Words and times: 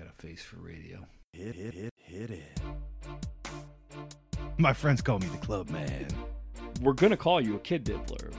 got 0.00 0.08
a 0.08 0.22
face 0.26 0.42
for 0.42 0.56
radio. 0.56 0.98
Hit, 1.34 1.54
hit, 1.54 1.74
hit, 1.74 1.92
hit 1.98 2.30
it. 2.30 2.60
My 4.56 4.72
friends 4.72 5.02
call 5.02 5.18
me 5.18 5.26
the 5.28 5.36
club 5.38 5.68
man. 5.68 6.06
We're 6.80 6.94
gonna 6.94 7.16
call 7.18 7.38
you 7.40 7.56
a 7.56 7.58
kid 7.58 7.84
diddler. 7.84 8.30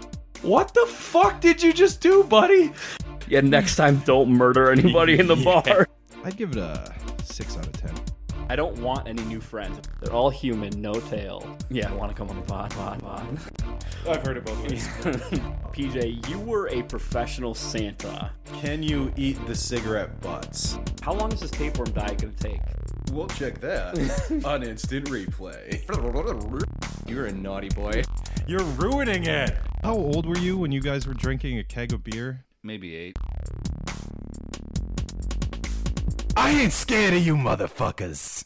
What 0.41 0.73
the 0.73 0.85
fuck 0.87 1.39
did 1.39 1.61
you 1.61 1.71
just 1.71 2.01
do, 2.01 2.23
buddy? 2.23 2.71
Yeah, 3.27 3.41
next 3.41 3.75
time 3.75 3.99
don't 4.05 4.29
murder 4.31 4.71
anybody 4.71 5.19
in 5.19 5.27
the 5.27 5.35
Yeah. 5.37 5.61
bar. 5.61 5.87
I'd 6.23 6.35
give 6.35 6.51
it 6.53 6.57
a 6.57 6.91
six 7.23 7.55
out 7.57 7.67
of 7.67 7.73
ten. 7.73 7.93
I 8.49 8.55
don't 8.55 8.79
want 8.79 9.07
any 9.07 9.23
new 9.25 9.39
friends. 9.39 9.79
They're 10.01 10.13
all 10.13 10.31
human, 10.31 10.81
no 10.81 10.93
tail. 10.95 11.45
Yeah, 11.69 11.91
I 11.91 11.95
want 11.95 12.11
to 12.11 12.17
come 12.17 12.29
on 12.29 12.37
the 12.37 12.41
pod, 12.41 12.71
pod, 12.71 12.99
pod. 13.01 13.39
I've 14.09 14.25
heard 14.25 14.37
about 14.37 14.57
it 14.65 14.89
both 15.05 15.21
ways. 15.23 15.41
PJ, 15.73 16.29
you 16.29 16.39
were 16.39 16.67
a 16.67 16.83
professional 16.83 17.55
Santa. 17.55 18.31
Can 18.61 18.83
you 18.83 19.13
eat 19.15 19.43
the 19.47 19.55
cigarette 19.55 20.19
butts? 20.19 20.77
How 21.01 21.13
long 21.13 21.31
is 21.31 21.39
this 21.39 21.51
tapeworm 21.51 21.91
diet 21.91 22.21
gonna 22.21 22.33
take? 22.33 22.59
We'll 23.13 23.27
check 23.27 23.61
that 23.61 23.97
on 24.45 24.63
instant 24.63 25.05
replay. 25.09 25.81
You're 27.07 27.25
a 27.25 27.33
naughty 27.33 27.69
boy. 27.69 28.03
You're 28.47 28.63
ruining 28.63 29.25
it. 29.25 29.57
How 29.83 29.93
old 29.93 30.25
were 30.25 30.37
you 30.37 30.57
when 30.57 30.71
you 30.71 30.81
guys 30.81 31.07
were 31.07 31.13
drinking 31.13 31.59
a 31.59 31.63
keg 31.63 31.93
of 31.93 32.03
beer? 32.03 32.43
Maybe 32.63 32.95
eight. 32.95 33.17
I 36.35 36.51
ain't 36.51 36.73
scared 36.73 37.13
of 37.13 37.25
you 37.25 37.35
motherfuckers. 37.35 38.43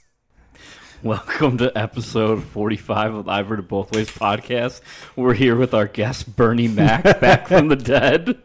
Welcome 1.06 1.60
to 1.60 1.72
episode 1.78 2.44
45 2.44 3.14
of 3.14 3.26
the 3.26 3.32
I've 3.32 3.46
Heard 3.46 3.60
It 3.60 3.68
Both 3.68 3.96
Ways 3.96 4.10
podcast. 4.10 4.82
We're 5.16 5.36
here 5.36 5.56
with 5.56 5.76
our 5.76 5.86
guest, 5.86 6.36
Bernie 6.36 6.68
Mac, 6.68 7.04
back 7.22 7.48
from 7.48 7.68
the 7.68 7.76
dead. 7.76 8.42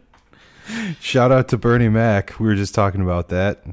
Shout 1.00 1.32
out 1.32 1.48
to 1.48 1.56
Bernie 1.56 1.88
Mac. 1.88 2.38
We 2.38 2.44
were 2.44 2.54
just 2.54 2.74
talking 2.74 3.00
about 3.00 3.30
that. 3.30 3.64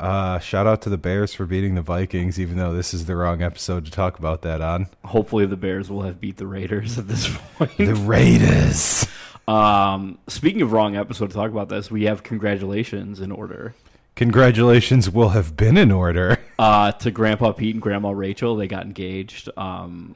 Uh, 0.00 0.38
shout 0.38 0.66
out 0.66 0.80
to 0.80 0.88
the 0.88 0.96
Bears 0.96 1.34
for 1.34 1.44
beating 1.44 1.74
the 1.74 1.82
Vikings, 1.82 2.40
even 2.40 2.56
though 2.56 2.72
this 2.72 2.94
is 2.94 3.04
the 3.04 3.14
wrong 3.16 3.42
episode 3.42 3.84
to 3.84 3.90
talk 3.90 4.18
about 4.18 4.40
that 4.40 4.62
on. 4.62 4.86
Hopefully, 5.04 5.44
the 5.44 5.58
Bears 5.58 5.90
will 5.90 6.00
have 6.00 6.22
beat 6.22 6.38
the 6.38 6.46
Raiders 6.46 6.98
at 6.98 7.06
this 7.06 7.28
point. 7.58 7.76
The 7.76 7.94
Raiders. 7.94 9.06
Um, 9.46 10.16
speaking 10.26 10.62
of 10.62 10.72
wrong 10.72 10.96
episode 10.96 11.28
to 11.28 11.36
talk 11.36 11.50
about 11.50 11.68
this, 11.68 11.90
we 11.90 12.04
have 12.04 12.22
congratulations 12.22 13.20
in 13.20 13.30
order 13.30 13.74
Congratulations 14.20 15.08
will 15.08 15.30
have 15.30 15.56
been 15.56 15.78
in 15.78 15.90
order. 15.90 16.38
uh, 16.58 16.92
to 16.92 17.10
Grandpa 17.10 17.52
Pete 17.52 17.74
and 17.74 17.80
Grandma 17.80 18.10
Rachel. 18.10 18.54
They 18.54 18.68
got 18.68 18.84
engaged 18.84 19.48
um, 19.56 20.14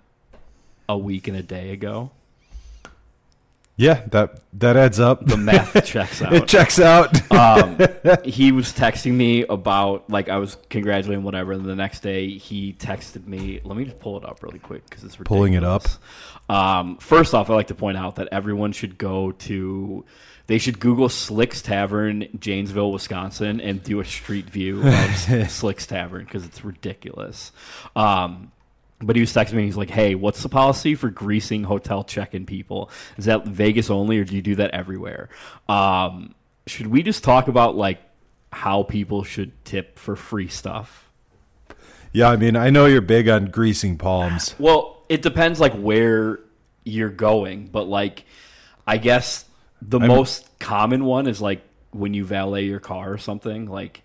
a 0.87 0.99
week 0.99 1.27
and 1.27 1.35
a 1.39 1.43
day 1.43 1.71
ago. 1.71 2.11
Yeah, 3.79 4.03
that 4.09 4.41
that 4.59 4.77
adds 4.77 5.01
up. 5.01 5.25
The 5.25 5.39
math 5.39 5.83
checks 5.87 6.21
out. 6.21 6.35
it 6.35 6.47
checks 6.47 6.79
out. 6.79 7.33
um, 7.33 7.79
he 8.25 8.53
was 8.53 8.75
texting 8.75 9.15
me 9.15 9.47
about 9.47 10.11
like 10.11 10.29
I 10.29 10.37
was 10.37 10.59
congratulating 10.69 11.25
whatever, 11.25 11.53
and 11.53 11.65
the 11.65 11.75
next 11.75 12.01
day 12.01 12.29
he 12.37 12.75
texted 12.75 13.27
me. 13.27 13.63
Let 13.65 13.75
me 13.75 13.87
just 13.87 14.01
pull 14.01 14.19
it 14.19 14.25
up 14.27 14.43
really 14.43 14.59
quick 14.59 14.85
because 14.85 15.03
it's 15.03 15.19
ridiculous. 15.19 15.39
Pulling 15.39 15.55
it 15.55 15.65
up? 15.65 15.87
Um, 16.51 16.99
first 16.99 17.33
off, 17.33 17.49
I 17.49 17.55
like 17.55 17.69
to 17.69 17.75
point 17.75 17.97
out 17.97 18.17
that 18.17 18.29
everyone 18.33 18.73
should 18.73 18.99
go 18.99 19.33
to. 19.33 20.05
They 20.47 20.59
should 20.59 20.79
Google 20.79 21.09
Slicks 21.09 21.63
Tavern, 21.63 22.29
Janesville, 22.39 22.93
Wisconsin, 22.93 23.61
and 23.61 23.83
do 23.83 24.01
a 24.01 24.05
street 24.05 24.47
view 24.51 24.87
of 24.87 25.17
Slicks 25.51 25.87
Tavern 25.87 26.25
because 26.25 26.45
it's 26.45 26.65
ridiculous. 26.65 27.51
Um, 27.97 28.53
but 29.01 29.17
he 29.17 29.21
was 29.21 29.33
texting 29.33 29.55
me. 29.55 29.65
He's 29.65 29.77
like, 29.77 29.91
"Hey, 29.91 30.15
what's 30.15 30.43
the 30.43 30.49
policy 30.49 30.95
for 30.95 31.11
greasing 31.11 31.65
hotel 31.65 32.05
check-in 32.05 32.47
people? 32.47 32.91
Is 33.17 33.25
that 33.25 33.47
Vegas 33.47 33.91
only, 33.91 34.19
or 34.19 34.25
do 34.25 34.37
you 34.37 34.43
do 34.43 34.55
that 34.57 34.71
everywhere? 34.73 35.31
Um, 35.69 36.35
should 36.67 36.87
we 36.87 37.03
just 37.03 37.25
talk 37.25 37.49
about 37.49 37.75
like 37.75 38.01
how 38.53 38.83
people 38.83 39.25
should 39.25 39.53
tip 39.65 39.99
for 39.99 40.15
free 40.15 40.49
stuff? 40.49 41.09
yeah, 42.13 42.31
I 42.31 42.37
mean, 42.37 42.55
I 42.55 42.71
know 42.71 42.87
you're 42.87 43.01
big 43.01 43.29
on 43.29 43.47
greasing 43.47 43.99
palms. 43.99 44.55
Well, 44.59 45.03
it 45.09 45.21
depends 45.21 45.59
like 45.59 45.75
where 45.75 46.39
you're 46.85 47.11
going, 47.11 47.67
but 47.67 47.89
like 47.89 48.25
I 48.87 48.99
guess 48.99 49.45
the 49.89 50.01
most 50.01 50.59
common 50.59 51.05
one 51.05 51.27
is 51.27 51.41
like 51.41 51.63
when 51.91 52.15
you 52.15 52.25
valet 52.25 52.65
your 52.65 52.81
car 52.81 53.13
or 53.13 53.19
something, 53.19 53.67
like 53.67 54.03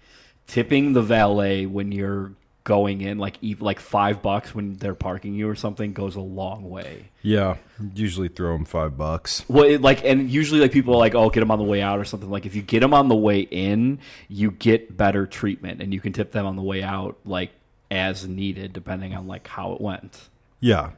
tipping 0.48 0.94
the 0.94 1.02
valet 1.02 1.66
when 1.66 1.92
you're 1.92 2.34
going 2.66 3.02
in 3.02 3.18
like 3.18 3.38
like 3.60 3.80
5 3.80 4.22
bucks 4.22 4.54
when 4.54 4.76
they're 4.76 4.94
parking 4.94 5.34
you 5.34 5.50
or 5.50 5.56
something 5.56 5.94
goes 5.94 6.16
a 6.16 6.22
long 6.22 6.70
way. 6.70 7.10
Yeah, 7.24 7.58
usually 7.96 8.28
throw 8.28 8.54
them 8.54 8.66
five 8.66 8.96
bucks. 8.98 9.44
Well, 9.50 9.66
it, 9.66 9.82
like, 9.82 10.06
and 10.06 10.30
usually, 10.30 10.62
like, 10.62 10.72
people 10.72 10.94
are 10.94 10.98
like, 10.98 11.16
"Oh, 11.16 11.30
get 11.30 11.42
them 11.42 11.52
on 11.52 11.58
the 11.58 11.66
way 11.66 11.82
out" 11.82 12.00
or 12.00 12.06
something. 12.06 12.30
Like, 12.30 12.46
if 12.46 12.56
you 12.56 12.62
get 12.62 12.80
them 12.80 12.94
on 12.94 13.10
the 13.10 13.16
way 13.16 13.42
in, 13.42 14.00
you 14.30 14.52
get 14.52 14.96
better 14.96 15.26
treatment, 15.26 15.82
and 15.82 15.94
you 15.94 16.00
can 16.00 16.14
tip 16.14 16.32
them 16.32 16.46
on 16.46 16.56
the 16.56 16.62
way 16.62 16.82
out, 16.82 17.18
like 17.26 17.52
as 17.92 18.26
needed, 18.28 18.72
depending 18.72 19.16
on 19.16 19.28
like 19.28 19.48
how 19.48 19.74
it 19.74 19.82
went. 19.82 20.30
Yeah, 20.62 20.92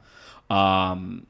Um, 0.50 1.26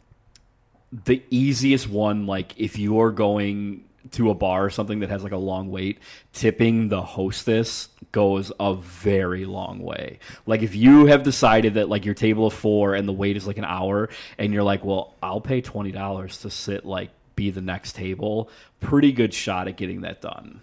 the 0.91 1.23
easiest 1.29 1.89
one, 1.89 2.27
like, 2.27 2.53
if 2.57 2.77
you 2.77 2.99
are 2.99 3.11
going 3.11 3.85
to 4.11 4.29
a 4.29 4.33
bar 4.33 4.65
or 4.65 4.69
something 4.69 4.99
that 4.99 5.09
has 5.09 5.23
like 5.23 5.31
a 5.31 5.37
long 5.37 5.69
wait, 5.69 5.99
tipping 6.33 6.89
the 6.89 7.01
hostess 7.01 7.87
goes 8.11 8.51
a 8.59 8.73
very 8.73 9.45
long 9.45 9.79
way. 9.79 10.19
Like 10.45 10.63
if 10.63 10.75
you 10.75 11.05
have 11.05 11.23
decided 11.23 11.75
that 11.75 11.87
like 11.87 12.03
your 12.03 12.15
table 12.15 12.47
of 12.47 12.53
four 12.53 12.95
and 12.95 13.07
the 13.07 13.13
wait 13.13 13.37
is 13.37 13.45
like 13.45 13.57
an 13.57 13.63
hour 13.63 14.09
and 14.37 14.53
you're 14.53 14.63
like, 14.63 14.83
well, 14.83 15.13
I'll 15.21 15.39
pay 15.39 15.61
twenty 15.61 15.91
dollars 15.91 16.39
to 16.39 16.49
sit 16.49 16.83
like 16.85 17.11
be 17.35 17.51
the 17.51 17.61
next 17.61 17.93
table, 17.95 18.49
pretty 18.79 19.11
good 19.11 19.33
shot 19.33 19.67
at 19.67 19.77
getting 19.77 20.01
that 20.01 20.19
done. 20.19 20.61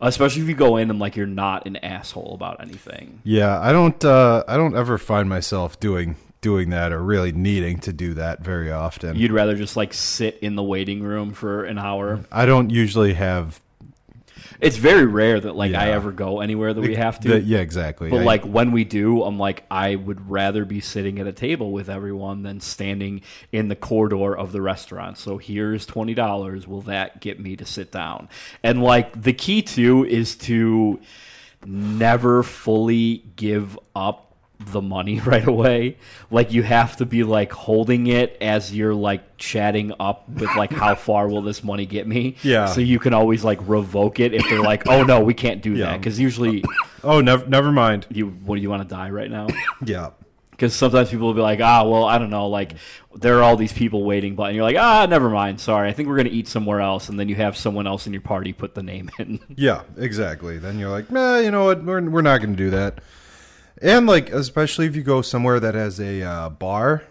Especially 0.00 0.42
if 0.42 0.48
you 0.48 0.54
go 0.54 0.78
in 0.78 0.90
and 0.90 0.98
like 0.98 1.14
you're 1.14 1.26
not 1.26 1.66
an 1.66 1.76
asshole 1.76 2.34
about 2.34 2.60
anything. 2.60 3.20
yeah. 3.24 3.60
I 3.60 3.72
don't. 3.72 4.04
Uh, 4.04 4.42
I 4.48 4.56
don't 4.56 4.74
ever 4.74 4.98
find 4.98 5.28
myself 5.28 5.78
doing 5.78 6.16
doing 6.42 6.70
that 6.70 6.92
or 6.92 7.00
really 7.02 7.32
needing 7.32 7.78
to 7.78 7.92
do 7.92 8.12
that 8.14 8.40
very 8.44 8.70
often. 8.70 9.16
You'd 9.16 9.32
rather 9.32 9.56
just 9.56 9.76
like 9.76 9.94
sit 9.94 10.38
in 10.42 10.56
the 10.56 10.62
waiting 10.62 11.02
room 11.02 11.32
for 11.32 11.64
an 11.64 11.78
hour. 11.78 12.20
I 12.30 12.44
don't 12.44 12.68
usually 12.68 13.14
have. 13.14 13.60
It's 14.60 14.76
very 14.76 15.06
rare 15.06 15.40
that 15.40 15.56
like 15.56 15.74
I 15.74 15.90
ever 15.92 16.12
go 16.12 16.40
anywhere 16.40 16.72
that 16.74 16.80
we 16.80 16.94
have 16.96 17.18
to. 17.20 17.28
the- 17.28 17.40
yeah, 17.40 17.58
exactly. 17.58 18.10
But 18.10 18.20
I- 18.20 18.24
like 18.24 18.44
when 18.44 18.70
we 18.72 18.84
do, 18.84 19.22
I'm 19.24 19.38
like 19.38 19.64
I 19.70 19.94
would 19.96 20.28
rather 20.30 20.64
be 20.64 20.80
sitting 20.80 21.18
at 21.20 21.26
a 21.26 21.32
table 21.32 21.72
with 21.72 21.88
everyone 21.88 22.42
than 22.42 22.60
standing 22.60 23.22
in 23.50 23.68
the 23.68 23.74
corridor 23.76 24.36
of 24.36 24.52
the 24.52 24.60
restaurant. 24.60 25.18
So 25.18 25.38
here's 25.38 25.86
twenty 25.86 26.14
dollars. 26.14 26.66
Will 26.68 26.82
that 26.82 27.20
get 27.20 27.40
me 27.40 27.56
to 27.56 27.64
sit 27.64 27.90
down? 27.90 28.28
And 28.62 28.82
like 28.82 29.20
the 29.22 29.32
key 29.32 29.62
to 29.62 30.04
is 30.04 30.36
to 30.36 31.00
never 31.64 32.42
fully 32.42 33.24
give 33.36 33.78
up 33.96 34.31
the 34.66 34.80
money 34.82 35.20
right 35.26 35.46
away. 35.46 35.96
Like 36.30 36.52
you 36.52 36.62
have 36.62 36.96
to 36.98 37.06
be 37.06 37.24
like 37.24 37.52
holding 37.52 38.06
it 38.06 38.36
as 38.40 38.74
you're 38.74 38.94
like 38.94 39.36
chatting 39.38 39.92
up 39.98 40.28
with 40.28 40.54
like 40.56 40.72
how 40.72 40.94
far 41.08 41.28
will 41.28 41.42
this 41.42 41.64
money 41.64 41.86
get 41.86 42.06
me? 42.06 42.36
Yeah. 42.42 42.66
So 42.66 42.80
you 42.80 42.98
can 42.98 43.14
always 43.14 43.42
like 43.44 43.58
revoke 43.66 44.20
it 44.20 44.34
if 44.34 44.48
they're 44.48 44.60
like, 44.62 44.86
"Oh 44.86 45.02
no, 45.02 45.20
we 45.20 45.34
can't 45.34 45.62
do 45.62 45.78
that." 45.78 45.98
Because 45.98 46.20
usually 46.20 46.62
oh, 47.04 47.20
never, 47.20 47.46
never 47.46 47.72
mind. 47.72 48.06
you 48.10 48.28
what 48.28 48.56
do 48.56 48.62
you 48.62 48.70
want 48.70 48.88
to 48.88 48.94
die 48.94 49.10
right 49.10 49.30
now? 49.30 49.48
Yeah, 49.84 50.10
Because 50.52 50.74
sometimes 50.74 51.10
people 51.10 51.26
will 51.26 51.34
be 51.34 51.40
like, 51.40 51.60
ah, 51.60 51.82
well, 51.84 52.04
I 52.04 52.18
don't 52.18 52.30
know, 52.30 52.48
like 52.48 52.74
there 53.16 53.38
are 53.38 53.42
all 53.42 53.56
these 53.56 53.72
people 53.72 54.04
waiting, 54.04 54.36
but 54.36 54.44
and 54.44 54.54
you're 54.54 54.64
like, 54.64 54.76
ah, 54.76 55.06
never 55.06 55.28
mind, 55.28 55.60
sorry, 55.60 55.88
I 55.88 55.92
think 55.92 56.08
we're 56.08 56.16
gonna 56.16 56.28
eat 56.30 56.46
somewhere 56.46 56.80
else, 56.80 57.08
and 57.08 57.18
then 57.18 57.28
you 57.28 57.34
have 57.34 57.56
someone 57.56 57.86
else 57.88 58.06
in 58.06 58.12
your 58.12 58.22
party 58.22 58.52
put 58.52 58.74
the 58.74 58.82
name 58.82 59.10
in. 59.18 59.40
yeah, 59.56 59.82
exactly. 59.96 60.58
Then 60.58 60.78
you're 60.78 60.90
like, 60.90 61.10
nah, 61.10 61.38
you 61.38 61.50
know 61.50 61.64
what? 61.64 61.82
We're 61.84 62.00
we're 62.08 62.22
not 62.22 62.38
going 62.38 62.52
to 62.52 62.56
do 62.56 62.70
that. 62.70 63.00
And 63.82 64.06
like, 64.06 64.30
especially 64.30 64.86
if 64.86 64.96
you 64.96 65.02
go 65.02 65.22
somewhere 65.22 65.58
that 65.60 65.74
has 65.74 65.98
a 66.00 66.22
uh, 66.22 66.48
bar, 66.50 67.02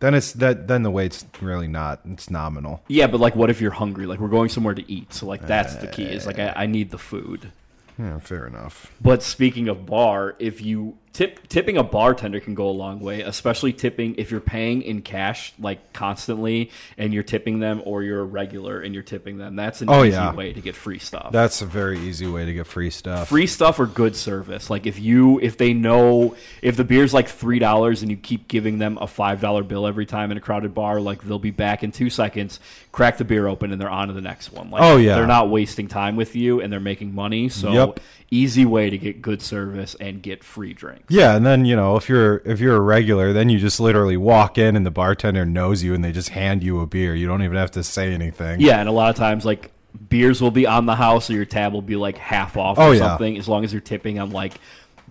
then 0.00 0.14
it's 0.14 0.32
that. 0.34 0.68
Then 0.68 0.82
the 0.82 0.90
wait's 0.90 1.24
really 1.40 1.66
not. 1.68 2.00
It's 2.04 2.28
nominal. 2.30 2.82
yeah, 2.88 3.06
but 3.06 3.20
like, 3.20 3.34
what 3.34 3.48
if 3.48 3.60
you're 3.60 3.70
hungry? 3.70 4.06
Like 4.06 4.20
we're 4.20 4.28
going 4.28 4.50
somewhere 4.50 4.74
to 4.74 4.92
eat, 4.92 5.14
so 5.14 5.26
like 5.26 5.46
that's 5.46 5.76
the 5.76 5.86
key. 5.86 6.04
Is 6.04 6.26
like 6.26 6.38
I, 6.38 6.52
I 6.54 6.66
need 6.66 6.90
the 6.90 6.98
food. 6.98 7.50
Yeah, 7.98 8.18
fair 8.18 8.46
enough. 8.46 8.92
But 9.00 9.22
speaking 9.22 9.68
of 9.68 9.86
bar, 9.86 10.36
if 10.38 10.60
you 10.60 10.98
tip 11.14 11.48
tipping 11.48 11.76
a 11.78 11.82
bartender 11.82 12.40
can 12.40 12.54
go 12.54 12.68
a 12.68 12.70
long 12.74 13.00
way, 13.00 13.22
especially 13.22 13.72
tipping 13.72 14.16
if 14.18 14.30
you're 14.30 14.40
paying 14.40 14.82
in 14.82 15.00
cash 15.00 15.54
like 15.58 15.92
constantly 15.92 16.70
and 16.98 17.14
you're 17.14 17.22
tipping 17.22 17.60
them 17.60 17.80
or 17.86 18.02
you're 18.02 18.20
a 18.20 18.24
regular 18.24 18.80
and 18.80 18.92
you're 18.92 19.02
tipping 19.04 19.38
them. 19.38 19.54
That's 19.56 19.80
an 19.80 19.88
Oh, 19.88 20.02
easy 20.04 20.10
yeah. 20.16 20.34
way 20.34 20.52
to 20.52 20.60
get 20.60 20.74
free 20.76 20.98
stuff. 20.98 21.30
That's 21.32 21.62
a 21.62 21.66
very 21.66 22.00
easy 22.00 22.26
way 22.26 22.44
to 22.44 22.52
get 22.52 22.66
free 22.66 22.90
stuff. 22.90 23.28
free 23.28 23.46
stuff 23.46 23.78
or 23.80 23.86
good 23.86 24.16
service. 24.16 24.68
Like 24.68 24.86
if 24.86 24.98
you 24.98 25.38
if 25.40 25.56
they 25.56 25.72
know 25.72 26.36
if 26.60 26.76
the 26.76 26.84
beer's 26.84 27.14
like 27.14 27.28
three 27.28 27.60
dollars 27.60 28.02
and 28.02 28.10
you 28.10 28.16
keep 28.16 28.48
giving 28.48 28.78
them 28.78 28.98
a 29.00 29.06
five 29.06 29.40
dollar 29.40 29.62
bill 29.62 29.86
every 29.86 30.06
time 30.06 30.30
in 30.32 30.36
a 30.36 30.40
crowded 30.40 30.74
bar, 30.74 31.00
like 31.00 31.22
they'll 31.22 31.38
be 31.38 31.52
back 31.52 31.84
in 31.84 31.92
two 31.92 32.10
seconds, 32.10 32.58
crack 32.92 33.18
the 33.18 33.24
beer 33.24 33.46
open, 33.46 33.70
and 33.72 33.80
they're 33.80 33.88
on 33.88 34.08
to 34.08 34.14
the 34.14 34.20
next 34.20 34.52
one. 34.52 34.68
Like 34.68 34.82
Oh, 34.82 34.96
yeah. 34.96 35.14
they're 35.14 35.26
not 35.28 35.48
wasting 35.48 35.86
time 35.86 36.16
with 36.16 36.34
you 36.34 36.60
and 36.60 36.72
they're 36.72 36.80
making 36.80 37.14
money. 37.14 37.48
So 37.48 37.70
Yep. 37.72 38.00
Easy 38.30 38.64
way 38.64 38.90
to 38.90 38.98
get 38.98 39.22
good 39.22 39.40
service 39.42 39.94
and 40.00 40.22
get 40.22 40.42
free 40.44 40.72
drinks. 40.72 41.04
Yeah, 41.08 41.36
and 41.36 41.44
then 41.46 41.64
you 41.64 41.76
know 41.76 41.96
if 41.96 42.08
you're 42.08 42.38
if 42.44 42.60
you're 42.60 42.76
a 42.76 42.80
regular, 42.80 43.32
then 43.32 43.48
you 43.48 43.58
just 43.58 43.80
literally 43.80 44.16
walk 44.16 44.58
in 44.58 44.76
and 44.76 44.84
the 44.86 44.90
bartender 44.90 45.44
knows 45.44 45.82
you 45.82 45.94
and 45.94 46.04
they 46.04 46.12
just 46.12 46.30
hand 46.30 46.62
you 46.62 46.80
a 46.80 46.86
beer. 46.86 47.14
You 47.14 47.26
don't 47.26 47.42
even 47.42 47.56
have 47.56 47.70
to 47.72 47.82
say 47.84 48.12
anything. 48.12 48.60
Yeah, 48.60 48.80
and 48.80 48.88
a 48.88 48.92
lot 48.92 49.10
of 49.10 49.16
times 49.16 49.44
like 49.44 49.70
beers 50.08 50.40
will 50.40 50.50
be 50.50 50.66
on 50.66 50.86
the 50.86 50.96
house, 50.96 51.30
or 51.30 51.34
your 51.34 51.44
tab 51.44 51.72
will 51.72 51.82
be 51.82 51.96
like 51.96 52.18
half 52.18 52.56
off 52.56 52.78
Oh, 52.78 52.88
or 52.90 52.94
yeah. 52.94 53.00
something. 53.00 53.38
As 53.38 53.48
long 53.48 53.64
as 53.64 53.72
you're 53.72 53.80
tipping 53.82 54.18
on 54.18 54.30
like 54.30 54.54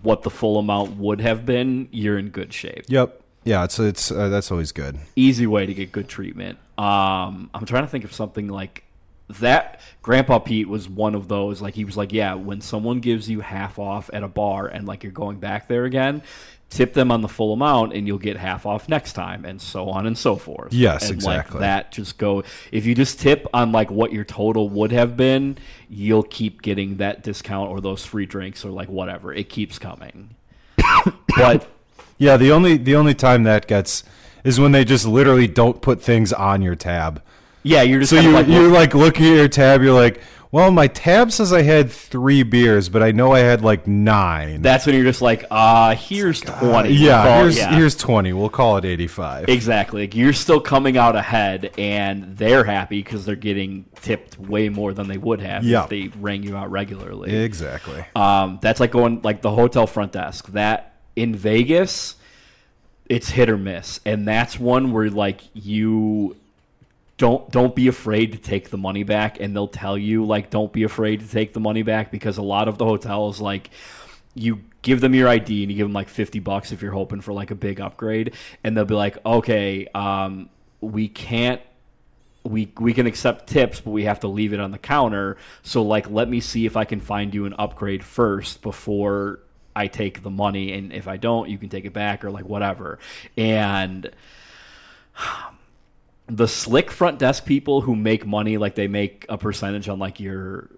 what 0.02 0.22
the 0.22 0.30
full 0.30 0.58
amount 0.58 0.96
would 0.98 1.20
have 1.22 1.46
been, 1.46 1.88
you're 1.90 2.18
in 2.18 2.28
good 2.28 2.52
shape. 2.52 2.84
Yep. 2.88 3.20
Yeah, 3.44 3.64
it's 3.64 3.78
it's 3.78 4.10
uh, 4.10 4.28
that's 4.30 4.50
always 4.50 4.72
good. 4.72 4.98
Easy 5.16 5.46
way 5.46 5.66
to 5.66 5.74
get 5.74 5.92
good 5.92 6.08
treatment. 6.08 6.58
Um, 6.78 7.50
I'm 7.54 7.64
trying 7.66 7.84
to 7.84 7.88
think 7.88 8.04
of 8.04 8.12
something 8.12 8.48
like 8.48 8.84
that. 9.28 9.80
Grandpa 10.02 10.38
Pete 10.38 10.68
was 10.68 10.88
one 10.88 11.14
of 11.14 11.28
those. 11.28 11.62
Like 11.62 11.74
he 11.74 11.84
was 11.84 11.96
like, 11.96 12.12
yeah, 12.12 12.34
when 12.34 12.60
someone 12.60 13.00
gives 13.00 13.28
you 13.28 13.40
half 13.40 13.78
off 13.78 14.10
at 14.12 14.22
a 14.22 14.28
bar 14.28 14.66
and 14.66 14.86
like 14.86 15.02
you're 15.02 15.12
going 15.12 15.38
back 15.38 15.68
there 15.68 15.84
again. 15.84 16.22
Tip 16.70 16.92
them 16.92 17.12
on 17.12 17.20
the 17.20 17.28
full 17.28 17.52
amount, 17.52 17.92
and 17.92 18.04
you'll 18.04 18.18
get 18.18 18.36
half 18.36 18.66
off 18.66 18.88
next 18.88 19.12
time, 19.12 19.44
and 19.44 19.62
so 19.62 19.90
on 19.90 20.06
and 20.06 20.18
so 20.18 20.34
forth. 20.34 20.72
Yes, 20.72 21.08
and 21.08 21.22
like 21.22 21.42
exactly. 21.42 21.60
that 21.60 21.92
just 21.92 22.18
go 22.18 22.42
if 22.72 22.84
you 22.84 22.96
just 22.96 23.20
tip 23.20 23.46
on 23.54 23.70
like 23.70 23.92
what 23.92 24.12
your 24.12 24.24
total 24.24 24.68
would 24.70 24.90
have 24.90 25.16
been 25.16 25.56
you'll 25.88 26.24
keep 26.24 26.62
getting 26.62 26.96
that 26.96 27.22
discount 27.22 27.70
or 27.70 27.80
those 27.80 28.04
free 28.04 28.26
drinks 28.26 28.64
or 28.64 28.70
like 28.70 28.88
whatever 28.88 29.32
it 29.32 29.48
keeps 29.48 29.78
coming 29.78 30.34
but 31.36 31.68
Yeah, 32.18 32.36
the 32.36 32.52
only 32.52 32.76
the 32.76 32.96
only 32.96 33.14
time 33.14 33.42
that 33.44 33.66
gets 33.66 34.04
is 34.44 34.60
when 34.60 34.72
they 34.72 34.84
just 34.84 35.06
literally 35.06 35.46
don't 35.46 35.80
put 35.82 36.02
things 36.02 36.32
on 36.32 36.62
your 36.62 36.74
tab. 36.74 37.22
Yeah 37.64 37.82
you're 37.82 37.98
just 38.00 38.10
So 38.10 38.20
you 38.20 38.28
of 38.28 38.34
like, 38.34 38.46
you're 38.46 38.70
like 38.70 38.94
looking 38.94 39.26
at 39.26 39.34
your 39.36 39.48
tab, 39.48 39.82
you're 39.82 39.92
like, 39.92 40.20
well, 40.52 40.70
my 40.70 40.86
tab 40.86 41.32
says 41.32 41.52
I 41.52 41.62
had 41.62 41.90
three 41.90 42.44
beers, 42.44 42.88
but 42.88 43.02
I 43.02 43.10
know 43.10 43.32
I 43.32 43.40
had 43.40 43.62
like 43.64 43.88
nine. 43.88 44.62
that's 44.62 44.86
when 44.86 44.94
you're 44.94 45.02
just 45.04 45.20
like 45.20 45.44
uh 45.50 45.96
here's 45.96 46.40
20 46.42 46.90
yeah, 46.90 47.24
We'll 47.24 47.32
call- 47.32 47.42
here's 47.42 47.56
yeah. 47.58 47.74
here's 47.74 47.96
twenty. 47.96 48.32
We'll 48.32 48.48
call 48.50 48.76
it 48.76 48.84
eighty 48.84 49.08
five. 49.08 49.48
exactly 49.48 50.02
like 50.02 50.14
you're 50.14 50.32
still 50.32 50.60
coming 50.60 50.96
out 50.96 51.16
ahead 51.16 51.72
and 51.76 52.36
they're 52.36 52.62
happy 52.62 53.02
because 53.02 53.24
they're 53.26 53.34
getting 53.34 53.86
tipped 54.00 54.38
way 54.38 54.68
more 54.68 54.92
than 54.94 55.08
they 55.08 55.18
would 55.18 55.40
have 55.40 55.64
Yeah. 55.64 55.82
if 55.84 55.90
they 55.90 56.08
rang 56.20 56.44
you 56.44 56.56
out 56.56 56.70
regularly 56.70 57.34
Exactly. 57.44 58.04
Um, 58.14 58.60
that's 58.62 58.78
like 58.78 58.92
going 58.92 59.22
like 59.24 59.42
the 59.42 59.50
hotel 59.50 59.88
front 59.88 60.12
desk. 60.12 60.46
That 60.52 60.92
in 61.16 61.34
Vegas, 61.34 62.14
it's 63.08 63.28
hit 63.30 63.50
or 63.50 63.58
miss, 63.58 63.98
and 64.06 64.26
that's 64.28 64.58
one 64.60 64.92
where 64.92 65.10
like 65.10 65.40
you 65.52 66.36
don't 67.16 67.50
don't 67.50 67.74
be 67.74 67.88
afraid 67.88 68.32
to 68.32 68.38
take 68.38 68.70
the 68.70 68.78
money 68.78 69.02
back, 69.02 69.40
and 69.40 69.54
they'll 69.54 69.68
tell 69.68 69.96
you 69.96 70.24
like 70.24 70.50
don't 70.50 70.72
be 70.72 70.82
afraid 70.82 71.20
to 71.20 71.28
take 71.28 71.52
the 71.52 71.60
money 71.60 71.82
back 71.82 72.10
because 72.10 72.38
a 72.38 72.42
lot 72.42 72.68
of 72.68 72.78
the 72.78 72.84
hotels 72.84 73.40
like 73.40 73.70
you 74.34 74.60
give 74.82 75.00
them 75.00 75.14
your 75.14 75.28
ID 75.28 75.62
and 75.62 75.70
you 75.70 75.76
give 75.78 75.86
them 75.86 75.92
like 75.92 76.08
50 76.08 76.40
bucks 76.40 76.72
if 76.72 76.82
you're 76.82 76.92
hoping 76.92 77.20
for 77.20 77.32
like 77.32 77.50
a 77.50 77.54
big 77.54 77.80
upgrade 77.80 78.34
and 78.64 78.76
they'll 78.76 78.84
be 78.84 78.94
like 78.94 79.16
okay 79.24 79.86
um, 79.94 80.50
we 80.80 81.08
can't 81.08 81.62
we 82.44 82.70
we 82.78 82.92
can 82.92 83.06
accept 83.06 83.48
tips, 83.48 83.80
but 83.80 83.90
we 83.90 84.04
have 84.04 84.20
to 84.20 84.28
leave 84.28 84.52
it 84.52 84.60
on 84.60 84.70
the 84.70 84.78
counter. 84.78 85.36
So 85.62 85.82
like, 85.82 86.10
let 86.10 86.28
me 86.28 86.40
see 86.40 86.66
if 86.66 86.76
I 86.76 86.84
can 86.84 87.00
find 87.00 87.34
you 87.34 87.46
an 87.46 87.54
upgrade 87.58 88.04
first 88.04 88.62
before 88.62 89.40
I 89.74 89.86
take 89.86 90.22
the 90.22 90.30
money, 90.30 90.72
and 90.72 90.92
if 90.92 91.08
I 91.08 91.16
don't, 91.16 91.48
you 91.48 91.58
can 91.58 91.70
take 91.70 91.86
it 91.86 91.92
back 91.92 92.24
or 92.24 92.30
like 92.30 92.44
whatever. 92.44 92.98
And 93.36 94.10
the 96.26 96.48
slick 96.48 96.90
front 96.90 97.18
desk 97.18 97.44
people 97.44 97.82
who 97.82 97.94
make 97.94 98.26
money, 98.26 98.58
like 98.58 98.74
they 98.74 98.88
make 98.88 99.26
a 99.28 99.36
percentage 99.36 99.88
on 99.88 99.98
like 99.98 100.20
your 100.20 100.70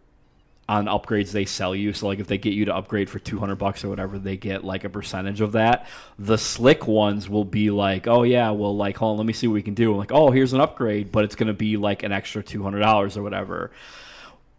on 0.69 0.87
upgrades 0.87 1.31
they 1.31 1.45
sell 1.45 1.75
you. 1.75 1.93
So 1.93 2.09
like 2.09 2.19
if 2.19 2.27
they 2.27 2.39
get 2.39 2.53
you 2.53 2.65
to 2.65 2.75
upgrade 2.75 3.09
for 3.09 3.21
200 3.21 3.55
bucks 3.55 3.85
or 3.85 3.89
whatever, 3.89 4.19
they 4.19 4.37
get 4.37 4.65
like 4.65 4.83
a 4.85 4.89
percentage 4.89 5.41
of 5.41 5.53
that. 5.53 5.87
The 6.19 6.39
slick 6.39 6.89
ones 6.89 7.29
will 7.29 7.45
be 7.45 7.71
like, 7.71 8.09
"Oh 8.09 8.25
yeah, 8.25 8.51
well 8.51 8.77
like 8.77 8.97
hold 8.97 9.13
on, 9.13 9.19
let 9.19 9.27
me 9.27 9.33
see 9.33 9.47
what 9.47 9.55
we 9.55 9.63
can 9.63 9.75
do." 9.75 9.95
like, 9.97 10.13
"Oh, 10.13 10.31
here's 10.31 10.53
an 10.53 10.61
upgrade, 10.61 11.13
but 11.13 11.25
it's 11.25 11.37
going 11.37 11.47
to 11.49 11.55
be 11.55 11.77
like 11.77 12.03
an 12.03 12.13
extra 12.13 12.43
$200 12.43 13.17
or 13.17 13.23
whatever." 13.23 13.71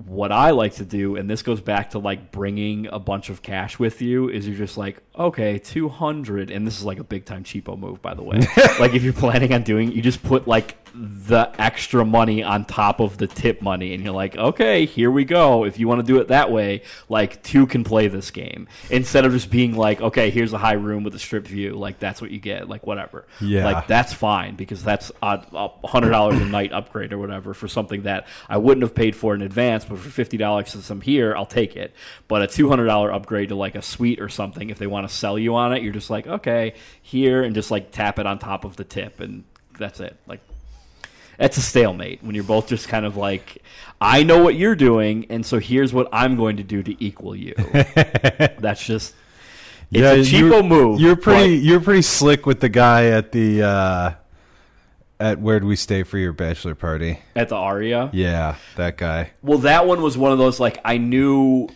What 0.06 0.32
I 0.32 0.52
like 0.52 0.76
to 0.76 0.86
do, 0.86 1.16
and 1.16 1.30
this 1.30 1.42
goes 1.42 1.60
back 1.60 1.92
to 1.92 2.00
like 2.00 2.32
bringing 2.32 2.88
a 2.88 3.00
bunch 3.00 3.30
of 3.30 3.42
cash 3.42 3.80
with 3.80 4.02
you, 4.02 4.30
is 4.30 4.48
you're 4.48 4.58
just 4.58 4.78
like, 4.78 5.02
okay, 5.18 5.58
200. 5.58 6.52
And 6.52 6.68
this 6.68 6.78
is 6.78 6.86
like 6.86 7.00
a 7.00 7.04
big 7.04 7.26
time 7.26 7.44
cheapo 7.44 7.78
move, 7.78 8.02
by 8.02 8.14
the 8.14 8.22
way. 8.22 8.40
like 8.80 8.94
if 8.94 9.04
you're 9.04 9.14
planning 9.14 9.54
on 9.54 9.64
doing, 9.64 9.92
you 9.92 10.02
just 10.02 10.24
put 10.24 10.48
like 10.48 10.78
the 10.94 11.52
extra 11.60 12.06
money 12.06 12.44
on 12.44 12.66
top 12.66 13.00
of 13.00 13.18
the 13.18 13.28
tip 13.28 13.62
money, 13.62 13.94
and 13.94 14.04
you're 14.04 14.14
like, 14.14 14.36
okay, 14.38 14.86
here 14.86 15.12
we 15.12 15.26
go. 15.26 15.64
If 15.64 15.80
you 15.80 15.88
want 15.88 16.00
to 16.00 16.06
do 16.06 16.20
it 16.20 16.30
that 16.30 16.52
way, 16.52 16.84
like 17.10 17.44
two 17.44 17.68
can 17.68 17.84
play 17.84 18.08
this 18.08 18.32
game 18.32 18.68
instead 18.90 19.26
of 19.26 19.32
just 19.32 19.50
being 19.50 19.76
like, 19.76 20.02
okay, 20.02 20.30
here's 20.30 20.54
a 20.54 20.58
high 20.58 20.74
room 20.74 21.04
with 21.04 21.16
a 21.16 21.20
strip 21.20 21.48
view. 21.48 21.74
Like 21.74 22.00
that's 22.00 22.22
what 22.22 22.32
you 22.32 22.40
get. 22.40 22.70
Like 22.70 22.86
whatever. 22.86 23.26
Yeah. 23.42 23.66
Like 23.66 23.88
that's 23.88 24.14
fine 24.14 24.56
because 24.56 24.84
that's 24.84 25.12
a 25.22 25.42
a 25.54 25.88
hundred 25.88 26.12
dollars 26.12 26.40
a 26.42 26.46
night 26.46 26.72
upgrade 26.72 27.14
or 27.14 27.18
whatever 27.18 27.54
for 27.54 27.68
something 27.68 28.04
that 28.04 28.28
I 28.50 28.58
wouldn't 28.58 28.84
have 28.84 28.96
paid 28.96 29.16
for 29.16 29.36
in 29.36 29.42
advance, 29.42 29.86
but 29.86 30.00
for 30.00 30.10
fifty 30.10 30.38
dollars 30.38 30.70
since 30.70 30.90
I'm 30.90 31.02
here, 31.02 31.36
I'll 31.36 31.46
take 31.46 31.76
it. 31.76 31.94
But 32.28 32.42
a 32.42 32.48
two 32.48 32.70
hundred 32.70 32.86
dollar 32.86 33.12
upgrade 33.12 33.50
to 33.50 33.56
like 33.56 33.76
a 33.76 33.82
suite 33.82 34.20
or 34.20 34.30
something, 34.30 34.70
if 34.70 34.78
they 34.78 34.88
want 34.88 35.08
to 35.08 35.14
sell 35.14 35.38
you 35.38 35.56
on 35.56 35.74
it, 35.74 35.84
you're 35.84 35.94
just 35.94 36.10
like, 36.10 36.28
okay, 36.28 36.74
here, 37.02 37.44
and 37.44 37.56
just 37.56 37.72
like 37.72 37.92
tap 37.92 38.20
it 38.20 38.26
on 38.26 38.40
top 38.40 38.66
of 38.66 38.76
the 38.76 38.84
tip, 38.84 39.20
and 39.20 39.44
that's 39.78 40.00
it. 40.00 40.18
Like 40.28 40.42
that's 41.38 41.58
a 41.58 41.62
stalemate 41.62 42.24
when 42.24 42.36
you're 42.36 42.44
both 42.44 42.68
just 42.68 42.88
kind 42.88 43.06
of 43.06 43.16
like, 43.18 43.64
I 44.02 44.24
know 44.24 44.44
what 44.44 44.56
you're 44.56 44.76
doing, 44.76 45.26
and 45.30 45.46
so 45.46 45.60
here's 45.60 45.94
what 45.94 46.08
I'm 46.12 46.36
going 46.36 46.58
to 46.58 46.64
do 46.64 46.84
to 46.84 47.04
equal 47.04 47.36
you. 47.36 47.54
that's 48.60 48.86
just. 48.86 49.14
It's 49.92 50.30
a 50.30 50.36
cheapo 50.36 50.50
you're, 50.50 50.64
move. 50.64 51.00
You're 51.00 51.16
pretty 51.16 51.58
but- 51.58 51.64
you're 51.64 51.80
pretty 51.80 52.02
slick 52.02 52.46
with 52.46 52.60
the 52.60 52.70
guy 52.70 53.06
at 53.06 53.32
the 53.32 53.64
uh 53.64 54.14
at 55.20 55.40
where 55.40 55.60
do 55.60 55.66
we 55.66 55.76
stay 55.76 56.04
for 56.04 56.18
your 56.18 56.34
bachelor 56.34 56.76
party? 56.76 57.20
at 57.36 57.50
the 57.50 57.56
Aria. 57.56 58.10
Yeah, 58.14 58.56
that 58.76 58.98
guy. 58.98 59.32
Well, 59.42 59.60
that 59.60 59.88
one 59.88 60.02
was 60.02 60.18
one 60.18 60.32
of 60.34 60.38
those 60.38 60.60
like 60.60 60.80
I 60.84 60.98
knew. 60.98 61.70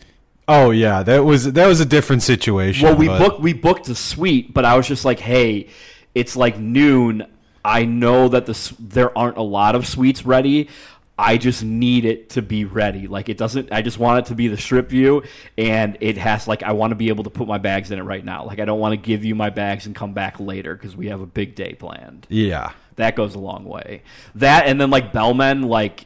Oh 0.48 0.72
yeah, 0.72 1.04
that 1.04 1.24
was 1.24 1.54
that 1.54 1.68
was 1.68 1.80
a 1.80 1.86
different 1.86 2.24
situation. 2.24 2.86
Well, 2.88 2.98
we 2.98 3.08
but- 3.08 3.20
booked 3.20 3.40
we 3.42 3.54
booked 3.54 3.88
a 3.88 3.96
suite, 3.96 4.54
but 4.54 4.66
I 4.66 4.76
was 4.76 4.88
just 4.88 5.06
like, 5.06 5.20
hey, 5.20 5.70
it's 6.14 6.36
like 6.36 6.58
noon. 6.60 7.26
I 7.64 7.86
know 7.86 8.28
that 8.30 8.46
the 8.46 8.74
there 8.80 9.16
aren't 9.18 9.38
a 9.38 9.42
lot 9.44 9.76
of 9.76 9.88
suites 9.88 10.26
ready. 10.26 10.70
I 11.18 11.38
just 11.38 11.64
need 11.64 12.06
it 12.06 12.32
to 12.32 12.42
be 12.42 12.66
ready. 12.66 13.06
Like 13.08 13.30
it 13.30 13.38
doesn't. 13.38 13.72
I 13.72 13.84
just 13.84 14.00
want 14.00 14.26
it 14.26 14.30
to 14.30 14.36
be 14.36 14.48
the 14.48 14.58
strip 14.58 14.90
view, 14.90 15.22
and 15.58 15.96
it 16.02 16.18
has 16.18 16.48
like 16.48 16.64
I 16.64 16.72
want 16.72 16.92
to 16.92 16.96
be 16.96 17.10
able 17.10 17.26
to 17.26 17.30
put 17.30 17.48
my 17.48 17.60
bags 17.60 17.92
in 17.92 18.00
it 18.00 18.04
right 18.04 18.26
now. 18.26 18.46
Like 18.46 18.60
I 18.60 18.66
don't 18.66 18.80
want 18.80 18.94
to 18.94 18.98
give 18.98 19.24
you 19.24 19.36
my 19.36 19.52
bags 19.52 19.86
and 19.86 19.94
come 19.96 20.14
back 20.14 20.40
later 20.40 20.74
because 20.76 20.96
we 20.98 21.08
have 21.08 21.22
a 21.22 21.28
big 21.28 21.54
day 21.54 21.74
planned. 21.74 22.26
Yeah. 22.30 22.72
That 22.96 23.16
goes 23.16 23.36
a 23.36 23.40
long 23.40 23.66
way. 23.66 24.02
That 24.36 24.66
and 24.66 24.82
then 24.82 24.90
like 24.90 25.14
bellmen, 25.14 25.62
like 25.64 26.06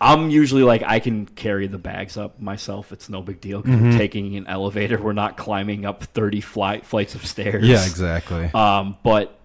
I'm 0.00 0.30
usually 0.30 0.62
like 0.62 0.82
I 0.82 1.00
can 1.00 1.26
carry 1.26 1.66
the 1.66 1.78
bags 1.78 2.16
up 2.16 2.40
myself. 2.40 2.92
It's 2.92 3.08
no 3.08 3.20
big 3.22 3.40
deal 3.40 3.60
because 3.60 3.76
Mm-hmm. 3.76 3.90
we're 3.92 3.98
taking 3.98 4.36
an 4.36 4.46
elevator. 4.46 5.00
We're 5.00 5.12
not 5.12 5.36
climbing 5.36 5.84
up 5.84 6.02
30 6.04 6.40
flight 6.40 6.86
flights 6.86 7.14
of 7.14 7.26
stairs. 7.26 7.64
Yeah, 7.66 7.84
exactly. 7.84 8.44
Um, 8.54 8.96
but 9.02 9.36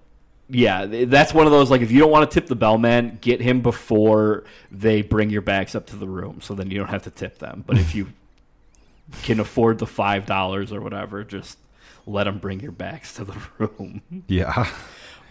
yeah, 0.49 0.85
that's 1.05 1.33
one 1.33 1.45
of 1.45 1.51
those 1.51 1.71
like 1.71 1.81
if 1.81 1.91
you 1.91 1.99
don't 1.99 2.11
want 2.11 2.29
to 2.29 2.33
tip 2.39 2.47
the 2.47 2.55
bellman, 2.55 3.17
get 3.21 3.41
him 3.41 3.61
before 3.61 4.43
they 4.71 5.01
bring 5.01 5.29
your 5.29 5.41
bags 5.41 5.75
up 5.75 5.87
to 5.87 5.95
the 5.95 6.07
room, 6.07 6.39
so 6.41 6.53
then 6.53 6.69
you 6.69 6.77
don't 6.77 6.89
have 6.89 7.03
to 7.03 7.11
tip 7.11 7.39
them. 7.39 7.63
But 7.65 7.77
if 7.77 7.95
you 7.95 8.09
can 9.23 9.39
afford 9.39 9.79
the 9.79 9.87
five 9.87 10.25
dollars 10.25 10.71
or 10.71 10.81
whatever, 10.81 11.23
just 11.23 11.57
let 12.05 12.25
them 12.25 12.37
bring 12.37 12.59
your 12.59 12.71
bags 12.71 13.13
to 13.15 13.25
the 13.25 13.35
room. 13.57 14.01
yeah. 14.27 14.69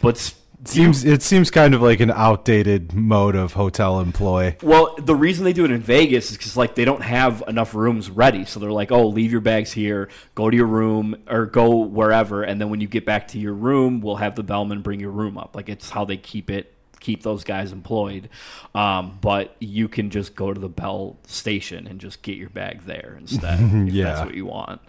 But 0.03 0.35
Seems 0.65 1.05
it 1.05 1.21
seems 1.23 1.51
kind 1.51 1.75
of 1.75 1.83
like 1.83 2.01
an 2.01 2.11
outdated 2.11 2.95
mode 2.95 3.37
of 3.37 3.53
hotel 3.53 4.01
employ. 4.01 4.57
Well, 4.63 4.95
the 4.99 5.15
reason 5.15 5.45
they 5.45 5.53
do 5.53 5.65
it 5.67 5.71
in 5.71 5.83
Vegas 5.83 6.31
is 6.31 6.39
because 6.39 6.57
like 6.57 6.75
they 6.75 6.87
don't 6.87 7.03
have 7.03 7.43
enough 7.47 7.75
rooms 7.75 8.09
ready, 8.11 8.47
so 8.47 8.61
they're 8.61 8.73
like, 8.73 8.91
"Oh, 8.91 9.09
leave 9.09 9.31
your 9.31 9.43
bags 9.43 9.73
here, 9.73 10.09
go 10.35 10.49
to 10.49 10.57
your 10.57 10.67
room, 10.67 11.17
or 11.29 11.45
go 11.47 11.77
wherever, 11.77 12.43
and 12.43 12.59
then 12.61 12.71
when 12.71 12.81
you 12.81 12.87
get 12.89 13.05
back 13.05 13.29
to 13.29 13.39
your 13.39 13.53
room, 13.53 14.01
we'll 14.01 14.17
have 14.17 14.37
the 14.37 14.43
bellman 14.43 14.81
bring 14.81 15.01
your 15.01 15.11
room 15.11 15.37
up." 15.37 15.55
Like 15.55 15.69
it's 15.69 15.91
how 15.91 16.07
they 16.07 16.17
keep 16.17 16.49
it, 16.51 16.73
keep 16.99 17.23
those 17.23 17.45
guys 17.45 17.71
employed. 17.71 18.31
Um, 18.75 19.19
but 19.21 19.55
you 19.61 19.87
can 19.89 20.09
just 20.09 20.35
go 20.35 20.55
to 20.55 20.59
the 20.59 20.71
bell 20.71 21.19
station 21.27 21.87
and 21.87 22.01
just 22.01 22.23
get 22.23 22.39
your 22.39 22.49
bag 22.49 22.83
there 22.87 23.17
instead, 23.21 23.61
if 23.89 23.93
Yeah. 23.93 24.05
that's 24.05 24.25
what 24.25 24.35
you 24.35 24.47
want. 24.47 24.81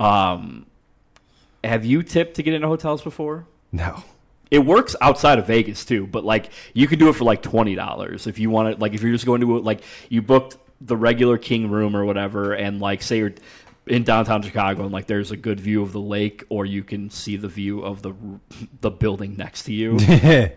Um, 0.00 0.66
have 1.62 1.84
you 1.84 2.02
tipped 2.02 2.34
to 2.34 2.42
get 2.42 2.52
into 2.54 2.66
hotels 2.66 3.02
before? 3.02 3.46
No. 3.70 4.02
It 4.50 4.60
works 4.60 4.96
outside 5.00 5.38
of 5.38 5.46
Vegas 5.46 5.84
too, 5.84 6.06
but 6.06 6.24
like 6.24 6.50
you 6.74 6.88
can 6.88 6.98
do 6.98 7.08
it 7.08 7.14
for 7.14 7.24
like 7.24 7.42
twenty 7.42 7.74
dollars 7.74 8.26
if 8.26 8.38
you 8.38 8.50
want 8.50 8.74
to. 8.74 8.80
Like 8.80 8.94
if 8.94 9.02
you're 9.02 9.12
just 9.12 9.26
going 9.26 9.40
to 9.42 9.58
like 9.58 9.82
you 10.08 10.22
booked 10.22 10.56
the 10.80 10.96
regular 10.96 11.38
king 11.38 11.70
room 11.70 11.94
or 11.94 12.04
whatever, 12.04 12.52
and 12.52 12.80
like 12.80 13.02
say 13.02 13.18
you're 13.18 13.34
in 13.86 14.04
downtown 14.04 14.42
Chicago 14.42 14.82
and 14.82 14.92
like 14.92 15.06
there's 15.06 15.30
a 15.30 15.36
good 15.36 15.60
view 15.60 15.82
of 15.82 15.92
the 15.92 16.00
lake, 16.00 16.44
or 16.48 16.66
you 16.66 16.82
can 16.82 17.10
see 17.10 17.36
the 17.36 17.48
view 17.48 17.82
of 17.82 18.02
the 18.02 18.14
the 18.80 18.90
building 18.90 19.36
next 19.36 19.64
to 19.64 19.72
you. 19.72 19.98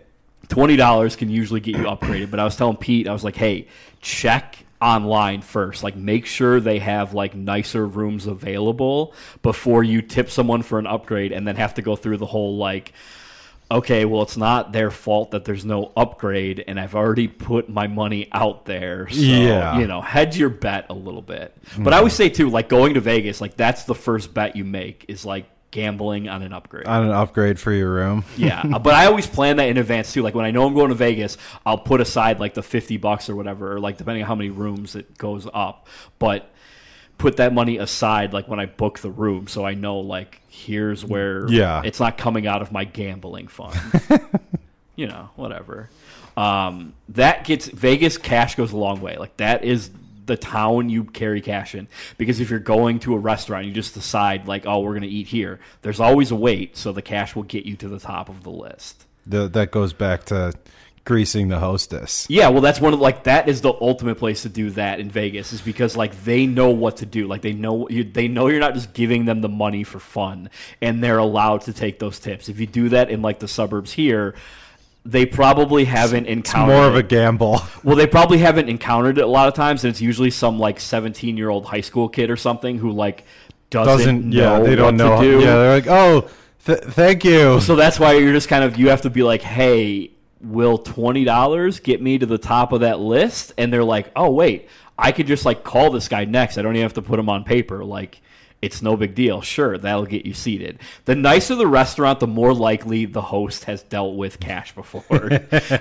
Twenty 0.48 0.76
dollars 0.76 1.16
can 1.16 1.30
usually 1.30 1.60
get 1.60 1.76
you 1.76 1.84
upgraded. 1.84 2.30
But 2.30 2.40
I 2.40 2.44
was 2.44 2.56
telling 2.56 2.76
Pete, 2.76 3.08
I 3.08 3.12
was 3.12 3.24
like, 3.24 3.36
hey, 3.36 3.68
check 4.00 4.64
online 4.80 5.40
first. 5.40 5.82
Like 5.82 5.96
make 5.96 6.26
sure 6.26 6.60
they 6.60 6.78
have 6.78 7.14
like 7.14 7.34
nicer 7.34 7.86
rooms 7.86 8.26
available 8.26 9.14
before 9.42 9.82
you 9.82 10.02
tip 10.02 10.30
someone 10.30 10.62
for 10.62 10.78
an 10.78 10.86
upgrade 10.86 11.32
and 11.32 11.48
then 11.48 11.56
have 11.56 11.74
to 11.74 11.82
go 11.82 11.96
through 11.96 12.18
the 12.18 12.26
whole 12.26 12.56
like 12.58 12.92
okay, 13.74 14.04
well, 14.04 14.22
it's 14.22 14.36
not 14.36 14.72
their 14.72 14.90
fault 14.90 15.32
that 15.32 15.44
there's 15.44 15.64
no 15.64 15.92
upgrade, 15.96 16.62
and 16.66 16.78
I've 16.80 16.94
already 16.94 17.28
put 17.28 17.68
my 17.68 17.86
money 17.86 18.28
out 18.32 18.64
there. 18.64 19.08
So, 19.10 19.20
Yeah. 19.20 19.78
you 19.78 19.86
know, 19.86 20.00
hedge 20.00 20.36
your 20.38 20.48
bet 20.48 20.86
a 20.90 20.94
little 20.94 21.22
bit. 21.22 21.56
But 21.78 21.92
I 21.92 21.98
always 21.98 22.12
say, 22.14 22.28
too, 22.28 22.48
like 22.50 22.68
going 22.68 22.94
to 22.94 23.00
Vegas, 23.00 23.40
like 23.40 23.56
that's 23.56 23.84
the 23.84 23.94
first 23.94 24.32
bet 24.32 24.56
you 24.56 24.64
make 24.64 25.04
is 25.08 25.24
like 25.24 25.46
gambling 25.70 26.28
on 26.28 26.42
an 26.42 26.52
upgrade. 26.52 26.86
On 26.86 27.04
an 27.04 27.10
upgrade 27.10 27.58
for 27.58 27.72
your 27.72 27.92
room. 27.92 28.24
yeah, 28.36 28.62
uh, 28.74 28.78
but 28.78 28.94
I 28.94 29.06
always 29.06 29.26
plan 29.26 29.56
that 29.56 29.68
in 29.68 29.76
advance 29.76 30.12
too. 30.12 30.22
Like 30.22 30.34
when 30.34 30.44
I 30.44 30.52
know 30.52 30.66
I'm 30.66 30.74
going 30.74 30.90
to 30.90 30.94
Vegas, 30.94 31.36
I'll 31.66 31.78
put 31.78 32.00
aside 32.00 32.38
like 32.40 32.54
the 32.54 32.62
fifty 32.62 32.96
bucks 32.96 33.28
or 33.28 33.34
whatever, 33.36 33.72
or 33.74 33.80
like 33.80 33.96
depending 33.98 34.22
on 34.22 34.28
how 34.28 34.34
many 34.36 34.50
rooms 34.50 34.94
it 34.94 35.18
goes 35.18 35.48
up. 35.52 35.88
But 36.20 36.48
put 37.18 37.36
that 37.38 37.52
money 37.54 37.78
aside 37.78 38.32
like 38.32 38.48
when 38.48 38.60
I 38.60 38.66
book 38.66 38.98
the 38.98 39.10
room, 39.10 39.46
so 39.48 39.64
I 39.64 39.74
know 39.74 39.98
like 39.98 40.40
here's 40.48 41.04
where 41.04 41.48
Yeah. 41.48 41.82
it's 41.84 42.00
not 42.00 42.18
coming 42.18 42.46
out 42.46 42.62
of 42.62 42.72
my 42.72 42.84
gambling 42.84 43.48
fund. 43.48 43.78
you 44.96 45.06
know, 45.06 45.30
whatever. 45.36 45.90
Um, 46.36 46.94
that 47.10 47.44
gets 47.44 47.66
Vegas 47.68 48.18
cash 48.18 48.54
goes 48.56 48.72
a 48.72 48.76
long 48.76 49.00
way. 49.00 49.16
Like 49.16 49.36
that 49.38 49.64
is 49.64 49.90
the 50.26 50.36
town 50.36 50.88
you 50.88 51.04
carry 51.04 51.40
cash 51.40 51.74
in 51.74 51.86
because 52.16 52.40
if 52.40 52.48
you're 52.50 52.58
going 52.58 52.98
to 53.00 53.14
a 53.14 53.18
restaurant, 53.18 53.66
you 53.66 53.72
just 53.72 53.94
decide 53.94 54.48
like, 54.48 54.64
oh, 54.66 54.80
we're 54.80 54.94
gonna 54.94 55.06
eat 55.06 55.26
here. 55.28 55.60
There's 55.82 56.00
always 56.00 56.30
a 56.30 56.34
wait, 56.36 56.76
so 56.76 56.92
the 56.92 57.02
cash 57.02 57.36
will 57.36 57.42
get 57.42 57.64
you 57.66 57.76
to 57.76 57.88
the 57.88 57.98
top 57.98 58.28
of 58.28 58.42
the 58.42 58.50
list. 58.50 59.04
The, 59.26 59.48
that 59.48 59.70
goes 59.70 59.92
back 59.92 60.24
to 60.26 60.52
greasing 61.04 61.48
the 61.48 61.58
hostess. 61.58 62.26
Yeah, 62.30 62.48
well, 62.48 62.60
that's 62.62 62.80
one 62.80 62.94
of 62.94 63.00
like 63.00 63.24
that 63.24 63.48
is 63.48 63.60
the 63.60 63.72
ultimate 63.80 64.16
place 64.18 64.42
to 64.42 64.48
do 64.48 64.70
that 64.70 65.00
in 65.00 65.10
Vegas 65.10 65.52
is 65.52 65.60
because 65.60 65.96
like 65.96 66.24
they 66.24 66.46
know 66.46 66.70
what 66.70 66.98
to 66.98 67.06
do. 67.06 67.26
Like 67.26 67.42
they 67.42 67.52
know 67.52 67.88
you, 67.88 68.04
they 68.04 68.28
know 68.28 68.48
you're 68.48 68.60
not 68.60 68.74
just 68.74 68.92
giving 68.94 69.24
them 69.26 69.40
the 69.40 69.48
money 69.48 69.84
for 69.84 69.98
fun, 69.98 70.50
and 70.80 71.02
they're 71.04 71.18
allowed 71.18 71.62
to 71.62 71.72
take 71.72 71.98
those 71.98 72.18
tips. 72.18 72.48
If 72.48 72.58
you 72.60 72.66
do 72.66 72.88
that 72.90 73.10
in 73.10 73.20
like 73.22 73.38
the 73.38 73.48
suburbs 73.48 73.92
here, 73.92 74.34
they 75.04 75.26
probably 75.26 75.84
haven't 75.84 76.24
It's 76.24 76.32
encountered 76.32 76.72
more 76.74 76.86
of 76.86 76.94
a 76.94 76.98
it. 77.00 77.08
gamble. 77.08 77.60
Well, 77.84 77.96
they 77.96 78.06
probably 78.06 78.38
haven't 78.38 78.70
encountered 78.70 79.18
it 79.18 79.24
a 79.24 79.26
lot 79.26 79.46
of 79.48 79.52
times, 79.54 79.84
and 79.84 79.90
it's 79.90 80.00
usually 80.00 80.30
some 80.30 80.58
like 80.58 80.80
17 80.80 81.36
year 81.36 81.50
old 81.50 81.66
high 81.66 81.82
school 81.82 82.08
kid 82.08 82.30
or 82.30 82.36
something 82.38 82.78
who 82.78 82.90
like 82.92 83.24
doesn't, 83.68 83.98
Doesn't 83.98 84.30
know 84.30 84.58
yeah? 84.58 84.64
They 84.66 84.74
don't 84.76 84.96
know. 84.96 85.20
to 85.20 85.22
do. 85.22 85.40
Yeah, 85.40 85.56
they're 85.56 85.74
like, 85.74 85.86
oh, 85.88 86.30
th- 86.64 86.78
thank 86.94 87.24
you. 87.26 87.60
So 87.60 87.76
that's 87.76 88.00
why 88.00 88.14
you're 88.14 88.32
just 88.32 88.48
kind 88.48 88.64
of 88.64 88.78
you 88.78 88.88
have 88.88 89.02
to 89.02 89.10
be 89.10 89.22
like, 89.22 89.42
hey, 89.42 90.12
will 90.44 90.78
twenty 90.78 91.24
dollars 91.24 91.80
get 91.80 92.00
me 92.00 92.18
to 92.18 92.26
the 92.26 92.38
top 92.38 92.72
of 92.72 92.80
that 92.80 93.00
list? 93.00 93.52
And 93.58 93.72
they're 93.72 93.84
like, 93.84 94.10
oh 94.14 94.30
wait, 94.30 94.68
I 94.98 95.12
could 95.12 95.26
just 95.26 95.44
like 95.44 95.64
call 95.64 95.90
this 95.90 96.08
guy 96.08 96.24
next. 96.24 96.58
I 96.58 96.62
don't 96.62 96.74
even 96.74 96.82
have 96.84 96.94
to 96.94 97.02
put 97.02 97.18
him 97.18 97.28
on 97.28 97.44
paper. 97.44 97.84
Like. 97.84 98.20
It's 98.62 98.80
no 98.80 98.96
big 98.96 99.14
deal. 99.14 99.42
Sure, 99.42 99.76
that'll 99.76 100.06
get 100.06 100.24
you 100.24 100.32
seated. 100.32 100.78
The 101.04 101.14
nicer 101.14 101.54
the 101.54 101.66
restaurant, 101.66 102.18
the 102.18 102.26
more 102.26 102.54
likely 102.54 103.04
the 103.04 103.20
host 103.20 103.64
has 103.64 103.82
dealt 103.82 104.16
with 104.16 104.40
cash 104.40 104.74
before. 104.74 105.30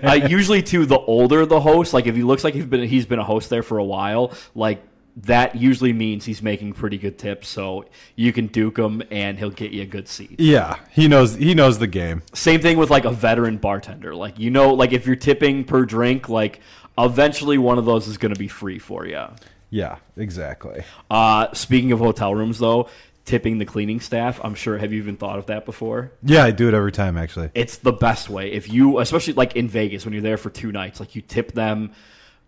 uh, 0.03 0.19
usually, 0.27 0.61
too, 0.61 0.85
the 0.85 0.99
older 0.99 1.45
the 1.45 1.61
host, 1.61 1.93
like 1.93 2.07
if 2.07 2.15
he 2.17 2.23
looks 2.23 2.43
like 2.43 2.53
he's 2.53 2.65
been 2.65 2.85
he's 2.85 3.05
been 3.05 3.19
a 3.19 3.23
host 3.23 3.49
there 3.49 3.63
for 3.63 3.77
a 3.77 3.85
while, 3.85 4.33
like 4.53 4.83
that 5.15 5.55
usually 5.55 5.93
means 5.93 6.25
he's 6.25 6.41
making 6.41 6.73
pretty 6.73 6.97
good 6.97 7.17
tips. 7.17 7.47
So 7.47 7.85
you 8.15 8.33
can 8.33 8.47
duke 8.47 8.77
him, 8.77 9.03
and 9.11 9.37
he'll 9.37 9.51
get 9.51 9.71
you 9.71 9.83
a 9.83 9.85
good 9.85 10.07
seat. 10.07 10.39
yeah, 10.39 10.77
he 10.91 11.07
knows. 11.07 11.35
He 11.35 11.53
knows 11.53 11.79
the 11.79 11.87
game. 11.87 12.23
Same 12.33 12.61
thing 12.61 12.77
with 12.77 12.89
like 12.89 13.05
a 13.05 13.11
veteran 13.11 13.57
bartender. 13.57 14.15
Like 14.15 14.39
you 14.39 14.49
know, 14.49 14.73
like 14.73 14.91
if 14.91 15.05
you're 15.05 15.15
tipping 15.15 15.63
per 15.63 15.85
drink, 15.85 16.29
like 16.29 16.59
eventually 16.97 17.57
one 17.57 17.77
of 17.77 17.85
those 17.85 18.07
is 18.07 18.17
going 18.17 18.33
to 18.33 18.39
be 18.39 18.47
free 18.47 18.79
for 18.79 19.05
you. 19.05 19.25
Yeah, 19.69 19.97
exactly. 20.17 20.83
Uh, 21.09 21.51
speaking 21.53 21.91
of 21.91 21.99
hotel 21.99 22.35
rooms, 22.35 22.59
though, 22.59 22.89
tipping 23.25 23.57
the 23.57 23.65
cleaning 23.65 23.99
staff, 23.99 24.39
I'm 24.43 24.53
sure. 24.53 24.77
Have 24.77 24.93
you 24.93 24.99
even 24.99 25.17
thought 25.17 25.39
of 25.39 25.47
that 25.47 25.65
before? 25.65 26.11
Yeah, 26.21 26.43
I 26.43 26.51
do 26.51 26.67
it 26.67 26.73
every 26.73 26.91
time 26.91 27.17
actually. 27.17 27.49
It's 27.55 27.77
the 27.77 27.93
best 27.93 28.29
way. 28.29 28.51
If 28.51 28.71
you, 28.71 28.99
especially 28.99 29.33
like 29.33 29.55
in 29.55 29.67
Vegas, 29.67 30.05
when 30.05 30.13
you're 30.13 30.21
there 30.21 30.37
for 30.37 30.49
two 30.51 30.71
nights, 30.71 30.99
like 30.99 31.15
you 31.15 31.21
tip 31.21 31.53
them 31.53 31.93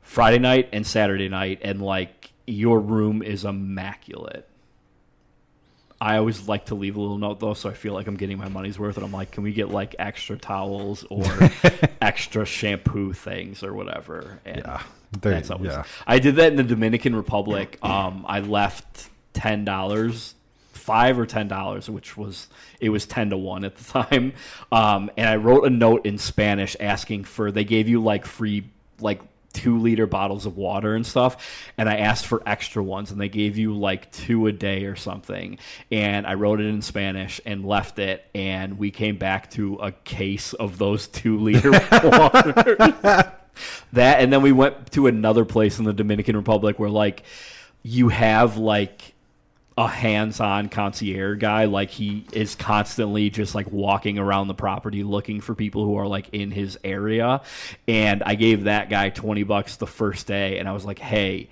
Friday 0.01 0.37
night 0.37 0.69
and 0.71 0.85
Saturday 0.85 1.29
night, 1.29 1.61
and 1.63 1.81
like 1.81 2.24
your 2.47 2.79
room 2.79 3.21
is 3.23 3.45
immaculate. 3.45 4.47
I 5.99 6.17
always 6.17 6.47
like 6.47 6.65
to 6.65 6.75
leave 6.75 6.97
a 6.97 6.99
little 7.01 7.17
note 7.17 7.39
though, 7.39 7.53
so 7.53 7.69
I 7.69 7.73
feel 7.73 7.93
like 7.93 8.05
I'm 8.07 8.17
getting 8.17 8.37
my 8.37 8.49
money's 8.49 8.77
worth. 8.77 8.97
And 8.97 9.05
I'm 9.05 9.13
like, 9.13 9.31
can 9.31 9.43
we 9.43 9.53
get 9.53 9.69
like 9.69 9.95
extra 9.97 10.37
towels 10.37 11.05
or 11.09 11.23
extra 12.01 12.45
shampoo 12.45 13.13
things 13.13 13.63
or 13.63 13.73
whatever? 13.73 14.39
And 14.45 14.57
Yeah, 14.57 14.81
There- 15.21 15.31
that's 15.33 15.49
always. 15.49 15.71
yeah. 15.71 15.83
I 16.05 16.19
did 16.19 16.35
that 16.35 16.51
in 16.51 16.57
the 16.57 16.63
Dominican 16.63 17.15
Republic. 17.15 17.77
Um, 17.81 18.25
I 18.27 18.41
left 18.41 19.09
ten 19.33 19.63
dollars, 19.63 20.35
five 20.73 21.17
or 21.17 21.25
ten 21.25 21.47
dollars, 21.47 21.89
which 21.89 22.17
was 22.17 22.49
it 22.81 22.89
was 22.89 23.05
ten 23.05 23.29
to 23.29 23.37
one 23.37 23.63
at 23.63 23.75
the 23.77 23.83
time. 24.03 24.33
Um, 24.73 25.09
and 25.15 25.29
I 25.29 25.37
wrote 25.37 25.65
a 25.65 25.69
note 25.69 26.05
in 26.05 26.17
Spanish 26.17 26.75
asking 26.79 27.23
for. 27.23 27.51
They 27.53 27.63
gave 27.63 27.87
you 27.87 28.03
like 28.03 28.25
free 28.25 28.65
like 28.99 29.21
two 29.55 29.79
liter 29.79 30.05
bottles 30.05 30.45
of 30.45 30.57
water 30.57 30.93
and 30.95 31.05
stuff 31.05 31.71
and 31.77 31.89
i 31.89 31.95
asked 31.95 32.25
for 32.25 32.43
extra 32.45 32.83
ones 32.83 33.11
and 33.11 33.19
they 33.19 33.29
gave 33.29 33.57
you 33.57 33.73
like 33.73 34.11
two 34.11 34.47
a 34.47 34.51
day 34.51 34.85
or 34.85 34.95
something. 34.95 35.57
And 35.91 36.27
i 36.27 36.33
wrote 36.33 36.59
it 36.59 36.67
in 36.67 36.81
spanish 36.81 37.41
and 37.45 37.65
left 37.65 37.97
it 37.97 38.25
and 38.35 38.77
we 38.77 38.91
came 38.91 39.17
back 39.17 39.49
to 39.51 39.75
a 39.75 39.91
case 39.91 40.53
of 40.53 40.77
those 40.77 41.07
two 41.15 41.39
liter 41.39 41.71
water 41.71 43.33
that 43.93 44.19
and 44.19 44.31
then 44.31 44.41
we 44.41 44.51
went 44.51 44.91
to 44.91 45.07
another 45.07 45.45
place 45.45 45.79
in 45.79 45.85
the 45.85 45.93
Dominican 45.93 46.35
Republic 46.35 46.77
where 46.79 46.89
like 46.89 47.23
you 47.83 48.09
have 48.09 48.57
like 48.57 49.14
a 49.77 49.87
hands-on 49.87 50.69
concierge 50.69 51.37
guy 51.37 51.65
like 51.65 51.89
he 51.89 52.25
is 52.31 52.55
constantly 52.55 53.29
just 53.29 53.53
like 53.53 53.69
walking 53.71 54.17
around 54.17 54.47
the 54.47 54.53
property 54.53 55.03
looking 55.03 55.41
for 55.41 55.53
people 55.53 55.83
who 55.83 55.97
are 55.97 56.07
like 56.07 56.29
in 56.31 56.49
his 56.49 56.79
area 56.85 57.41
and 57.85 58.23
I 58.23 58.35
gave 58.35 58.63
that 58.63 58.89
guy 58.89 59.09
20 59.09 59.43
bucks 59.43 59.75
the 59.75 59.87
first 59.87 60.27
day 60.27 60.59
and 60.59 60.69
I 60.69 60.71
was 60.71 60.85
like 60.85 60.99
hey 60.99 61.49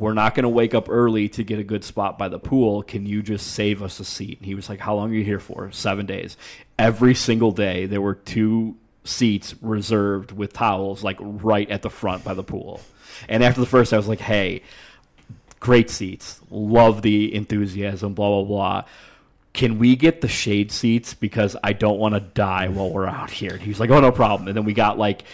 we're 0.00 0.14
not 0.14 0.34
going 0.34 0.44
to 0.44 0.48
wake 0.48 0.74
up 0.74 0.88
early 0.88 1.28
to 1.30 1.42
get 1.42 1.58
a 1.58 1.64
good 1.64 1.84
spot 1.84 2.18
by 2.18 2.28
the 2.28 2.38
pool. 2.38 2.82
Can 2.82 3.06
you 3.06 3.22
just 3.22 3.52
save 3.52 3.82
us 3.82 3.98
a 4.00 4.04
seat? 4.04 4.38
And 4.38 4.46
he 4.46 4.54
was 4.54 4.68
like, 4.68 4.80
How 4.80 4.94
long 4.94 5.10
are 5.10 5.14
you 5.14 5.24
here 5.24 5.40
for? 5.40 5.70
Seven 5.72 6.06
days. 6.06 6.36
Every 6.78 7.14
single 7.14 7.52
day, 7.52 7.86
there 7.86 8.02
were 8.02 8.14
two 8.14 8.76
seats 9.04 9.54
reserved 9.62 10.32
with 10.32 10.52
towels, 10.52 11.02
like 11.02 11.16
right 11.20 11.70
at 11.70 11.82
the 11.82 11.90
front 11.90 12.24
by 12.24 12.34
the 12.34 12.42
pool. 12.42 12.80
And 13.28 13.42
after 13.42 13.60
the 13.60 13.66
first, 13.66 13.92
I 13.92 13.96
was 13.96 14.08
like, 14.08 14.20
Hey, 14.20 14.62
great 15.60 15.90
seats. 15.90 16.40
Love 16.50 17.02
the 17.02 17.34
enthusiasm, 17.34 18.14
blah, 18.14 18.28
blah, 18.28 18.44
blah. 18.44 18.84
Can 19.52 19.78
we 19.78 19.96
get 19.96 20.20
the 20.20 20.28
shade 20.28 20.70
seats? 20.70 21.14
Because 21.14 21.56
I 21.64 21.72
don't 21.72 21.98
want 21.98 22.14
to 22.14 22.20
die 22.20 22.68
while 22.68 22.90
we're 22.90 23.06
out 23.06 23.30
here. 23.30 23.52
And 23.52 23.62
he 23.62 23.70
was 23.70 23.80
like, 23.80 23.90
Oh, 23.90 24.00
no 24.00 24.12
problem. 24.12 24.48
And 24.48 24.56
then 24.56 24.64
we 24.64 24.74
got 24.74 24.98
like, 24.98 25.24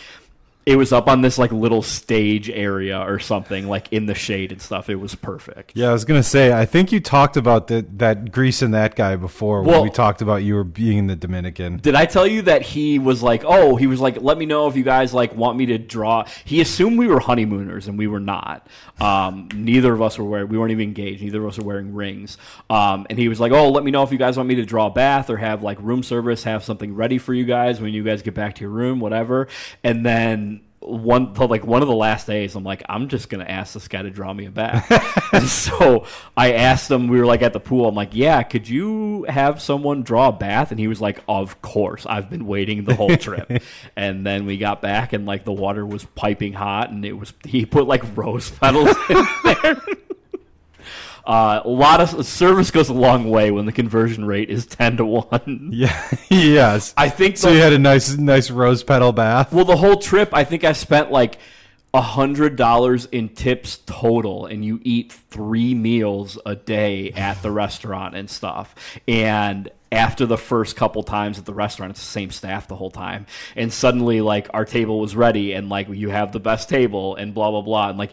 it 0.65 0.77
was 0.77 0.93
up 0.93 1.09
on 1.09 1.23
this 1.23 1.39
like 1.39 1.51
little 1.51 1.83
stage 1.83 2.49
area 2.49 3.01
or 3.01 3.19
something, 3.19 3.69
like 3.69 3.93
in 3.93 4.07
the 4.07 4.15
shade 4.15 4.53
and 4.53 4.63
stuff. 4.63 4.89
It 4.89 4.97
was 4.97 5.15
perfect. 5.15 5.73
Yeah, 5.75 5.91
I 5.91 5.93
was 5.93 6.05
gonna 6.05 6.23
say. 6.23 6.53
I 6.53 6.67
think 6.67 6.93
you 6.93 7.01
talked 7.01 7.37
about 7.37 7.67
that 7.69 7.99
that 7.99 8.19
and 8.63 8.75
that 8.75 8.95
guy 8.95 9.17
before 9.17 9.63
when 9.63 9.71
Well- 9.71 9.83
we 9.85 9.91
talked 9.91 10.23
about 10.23 10.43
you 10.43 10.55
were 10.55 10.65
being 10.65 10.99
in 10.99 11.07
the 11.07 11.17
Dominican. 11.17 11.79
Did 11.79 11.95
I 11.95 12.07
tell 12.07 12.27
you 12.27 12.43
that 12.43 12.63
he 12.63 12.99
was 12.99 13.23
like, 13.23 13.43
oh, 13.45 13.77
he 13.77 13.87
was 13.87 14.01
like, 14.01 14.21
let 14.21 14.39
me 14.39 14.47
know 14.47 14.67
if 14.69 14.77
you 14.77 14.83
guys 14.83 15.13
like 15.15 15.35
want 15.35 15.57
me 15.59 15.67
to 15.67 15.79
draw. 15.79 16.25
He 16.45 16.61
assumed 16.61 16.99
we 16.99 17.07
were 17.07 17.21
honeymooners 17.21 17.89
and 17.89 17.99
we 17.99 18.07
were 18.07 18.21
not. 18.21 18.67
Um, 19.01 19.49
neither 19.55 19.93
of 19.93 20.03
us 20.03 20.19
were 20.19 20.25
wearing. 20.25 20.49
We 20.49 20.59
weren't 20.59 20.71
even 20.73 20.85
engaged. 20.89 21.23
Neither 21.23 21.41
of 21.43 21.49
us 21.49 21.59
were 21.59 21.65
wearing 21.65 21.95
rings. 21.95 22.39
Um, 22.71 23.07
and 23.11 23.19
he 23.19 23.29
was 23.29 23.41
like, 23.41 23.53
oh, 23.53 23.71
let 23.71 23.83
me 23.85 23.91
know 23.91 24.03
if 24.03 24.13
you 24.13 24.19
guys 24.19 24.37
want 24.37 24.49
me 24.49 24.57
to 24.57 24.65
draw 24.65 24.87
a 24.87 24.91
bath 24.91 25.31
or 25.31 25.37
have 25.39 25.63
like 25.63 25.79
room 25.81 26.03
service, 26.03 26.45
have 26.45 26.63
something 26.63 26.95
ready 26.95 27.19
for 27.19 27.35
you 27.35 27.45
guys 27.45 27.81
when 27.81 27.93
you 27.93 28.05
guys 28.05 28.23
get 28.23 28.35
back 28.35 28.57
to 28.57 28.61
your 28.61 28.71
room, 28.71 29.01
whatever. 29.01 29.49
And 29.83 30.05
then 30.05 30.52
one 30.85 31.33
like 31.35 31.65
one 31.65 31.83
of 31.83 31.89
the 31.89 31.95
last 31.95 32.27
days 32.27 32.55
i'm 32.55 32.65
like 32.65 32.83
i'm 32.89 33.09
just 33.09 33.29
gonna 33.29 33.45
ask 33.45 33.75
this 33.75 33.89
guy 33.89 34.03
to 34.03 34.11
draw 34.11 34.33
me 34.33 34.47
a 34.47 34.51
bath 34.51 34.91
and 35.33 35.47
so 35.47 36.07
i 36.37 36.53
asked 36.55 36.91
him 36.91 37.09
we 37.09 37.19
were 37.19 37.27
like 37.27 37.43
at 37.43 37.53
the 37.53 37.61
pool. 37.61 37.89
I'm 37.89 37.95
like 37.95 38.15
yeah 38.15 38.43
could 38.43 38.69
you 38.69 39.25
have 39.29 39.61
someone 39.61 40.03
draw 40.03 40.29
a 40.29 40.33
bath? 40.33 40.71
And 40.71 40.81
he 40.81 40.89
was 40.89 41.01
like 41.01 41.23
of 41.29 41.61
course. 41.63 42.07
I've 42.07 42.31
been 42.31 42.47
waiting 42.47 42.85
the 42.85 42.95
whole 42.95 43.17
trip. 43.17 43.51
And 43.97 44.25
then 44.27 44.47
we 44.47 44.59
got 44.59 44.81
back 44.81 45.13
and 45.13 45.27
like 45.27 45.45
the 45.45 45.53
water 45.53 45.85
was 45.85 46.05
piping 46.15 46.53
hot 46.53 46.91
and 46.91 47.05
it 47.05 47.13
was 47.13 47.33
he 47.45 47.67
put 47.67 47.87
like 47.87 48.03
rose 48.17 48.51
petals 48.51 48.97
in 49.11 49.27
there 49.45 49.83
uh, 51.25 51.61
a 51.65 51.69
lot 51.69 52.01
of 52.01 52.27
service 52.27 52.71
goes 52.71 52.89
a 52.89 52.93
long 52.93 53.31
way 53.31 53.51
when 53.51 53.65
the 53.67 53.73
conversion 53.73 54.25
rate 54.25 54.51
is 54.51 54.67
10 54.79 54.97
to 54.99 55.05
1 55.05 55.69
Yeah. 55.73 56.09
yes. 56.31 56.93
i 56.97 57.09
think 57.09 57.37
so 57.37 57.49
the- 57.49 57.57
you 57.57 57.61
had 57.63 57.73
a 57.73 57.79
nice 57.79 58.17
nice 58.17 58.51
rose 58.51 58.83
petal 58.83 59.13
bath. 59.13 59.53
well, 59.53 59.65
the 59.65 59.77
whole 59.77 59.97
trip, 59.97 60.31
I 60.33 60.45
think 60.45 60.65
I 60.65 60.73
spent 60.73 61.11
like 61.13 61.39
a 61.95 62.01
hundred 62.01 62.57
dollars 62.57 63.05
in 63.13 63.29
tips 63.29 63.79
total, 63.85 64.47
and 64.47 64.65
you 64.65 64.81
eat 64.83 65.13
three 65.13 65.75
meals 65.75 66.39
a 66.47 66.57
day 66.57 67.11
at 67.11 67.43
the 67.43 67.51
restaurant 67.51 68.17
and 68.17 68.31
stuff. 68.31 68.75
And 69.07 69.69
after 69.93 70.25
the 70.25 70.39
first 70.39 70.75
couple 70.75 71.03
times 71.03 71.39
at 71.39 71.45
the 71.45 71.53
restaurant, 71.53 71.91
it's 71.91 72.01
the 72.01 72.07
same 72.07 72.31
staff 72.31 72.67
the 72.67 72.77
whole 72.77 72.91
time. 72.91 73.27
And 73.57 73.71
suddenly, 73.71 74.23
like, 74.23 74.49
our 74.55 74.65
table 74.65 75.01
was 75.01 75.15
ready, 75.15 75.53
and 75.53 75.69
like, 75.69 75.87
you 75.91 76.09
have 76.09 76.33
the 76.33 76.41
best 76.41 76.71
table, 76.71 77.15
and 77.15 77.35
blah, 77.35 77.51
blah, 77.51 77.61
blah. 77.61 77.91
And 77.91 77.99
like, 77.99 78.13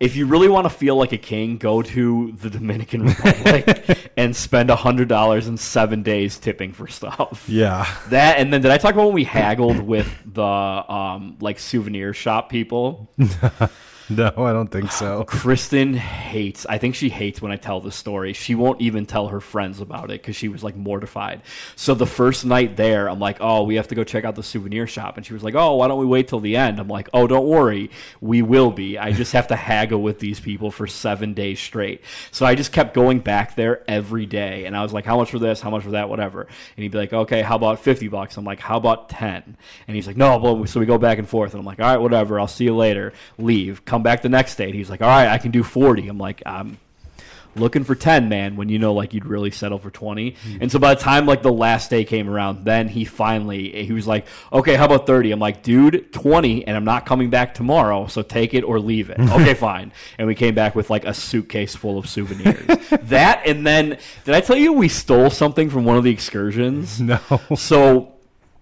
if 0.00 0.14
you 0.14 0.26
really 0.26 0.48
want 0.48 0.64
to 0.64 0.70
feel 0.70 0.96
like 0.96 1.12
a 1.12 1.18
king, 1.18 1.58
go 1.58 1.82
to 1.82 2.32
the 2.32 2.50
Dominican 2.50 3.04
Republic 3.04 4.12
and 4.16 4.34
spend 4.34 4.70
hundred 4.70 5.08
dollars 5.08 5.48
in 5.48 5.56
seven 5.56 6.02
days 6.02 6.38
tipping 6.38 6.72
for 6.72 6.86
stuff. 6.86 7.44
Yeah. 7.48 7.86
That 8.10 8.38
and 8.38 8.52
then 8.52 8.62
did 8.62 8.70
I 8.70 8.78
talk 8.78 8.94
about 8.94 9.06
when 9.06 9.14
we 9.14 9.24
haggled 9.24 9.80
with 9.80 10.08
the 10.24 10.42
um 10.42 11.36
like 11.40 11.58
souvenir 11.58 12.12
shop 12.12 12.48
people? 12.48 13.10
No, 14.18 14.32
I 14.36 14.52
don't 14.54 14.70
think 14.70 14.90
so. 14.90 15.24
Kristen 15.28 15.92
hates. 15.92 16.64
I 16.66 16.78
think 16.78 16.94
she 16.94 17.10
hates 17.10 17.42
when 17.42 17.52
I 17.52 17.56
tell 17.56 17.80
the 17.80 17.92
story. 17.92 18.32
She 18.32 18.54
won't 18.54 18.80
even 18.80 19.04
tell 19.04 19.28
her 19.28 19.40
friends 19.40 19.80
about 19.80 20.04
it 20.10 20.22
because 20.22 20.34
she 20.34 20.48
was 20.48 20.64
like 20.64 20.76
mortified. 20.76 21.42
So 21.76 21.94
the 21.94 22.06
first 22.06 22.46
night 22.46 22.76
there, 22.76 23.08
I'm 23.08 23.20
like, 23.20 23.36
"Oh, 23.40 23.64
we 23.64 23.74
have 23.74 23.88
to 23.88 23.94
go 23.94 24.04
check 24.04 24.24
out 24.24 24.34
the 24.34 24.42
souvenir 24.42 24.86
shop," 24.86 25.18
and 25.18 25.26
she 25.26 25.34
was 25.34 25.44
like, 25.44 25.54
"Oh, 25.54 25.76
why 25.76 25.88
don't 25.88 26.00
we 26.00 26.06
wait 26.06 26.26
till 26.28 26.40
the 26.40 26.56
end?" 26.56 26.80
I'm 26.80 26.88
like, 26.88 27.10
"Oh, 27.12 27.26
don't 27.26 27.46
worry, 27.46 27.90
we 28.22 28.40
will 28.40 28.70
be. 28.70 28.98
I 28.98 29.12
just 29.12 29.32
have 29.32 29.48
to 29.48 29.56
haggle 29.68 30.00
with 30.00 30.20
these 30.20 30.40
people 30.40 30.70
for 30.70 30.86
seven 30.86 31.34
days 31.34 31.60
straight." 31.60 32.02
So 32.30 32.46
I 32.46 32.54
just 32.54 32.72
kept 32.72 32.94
going 32.94 33.18
back 33.18 33.56
there 33.56 33.82
every 33.88 34.24
day, 34.24 34.64
and 34.64 34.74
I 34.74 34.82
was 34.82 34.92
like, 34.94 35.04
"How 35.04 35.18
much 35.18 35.30
for 35.30 35.38
this? 35.38 35.60
How 35.60 35.70
much 35.70 35.82
for 35.82 35.90
that? 35.90 36.08
Whatever." 36.08 36.42
And 36.42 36.82
he'd 36.82 36.92
be 36.92 36.98
like, 36.98 37.12
"Okay, 37.12 37.42
how 37.42 37.56
about 37.56 37.80
fifty 37.80 38.08
bucks?" 38.08 38.38
I'm 38.38 38.44
like, 38.44 38.60
"How 38.60 38.78
about 38.78 39.10
10? 39.10 39.56
And 39.86 39.94
he's 39.94 40.06
like, 40.06 40.16
"No." 40.16 40.64
So 40.64 40.80
we 40.80 40.86
go 40.86 40.98
back 40.98 41.18
and 41.18 41.28
forth, 41.28 41.52
and 41.52 41.60
I'm 41.60 41.66
like, 41.66 41.78
"All 41.78 41.86
right, 41.86 42.00
whatever. 42.00 42.40
I'll 42.40 42.48
see 42.48 42.64
you 42.64 42.74
later." 42.74 43.12
Leave. 43.36 43.84
Come 43.84 43.97
back 44.02 44.22
the 44.22 44.28
next 44.28 44.56
day, 44.56 44.66
and 44.66 44.74
he's 44.74 44.90
like, 44.90 45.02
"All 45.02 45.08
right, 45.08 45.28
I 45.28 45.38
can 45.38 45.50
do 45.50 45.62
40." 45.62 46.08
I'm 46.08 46.18
like, 46.18 46.42
"I'm." 46.46 46.78
looking 47.58 47.84
for 47.84 47.94
10 47.94 48.28
man 48.28 48.56
when 48.56 48.68
you 48.68 48.78
know 48.78 48.94
like 48.94 49.14
you'd 49.14 49.26
really 49.26 49.50
settle 49.50 49.78
for 49.78 49.90
20 49.90 50.30
hmm. 50.30 50.58
and 50.60 50.70
so 50.70 50.78
by 50.78 50.94
the 50.94 51.00
time 51.00 51.26
like 51.26 51.42
the 51.42 51.52
last 51.52 51.90
day 51.90 52.04
came 52.04 52.28
around 52.28 52.64
then 52.64 52.88
he 52.88 53.04
finally 53.04 53.84
he 53.84 53.92
was 53.92 54.06
like 54.06 54.26
okay 54.52 54.74
how 54.74 54.84
about 54.84 55.06
30 55.06 55.32
i'm 55.32 55.40
like 55.40 55.62
dude 55.62 56.12
20 56.12 56.66
and 56.66 56.76
i'm 56.76 56.84
not 56.84 57.06
coming 57.06 57.30
back 57.30 57.54
tomorrow 57.54 58.06
so 58.06 58.22
take 58.22 58.54
it 58.54 58.62
or 58.62 58.78
leave 58.78 59.10
it 59.10 59.18
okay 59.18 59.54
fine 59.58 59.92
and 60.18 60.26
we 60.26 60.34
came 60.34 60.54
back 60.54 60.74
with 60.74 60.90
like 60.90 61.04
a 61.04 61.14
suitcase 61.14 61.74
full 61.74 61.98
of 61.98 62.08
souvenirs 62.08 62.64
that 63.02 63.42
and 63.44 63.66
then 63.66 63.98
did 64.24 64.34
i 64.34 64.40
tell 64.40 64.56
you 64.56 64.72
we 64.72 64.88
stole 64.88 65.30
something 65.30 65.70
from 65.70 65.84
one 65.84 65.96
of 65.96 66.04
the 66.04 66.10
excursions 66.10 67.00
No. 67.08 67.18
so 67.56 68.17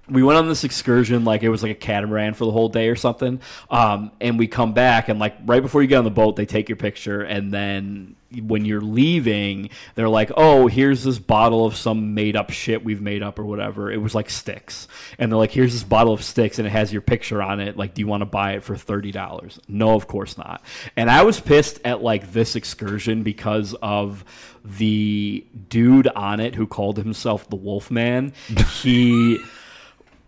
we 0.08 0.22
went 0.22 0.38
on 0.38 0.48
this 0.48 0.64
excursion 0.64 1.25
like 1.25 1.42
it 1.42 1.48
was 1.48 1.62
like 1.62 1.72
a 1.72 1.76
catamaran 1.76 2.34
for 2.34 2.44
the 2.44 2.52
whole 2.52 2.68
day 2.68 2.88
or 2.88 2.96
something 2.96 3.40
um, 3.70 4.10
and 4.20 4.38
we 4.38 4.46
come 4.46 4.72
back 4.72 5.08
and 5.08 5.18
like 5.18 5.36
right 5.44 5.62
before 5.62 5.82
you 5.82 5.88
get 5.88 5.98
on 5.98 6.04
the 6.04 6.10
boat 6.10 6.36
they 6.36 6.46
take 6.46 6.68
your 6.68 6.76
picture 6.76 7.22
and 7.22 7.52
then 7.52 8.16
when 8.42 8.64
you're 8.64 8.80
leaving 8.80 9.70
they're 9.94 10.08
like 10.08 10.30
oh 10.36 10.66
here's 10.66 11.04
this 11.04 11.18
bottle 11.18 11.64
of 11.64 11.76
some 11.76 12.14
made 12.14 12.36
up 12.36 12.50
shit 12.50 12.84
we've 12.84 13.00
made 13.00 13.22
up 13.22 13.38
or 13.38 13.44
whatever. 13.44 13.90
It 13.90 13.98
was 13.98 14.14
like 14.14 14.28
sticks. 14.28 14.88
And 15.18 15.30
they're 15.30 15.38
like 15.38 15.52
here's 15.52 15.72
this 15.72 15.84
bottle 15.84 16.12
of 16.12 16.22
sticks 16.22 16.58
and 16.58 16.66
it 16.66 16.70
has 16.70 16.92
your 16.92 17.02
picture 17.02 17.40
on 17.40 17.60
it. 17.60 17.76
Like 17.76 17.94
do 17.94 18.00
you 18.00 18.06
want 18.06 18.22
to 18.22 18.26
buy 18.26 18.52
it 18.52 18.62
for 18.62 18.75
$30 18.75 19.58
no 19.68 19.94
of 19.94 20.06
course 20.06 20.36
not. 20.36 20.62
And 20.96 21.10
i 21.10 21.22
was 21.22 21.40
pissed 21.40 21.80
at 21.84 22.02
like 22.02 22.32
this 22.32 22.56
excursion 22.56 23.22
because 23.22 23.75
of 23.75 24.25
the 24.64 25.46
dude 25.68 26.08
on 26.08 26.40
it 26.40 26.54
who 26.56 26.66
called 26.66 26.98
himself 26.98 27.48
the 27.48 27.56
wolfman. 27.56 28.32
He 28.82 29.38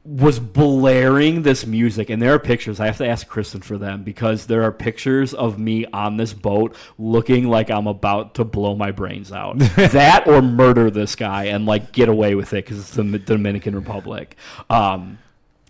was 0.04 0.38
blaring 0.38 1.42
this 1.42 1.66
music 1.66 2.08
and 2.08 2.22
there 2.22 2.32
are 2.32 2.38
pictures 2.38 2.80
i 2.80 2.86
have 2.86 2.96
to 2.96 3.06
ask 3.06 3.28
kristen 3.28 3.60
for 3.60 3.76
them 3.76 4.02
because 4.02 4.46
there 4.46 4.62
are 4.62 4.72
pictures 4.72 5.34
of 5.34 5.58
me 5.58 5.84
on 5.86 6.16
this 6.16 6.32
boat 6.32 6.74
looking 6.96 7.46
like 7.48 7.70
i'm 7.70 7.86
about 7.86 8.34
to 8.34 8.44
blow 8.44 8.74
my 8.74 8.90
brains 8.90 9.30
out 9.32 9.58
that 9.76 10.26
or 10.26 10.40
murder 10.40 10.90
this 10.90 11.14
guy 11.14 11.44
and 11.44 11.66
like 11.66 11.92
get 11.92 12.08
away 12.08 12.34
with 12.34 12.52
it 12.54 12.64
because 12.64 12.78
it's 12.78 12.92
the 12.92 13.02
dominican 13.18 13.74
republic 13.74 14.36
um, 14.70 15.18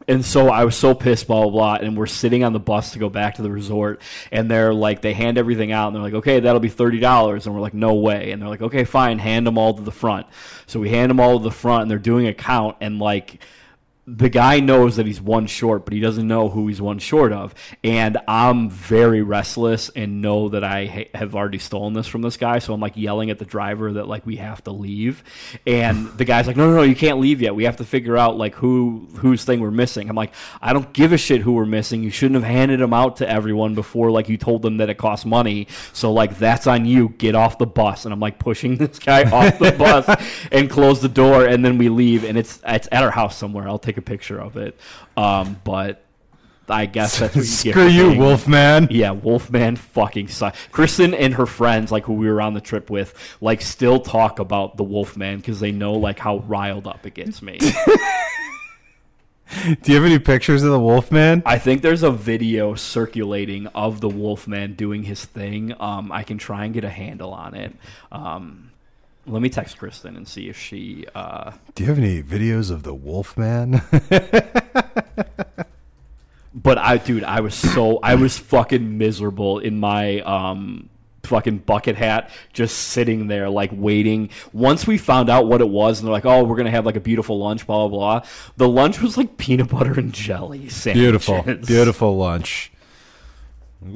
and 0.08 0.24
so 0.24 0.48
I 0.48 0.64
was 0.64 0.74
so 0.74 0.94
pissed, 0.94 1.26
blah, 1.26 1.42
blah, 1.42 1.50
blah. 1.50 1.74
And 1.74 1.94
we're 1.94 2.06
sitting 2.06 2.42
on 2.42 2.54
the 2.54 2.58
bus 2.58 2.92
to 2.92 2.98
go 2.98 3.10
back 3.10 3.34
to 3.34 3.42
the 3.42 3.50
resort. 3.50 4.00
And 4.32 4.50
they're 4.50 4.72
like, 4.72 5.02
they 5.02 5.12
hand 5.12 5.36
everything 5.36 5.70
out. 5.70 5.88
And 5.88 5.96
they're 5.96 6.02
like, 6.02 6.14
okay, 6.14 6.40
that'll 6.40 6.60
be 6.60 6.70
$30. 6.70 7.44
And 7.44 7.54
we're 7.54 7.60
like, 7.60 7.74
no 7.74 7.94
way. 7.94 8.32
And 8.32 8.40
they're 8.40 8.48
like, 8.48 8.62
okay, 8.62 8.84
fine, 8.84 9.18
hand 9.18 9.46
them 9.46 9.58
all 9.58 9.74
to 9.74 9.82
the 9.82 9.92
front. 9.92 10.26
So 10.66 10.80
we 10.80 10.88
hand 10.88 11.10
them 11.10 11.20
all 11.20 11.38
to 11.38 11.44
the 11.44 11.50
front. 11.50 11.82
And 11.82 11.90
they're 11.90 11.98
doing 11.98 12.26
a 12.26 12.32
count. 12.32 12.78
And 12.80 12.98
like, 12.98 13.42
the 14.16 14.30
guy 14.30 14.60
knows 14.60 14.96
that 14.96 15.06
he's 15.06 15.20
one 15.20 15.46
short, 15.46 15.84
but 15.84 15.92
he 15.92 16.00
doesn't 16.00 16.26
know 16.26 16.48
who 16.48 16.66
he's 16.68 16.80
one 16.80 16.98
short 16.98 17.30
of. 17.32 17.54
And 17.84 18.16
I'm 18.26 18.70
very 18.70 19.20
restless 19.20 19.90
and 19.90 20.22
know 20.22 20.48
that 20.48 20.64
I 20.64 20.86
ha- 20.86 21.10
have 21.14 21.34
already 21.34 21.58
stolen 21.58 21.92
this 21.92 22.06
from 22.06 22.22
this 22.22 22.38
guy. 22.38 22.58
So 22.58 22.72
I'm 22.72 22.80
like 22.80 22.96
yelling 22.96 23.28
at 23.28 23.38
the 23.38 23.44
driver 23.44 23.92
that 23.94 24.08
like 24.08 24.24
we 24.24 24.36
have 24.36 24.64
to 24.64 24.70
leave. 24.70 25.22
And 25.66 26.08
the 26.16 26.24
guy's 26.24 26.46
like, 26.46 26.56
no, 26.56 26.70
no, 26.70 26.76
no, 26.76 26.82
you 26.82 26.94
can't 26.94 27.18
leave 27.18 27.42
yet. 27.42 27.54
We 27.54 27.64
have 27.64 27.76
to 27.78 27.84
figure 27.84 28.16
out 28.16 28.38
like 28.38 28.54
who 28.54 29.08
whose 29.16 29.44
thing 29.44 29.60
we're 29.60 29.70
missing. 29.70 30.08
I'm 30.08 30.16
like, 30.16 30.34
I 30.62 30.72
don't 30.72 30.90
give 30.94 31.12
a 31.12 31.18
shit 31.18 31.42
who 31.42 31.52
we're 31.52 31.66
missing. 31.66 32.02
You 32.02 32.10
shouldn't 32.10 32.42
have 32.42 32.50
handed 32.50 32.80
them 32.80 32.94
out 32.94 33.16
to 33.16 33.28
everyone 33.28 33.74
before 33.74 34.10
like 34.10 34.28
you 34.30 34.38
told 34.38 34.62
them 34.62 34.78
that 34.78 34.88
it 34.88 34.96
costs 34.96 35.26
money. 35.26 35.68
So 35.92 36.12
like 36.12 36.38
that's 36.38 36.66
on 36.66 36.86
you. 36.86 37.10
Get 37.10 37.34
off 37.34 37.58
the 37.58 37.66
bus. 37.66 38.06
And 38.06 38.14
I'm 38.14 38.20
like 38.20 38.38
pushing 38.38 38.76
this 38.78 38.98
guy 38.98 39.30
off 39.30 39.58
the 39.58 39.72
bus 39.72 40.08
and 40.52 40.70
close 40.70 41.00
the 41.02 41.08
door. 41.10 41.44
And 41.44 41.62
then 41.62 41.76
we 41.76 41.90
leave. 41.90 42.24
And 42.24 42.38
it's 42.38 42.60
it's 42.66 42.88
at 42.90 43.02
our 43.02 43.10
house 43.10 43.36
somewhere. 43.36 43.68
I'll 43.68 43.78
take 43.78 43.97
a 43.98 44.02
picture 44.02 44.40
of 44.40 44.56
it. 44.56 44.78
Um, 45.16 45.60
but 45.64 46.02
I 46.70 46.86
guess 46.86 47.18
that's 47.18 47.34
what 47.34 47.44
you 47.44 47.50
get 47.50 47.72
Screw 47.72 47.72
for 47.84 47.88
you, 47.88 48.08
being- 48.08 48.18
Wolfman. 48.20 48.88
Yeah, 48.90 49.10
Wolfman 49.12 49.76
fucking 49.76 50.28
sucks. 50.28 50.58
Kristen 50.72 51.14
and 51.14 51.34
her 51.34 51.46
friends, 51.46 51.90
like 51.92 52.04
who 52.04 52.14
we 52.14 52.28
were 52.30 52.40
on 52.40 52.54
the 52.54 52.60
trip 52.60 52.90
with, 52.90 53.14
like 53.40 53.60
still 53.62 54.00
talk 54.00 54.38
about 54.38 54.76
the 54.76 54.84
Wolfman 54.84 55.38
because 55.38 55.60
they 55.60 55.72
know 55.72 55.92
like 55.94 56.18
how 56.18 56.38
riled 56.40 56.86
up 56.86 57.06
it 57.06 57.14
gets 57.14 57.40
me. 57.42 57.58
Do 59.64 59.92
you 59.92 59.94
have 59.94 60.04
any 60.04 60.18
pictures 60.18 60.62
of 60.62 60.70
the 60.72 60.78
Wolfman? 60.78 61.42
I 61.46 61.58
think 61.58 61.80
there's 61.80 62.02
a 62.02 62.10
video 62.10 62.74
circulating 62.74 63.66
of 63.68 64.02
the 64.02 64.08
Wolfman 64.08 64.74
doing 64.74 65.02
his 65.04 65.24
thing. 65.24 65.74
Um, 65.80 66.12
I 66.12 66.22
can 66.22 66.36
try 66.36 66.66
and 66.66 66.74
get 66.74 66.84
a 66.84 66.90
handle 66.90 67.32
on 67.32 67.54
it. 67.54 67.74
Um, 68.12 68.70
let 69.28 69.42
me 69.42 69.48
text 69.48 69.78
Kristen 69.78 70.16
and 70.16 70.26
see 70.26 70.48
if 70.48 70.58
she. 70.58 71.04
Uh, 71.14 71.52
Do 71.74 71.84
you 71.84 71.88
have 71.88 71.98
any 71.98 72.22
videos 72.22 72.70
of 72.70 72.82
the 72.82 72.94
Wolfman? 72.94 73.82
But 76.54 76.78
I, 76.78 76.96
dude, 76.96 77.24
I 77.24 77.40
was 77.40 77.54
so 77.54 77.98
I 78.02 78.14
was 78.16 78.36
fucking 78.38 78.98
miserable 78.98 79.58
in 79.58 79.78
my 79.78 80.20
um 80.20 80.88
fucking 81.22 81.58
bucket 81.58 81.94
hat, 81.94 82.30
just 82.52 82.76
sitting 82.76 83.26
there 83.28 83.48
like 83.50 83.70
waiting. 83.72 84.30
Once 84.52 84.86
we 84.86 84.98
found 84.98 85.28
out 85.30 85.46
what 85.46 85.60
it 85.60 85.68
was, 85.68 86.00
and 86.00 86.06
they're 86.06 86.12
like, 86.12 86.24
"Oh, 86.26 86.42
we're 86.44 86.56
gonna 86.56 86.70
have 86.70 86.86
like 86.86 86.96
a 86.96 87.00
beautiful 87.00 87.38
lunch," 87.38 87.66
blah 87.66 87.86
blah 87.86 88.20
blah. 88.20 88.28
The 88.56 88.68
lunch 88.68 89.00
was 89.00 89.16
like 89.16 89.36
peanut 89.36 89.68
butter 89.68 89.92
and 90.00 90.12
jelly 90.12 90.68
sandwiches. 90.68 91.26
beautiful, 91.26 91.42
beautiful 91.66 92.16
lunch. 92.16 92.72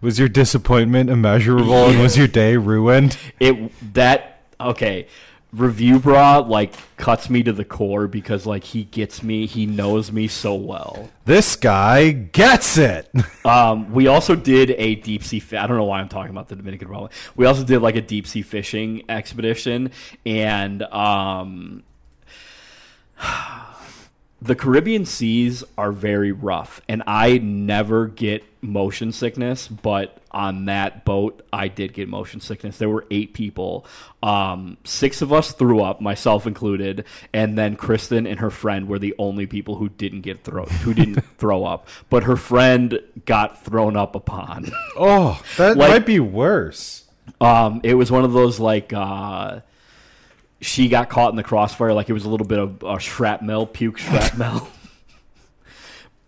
was 0.00 0.18
your 0.18 0.28
disappointment 0.28 1.10
immeasurable 1.10 1.86
and 1.86 2.00
was 2.00 2.16
your 2.16 2.28
day 2.28 2.56
ruined? 2.56 3.16
It 3.38 3.72
that 3.94 4.42
okay. 4.60 5.06
Reviewbrah 5.54 6.48
like 6.48 6.74
cuts 6.96 7.28
me 7.28 7.42
to 7.42 7.52
the 7.52 7.64
core 7.64 8.06
because 8.06 8.46
like 8.46 8.62
he 8.62 8.84
gets 8.84 9.20
me, 9.20 9.46
he 9.46 9.66
knows 9.66 10.12
me 10.12 10.28
so 10.28 10.54
well. 10.54 11.10
This 11.24 11.56
guy 11.56 12.12
gets 12.12 12.78
it. 12.78 13.10
Um, 13.42 13.90
we 13.92 14.06
also 14.06 14.36
did 14.36 14.70
a 14.72 14.96
deep 14.96 15.24
sea. 15.24 15.40
Fi- 15.40 15.56
I 15.56 15.66
don't 15.66 15.78
know 15.78 15.84
why 15.84 16.00
I'm 16.00 16.10
talking 16.10 16.30
about 16.30 16.48
the 16.48 16.56
Dominican 16.56 16.88
Republic. 16.88 17.12
We 17.34 17.46
also 17.46 17.64
did 17.64 17.80
like 17.80 17.96
a 17.96 18.02
deep 18.02 18.26
sea 18.26 18.42
fishing 18.42 19.02
expedition, 19.08 19.92
and 20.26 20.82
um, 20.82 21.82
the 24.42 24.54
Caribbean 24.54 25.04
seas 25.04 25.62
are 25.76 25.92
very 25.92 26.32
rough, 26.32 26.80
and 26.88 27.02
I 27.06 27.38
never 27.38 28.06
get 28.06 28.42
motion 28.62 29.12
sickness. 29.12 29.68
But 29.68 30.16
on 30.30 30.66
that 30.66 31.04
boat, 31.04 31.44
I 31.52 31.68
did 31.68 31.92
get 31.92 32.08
motion 32.08 32.40
sickness. 32.40 32.78
There 32.78 32.88
were 32.88 33.04
eight 33.10 33.34
people. 33.34 33.84
Um, 34.22 34.76
six 34.84 35.20
of 35.22 35.32
us 35.32 35.52
threw 35.52 35.80
up, 35.80 36.00
myself 36.00 36.46
included, 36.46 37.04
and 37.34 37.58
then 37.58 37.76
Kristen 37.76 38.26
and 38.26 38.40
her 38.40 38.50
friend 38.50 38.88
were 38.88 38.98
the 38.98 39.14
only 39.18 39.46
people 39.46 39.76
who 39.76 39.88
didn't 39.90 40.22
get 40.22 40.42
throw 40.44 40.64
who 40.64 40.94
didn't 40.94 41.20
throw 41.38 41.64
up. 41.64 41.86
But 42.08 42.24
her 42.24 42.36
friend 42.36 42.98
got 43.26 43.62
thrown 43.64 43.96
up 43.96 44.14
upon. 44.14 44.70
Oh, 44.96 45.42
that 45.58 45.76
Like- 45.76 45.90
might 45.90 46.06
be 46.06 46.20
worse. 46.20 47.04
Um, 47.40 47.80
it 47.84 47.94
was 47.94 48.10
one 48.10 48.24
of 48.24 48.32
those 48.32 48.58
like 48.60 48.92
uh, 48.92 49.60
she 50.60 50.88
got 50.88 51.08
caught 51.08 51.30
in 51.30 51.36
the 51.36 51.42
crossfire, 51.42 51.92
like 51.92 52.08
it 52.08 52.12
was 52.12 52.24
a 52.24 52.28
little 52.28 52.46
bit 52.46 52.58
of 52.58 52.84
uh, 52.84 52.98
shrapnel, 52.98 53.66
puke 53.66 53.98
shrapnel. 53.98 54.68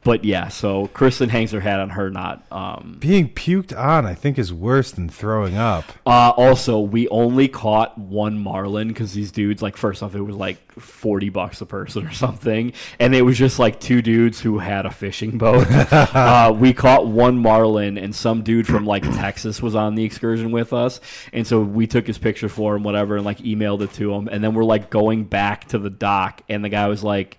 but 0.04 0.24
yeah, 0.24 0.48
so 0.48 0.88
Kristen 0.88 1.28
hangs 1.28 1.52
her 1.52 1.60
hat 1.60 1.78
on 1.78 1.90
her 1.90 2.10
not. 2.10 2.44
Um, 2.50 2.96
Being 2.98 3.28
puked 3.28 3.76
on, 3.76 4.04
I 4.04 4.14
think, 4.14 4.38
is 4.38 4.52
worse 4.52 4.90
than 4.90 5.08
throwing 5.08 5.56
up. 5.56 5.84
uh, 6.06 6.30
also, 6.36 6.80
we 6.80 7.06
only 7.08 7.46
caught 7.46 7.96
one 7.98 8.38
marlin 8.38 8.88
because 8.88 9.12
these 9.12 9.30
dudes, 9.30 9.62
like, 9.62 9.76
first 9.76 10.02
off, 10.02 10.14
it 10.14 10.20
was 10.20 10.34
like 10.34 10.58
forty 10.72 11.28
bucks 11.28 11.60
a 11.60 11.66
person 11.66 12.06
or 12.06 12.10
something, 12.12 12.72
and 12.98 13.14
it 13.14 13.22
was 13.22 13.38
just 13.38 13.58
like 13.58 13.78
two 13.78 14.02
dudes 14.02 14.40
who 14.40 14.58
had 14.58 14.86
a 14.86 14.90
fishing 14.90 15.38
boat. 15.38 15.66
uh, 15.92 16.52
we 16.56 16.72
caught 16.72 17.06
one 17.06 17.38
marlin, 17.38 17.96
and 17.96 18.14
some 18.14 18.42
dude 18.42 18.66
from 18.66 18.84
like 18.84 19.04
Texas 19.16 19.62
was 19.62 19.74
on 19.76 19.94
the 19.94 20.04
excursion 20.04 20.50
with 20.50 20.72
us, 20.72 21.00
and 21.32 21.46
so 21.46 21.60
we 21.60 21.86
took 21.86 22.06
his 22.08 22.18
picture 22.18 22.48
for 22.48 22.74
him, 22.74 22.82
whatever, 22.82 23.16
and 23.16 23.24
like 23.24 23.38
emailed 23.38 23.82
it 23.82 23.92
to 23.92 24.12
him, 24.12 24.28
and 24.28 24.42
then 24.42 24.54
we're 24.54 24.64
like 24.64 24.90
going 24.90 25.24
back 25.24 25.68
to 25.68 25.78
the 25.78 25.90
dock, 25.90 26.42
and 26.48 26.64
the 26.64 26.68
guy 26.68 26.88
was 26.88 27.04
like. 27.04 27.38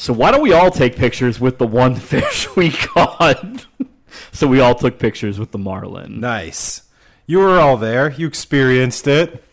So 0.00 0.14
why 0.14 0.30
don't 0.30 0.40
we 0.40 0.54
all 0.54 0.70
take 0.70 0.96
pictures 0.96 1.38
with 1.38 1.58
the 1.58 1.66
one 1.66 1.94
fish 2.12 2.48
we 2.56 2.70
caught? 2.70 3.66
so 4.32 4.48
we 4.48 4.58
all 4.58 4.74
took 4.74 4.98
pictures 4.98 5.38
with 5.38 5.50
the 5.50 5.58
marlin. 5.58 6.20
Nice. 6.20 6.84
You 7.26 7.40
were 7.40 7.60
all 7.60 7.76
there. 7.76 8.10
You 8.10 8.26
experienced 8.26 9.06
it. 9.06 9.44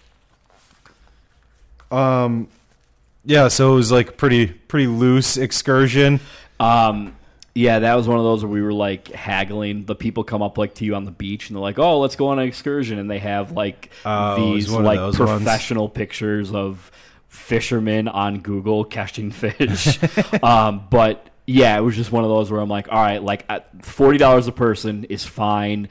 Um, 1.91 2.47
yeah. 3.25 3.49
So 3.49 3.73
it 3.73 3.75
was 3.75 3.91
like 3.91 4.15
pretty 4.15 4.47
pretty 4.47 4.87
loose 4.87 5.35
excursion. 5.35 6.21
Um, 6.61 7.17
yeah, 7.53 7.79
that 7.79 7.95
was 7.95 8.07
one 8.07 8.17
of 8.17 8.23
those 8.23 8.41
where 8.45 8.51
we 8.53 8.61
were 8.61 8.71
like 8.71 9.09
haggling. 9.09 9.83
The 9.83 9.95
people 9.95 10.23
come 10.23 10.41
up 10.41 10.57
like 10.57 10.75
to 10.75 10.85
you 10.85 10.95
on 10.95 11.03
the 11.03 11.11
beach 11.11 11.49
and 11.49 11.57
they're 11.57 11.61
like, 11.61 11.77
"Oh, 11.77 11.99
let's 11.99 12.15
go 12.15 12.29
on 12.29 12.39
an 12.39 12.47
excursion," 12.47 12.99
and 12.99 13.11
they 13.11 13.19
have 13.19 13.51
like 13.51 13.89
Oh, 14.05 14.37
these 14.37 14.69
like 14.69 14.97
those 14.97 15.19
ones. 15.19 15.43
professional 15.43 15.89
pictures 15.89 16.53
of 16.53 16.89
fishermen 17.27 18.07
on 18.07 18.39
Google 18.39 18.83
catching 18.83 19.31
fish. 19.31 19.99
um, 20.43 20.87
but 20.89 21.27
yeah, 21.45 21.77
it 21.77 21.81
was 21.81 21.95
just 21.95 22.11
one 22.11 22.23
of 22.23 22.29
those 22.29 22.51
where 22.51 22.59
I'm 22.59 22.69
like, 22.69 22.87
all 22.91 23.01
right, 23.01 23.21
like 23.23 23.45
forty 23.83 24.17
dollars 24.17 24.47
a 24.47 24.51
person 24.51 25.05
is 25.05 25.25
fine. 25.25 25.89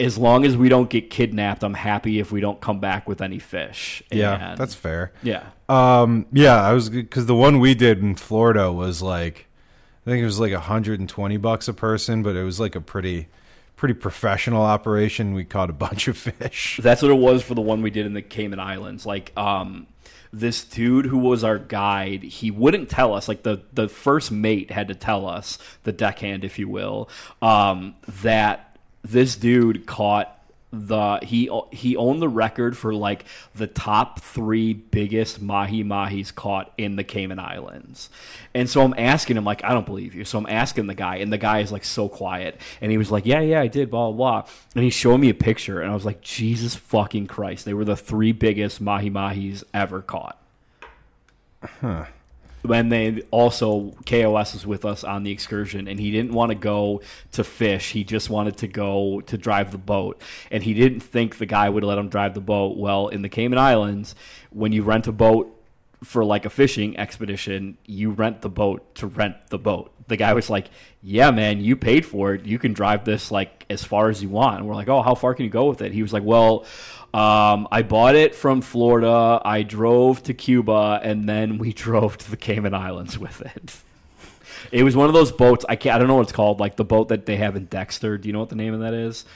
As 0.00 0.18
long 0.18 0.44
as 0.44 0.56
we 0.56 0.68
don't 0.68 0.90
get 0.90 1.10
kidnapped, 1.10 1.62
I'm 1.62 1.74
happy 1.74 2.18
if 2.18 2.32
we 2.32 2.40
don't 2.40 2.60
come 2.60 2.80
back 2.80 3.08
with 3.08 3.20
any 3.20 3.38
fish. 3.38 4.02
Yeah, 4.10 4.50
And- 4.50 4.58
that's 4.58 4.74
fair. 4.74 5.12
yeah. 5.22 5.44
Um, 5.68 6.26
yeah, 6.32 6.60
I 6.60 6.72
was 6.72 6.90
because 6.90 7.26
the 7.26 7.36
one 7.36 7.60
we 7.60 7.74
did 7.74 8.00
in 8.00 8.16
Florida 8.16 8.72
was 8.72 9.00
like, 9.00 9.46
I 10.04 10.10
think 10.10 10.20
it 10.22 10.24
was 10.24 10.40
like 10.40 10.52
120 10.52 11.36
bucks 11.36 11.68
a 11.68 11.72
person, 11.72 12.22
but 12.24 12.34
it 12.34 12.42
was 12.42 12.58
like 12.58 12.74
a 12.74 12.80
pretty, 12.80 13.28
pretty 13.82 13.94
professional 13.94 14.62
operation. 14.62 15.34
We 15.34 15.42
caught 15.42 15.68
a 15.68 15.72
bunch 15.72 16.06
of 16.06 16.16
fish. 16.16 16.78
That's 16.84 17.02
what 17.02 17.10
it 17.10 17.14
was 17.14 17.42
for 17.42 17.56
the 17.56 17.60
one 17.60 17.82
we 17.82 17.90
did 17.90 18.06
in 18.06 18.14
the 18.14 18.22
Cayman 18.22 18.60
Islands. 18.60 19.04
Like, 19.04 19.36
um, 19.36 19.88
this 20.32 20.62
dude 20.62 21.04
who 21.04 21.18
was 21.18 21.42
our 21.42 21.58
guide, 21.58 22.22
he 22.22 22.52
wouldn't 22.52 22.88
tell 22.88 23.12
us. 23.12 23.26
Like 23.26 23.42
the 23.42 23.60
the 23.72 23.88
first 23.88 24.30
mate 24.30 24.70
had 24.70 24.86
to 24.86 24.94
tell 24.94 25.26
us, 25.26 25.58
the 25.82 25.90
deckhand, 25.90 26.44
if 26.44 26.60
you 26.60 26.68
will, 26.68 27.08
um, 27.42 27.96
that 28.22 28.78
this 29.02 29.34
dude 29.34 29.84
caught 29.84 30.40
the 30.72 31.18
he 31.22 31.50
he 31.70 31.96
owned 31.96 32.22
the 32.22 32.28
record 32.28 32.76
for 32.78 32.94
like 32.94 33.26
the 33.54 33.66
top 33.66 34.20
three 34.20 34.72
biggest 34.72 35.40
mahi 35.40 35.84
mahis 35.84 36.34
caught 36.34 36.72
in 36.78 36.96
the 36.96 37.04
Cayman 37.04 37.38
Islands. 37.38 38.08
And 38.54 38.68
so 38.68 38.82
I'm 38.82 38.94
asking 38.96 39.36
him 39.36 39.44
like 39.44 39.62
I 39.64 39.70
don't 39.70 39.84
believe 39.84 40.14
you. 40.14 40.24
So 40.24 40.38
I'm 40.38 40.46
asking 40.46 40.86
the 40.86 40.94
guy, 40.94 41.16
and 41.16 41.30
the 41.30 41.38
guy 41.38 41.58
is 41.58 41.70
like 41.70 41.84
so 41.84 42.08
quiet, 42.08 42.58
and 42.80 42.90
he 42.90 42.96
was 42.96 43.10
like, 43.10 43.26
yeah, 43.26 43.40
yeah, 43.40 43.60
I 43.60 43.66
did, 43.66 43.90
blah 43.90 44.10
blah. 44.10 44.42
blah. 44.42 44.50
And 44.74 44.82
he 44.82 44.90
showed 44.90 45.18
me 45.18 45.28
a 45.28 45.34
picture, 45.34 45.80
and 45.80 45.90
I 45.90 45.94
was 45.94 46.06
like, 46.06 46.22
Jesus 46.22 46.74
fucking 46.74 47.26
Christ, 47.26 47.66
they 47.66 47.74
were 47.74 47.84
the 47.84 47.96
three 47.96 48.32
biggest 48.32 48.80
mahi 48.80 49.10
mahis 49.10 49.64
ever 49.74 50.00
caught. 50.00 50.38
When 52.62 52.90
they 52.90 53.22
also 53.30 53.92
KOS 54.06 54.54
was 54.54 54.66
with 54.66 54.84
us 54.84 55.02
on 55.02 55.24
the 55.24 55.32
excursion, 55.32 55.88
and 55.88 55.98
he 55.98 56.12
didn't 56.12 56.32
want 56.32 56.50
to 56.50 56.54
go 56.54 57.02
to 57.32 57.42
fish. 57.42 57.90
He 57.90 58.04
just 58.04 58.30
wanted 58.30 58.56
to 58.58 58.68
go 58.68 59.20
to 59.22 59.36
drive 59.36 59.72
the 59.72 59.78
boat, 59.78 60.20
and 60.50 60.62
he 60.62 60.72
didn't 60.72 61.00
think 61.00 61.38
the 61.38 61.46
guy 61.46 61.68
would 61.68 61.82
let 61.82 61.98
him 61.98 62.08
drive 62.08 62.34
the 62.34 62.40
boat. 62.40 62.76
Well, 62.76 63.08
in 63.08 63.22
the 63.22 63.28
Cayman 63.28 63.58
Islands, 63.58 64.14
when 64.50 64.70
you 64.70 64.82
rent 64.84 65.08
a 65.08 65.12
boat 65.12 65.58
for 66.04 66.24
like 66.24 66.44
a 66.44 66.50
fishing 66.50 66.98
expedition, 66.98 67.78
you 67.86 68.10
rent 68.10 68.42
the 68.42 68.48
boat 68.48 68.94
to 68.96 69.06
rent 69.06 69.36
the 69.50 69.58
boat. 69.58 69.92
The 70.08 70.16
guy 70.16 70.32
was 70.32 70.50
like, 70.50 70.68
"Yeah, 71.00 71.30
man, 71.30 71.60
you 71.60 71.76
paid 71.76 72.04
for 72.04 72.34
it. 72.34 72.44
You 72.44 72.58
can 72.58 72.72
drive 72.72 73.04
this 73.04 73.30
like 73.30 73.66
as 73.70 73.84
far 73.84 74.08
as 74.08 74.22
you 74.22 74.28
want." 74.28 74.58
And 74.58 74.68
we're 74.68 74.74
like, 74.74 74.88
"Oh, 74.88 75.02
how 75.02 75.14
far 75.14 75.34
can 75.34 75.44
you 75.44 75.50
go 75.50 75.66
with 75.66 75.80
it?" 75.80 75.92
He 75.92 76.02
was 76.02 76.12
like, 76.12 76.24
"Well, 76.24 76.64
um, 77.14 77.68
I 77.70 77.82
bought 77.82 78.14
it 78.14 78.34
from 78.34 78.60
Florida. 78.62 79.40
I 79.44 79.62
drove 79.62 80.22
to 80.24 80.34
Cuba, 80.34 81.00
and 81.02 81.28
then 81.28 81.58
we 81.58 81.72
drove 81.84 82.16
to 82.18 82.30
the 82.30 82.36
Cayman 82.36 82.74
Islands 82.74 83.18
with 83.18 83.40
it." 83.42 83.76
It 84.70 84.84
was 84.84 84.96
one 84.96 85.08
of 85.08 85.12
those 85.12 85.32
boats. 85.32 85.66
I 85.68 85.76
can't. 85.76 85.96
I 85.96 85.98
don't 85.98 86.06
know 86.08 86.14
what 86.14 86.22
it's 86.22 86.32
called. 86.32 86.60
Like 86.60 86.76
the 86.76 86.84
boat 86.84 87.08
that 87.08 87.26
they 87.26 87.36
have 87.36 87.56
in 87.56 87.66
Dexter. 87.66 88.16
Do 88.16 88.28
you 88.28 88.32
know 88.32 88.38
what 88.38 88.48
the 88.48 88.54
name 88.56 88.72
of 88.72 88.80
that 88.80 88.94
is? 88.94 89.26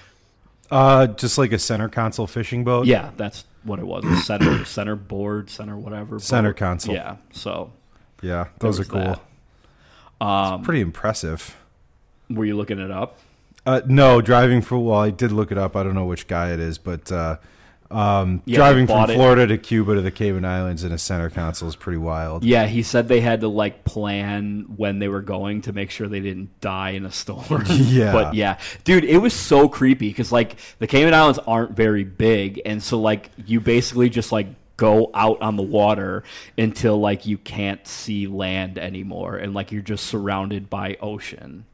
Uh, 0.70 1.08
just 1.08 1.36
like 1.36 1.52
a 1.52 1.58
center 1.58 1.88
console 1.88 2.26
fishing 2.26 2.64
boat. 2.64 2.86
Yeah, 2.86 3.10
that's 3.16 3.44
what 3.64 3.78
it 3.78 3.86
was. 3.86 4.04
A 4.04 4.16
center, 4.18 4.64
center 4.64 4.96
board, 4.96 5.50
center 5.50 5.76
whatever. 5.76 6.18
Center 6.20 6.50
boat. 6.50 6.56
console. 6.58 6.94
Yeah. 6.94 7.16
So 7.32 7.72
yeah, 8.22 8.46
those 8.60 8.80
are 8.80 8.84
cool. 8.84 9.20
that. 10.20 10.24
Um, 10.26 10.62
Pretty 10.62 10.80
impressive. 10.80 11.56
were 12.30 12.44
you 12.44 12.56
looking 12.56 12.78
it 12.78 12.90
up? 12.90 13.18
Uh, 13.66 13.80
no, 13.86 14.20
driving 14.22 14.62
for 14.62 14.78
well, 14.78 14.98
I 15.00 15.10
did 15.10 15.32
look 15.32 15.50
it 15.52 15.58
up. 15.58 15.76
I 15.76 15.82
don't 15.82 15.94
know 15.94 16.06
which 16.06 16.28
guy 16.28 16.52
it 16.52 16.60
is, 16.60 16.78
but 16.78 17.10
uh, 17.12 17.36
um, 17.90 18.42
Yeah, 18.44 18.56
driving 18.56 18.86
from 18.86 18.96
bought 18.96 19.10
it. 19.10 19.14
Florida 19.14 19.46
to 19.46 19.58
Cuba 19.58 19.94
to 19.94 20.00
the 20.00 20.10
Cayman 20.10 20.44
Islands 20.44 20.84
in 20.84 20.92
a 20.92 20.98
center 20.98 21.30
console 21.30 21.68
is 21.68 21.76
pretty 21.76 21.98
wild. 21.98 22.44
Yeah, 22.44 22.66
he 22.66 22.82
said 22.82 23.08
they 23.08 23.20
had 23.20 23.40
to 23.42 23.48
like 23.48 23.84
plan 23.84 24.66
when 24.76 24.98
they 24.98 25.08
were 25.08 25.22
going 25.22 25.62
to 25.62 25.72
make 25.72 25.90
sure 25.90 26.08
they 26.08 26.20
didn't 26.20 26.60
die 26.60 26.90
in 26.90 27.04
a 27.06 27.12
storm. 27.12 27.64
Yeah. 27.68 28.12
but 28.12 28.34
yeah, 28.34 28.58
dude, 28.84 29.04
it 29.04 29.18
was 29.18 29.32
so 29.32 29.68
creepy 29.68 30.08
because 30.08 30.32
like 30.32 30.56
the 30.78 30.86
Cayman 30.86 31.14
Islands 31.14 31.38
aren't 31.46 31.72
very 31.72 32.04
big, 32.04 32.60
and 32.66 32.82
so 32.82 33.00
like 33.00 33.30
you 33.46 33.60
basically 33.60 34.08
just 34.08 34.32
like 34.32 34.48
go 34.76 35.10
out 35.14 35.40
on 35.40 35.56
the 35.56 35.62
water 35.62 36.22
until 36.58 36.98
like 36.98 37.24
you 37.26 37.38
can't 37.38 37.86
see 37.86 38.26
land 38.26 38.78
anymore, 38.78 39.36
and 39.36 39.54
like 39.54 39.72
you're 39.72 39.82
just 39.82 40.06
surrounded 40.06 40.68
by 40.68 40.96
ocean. 41.00 41.64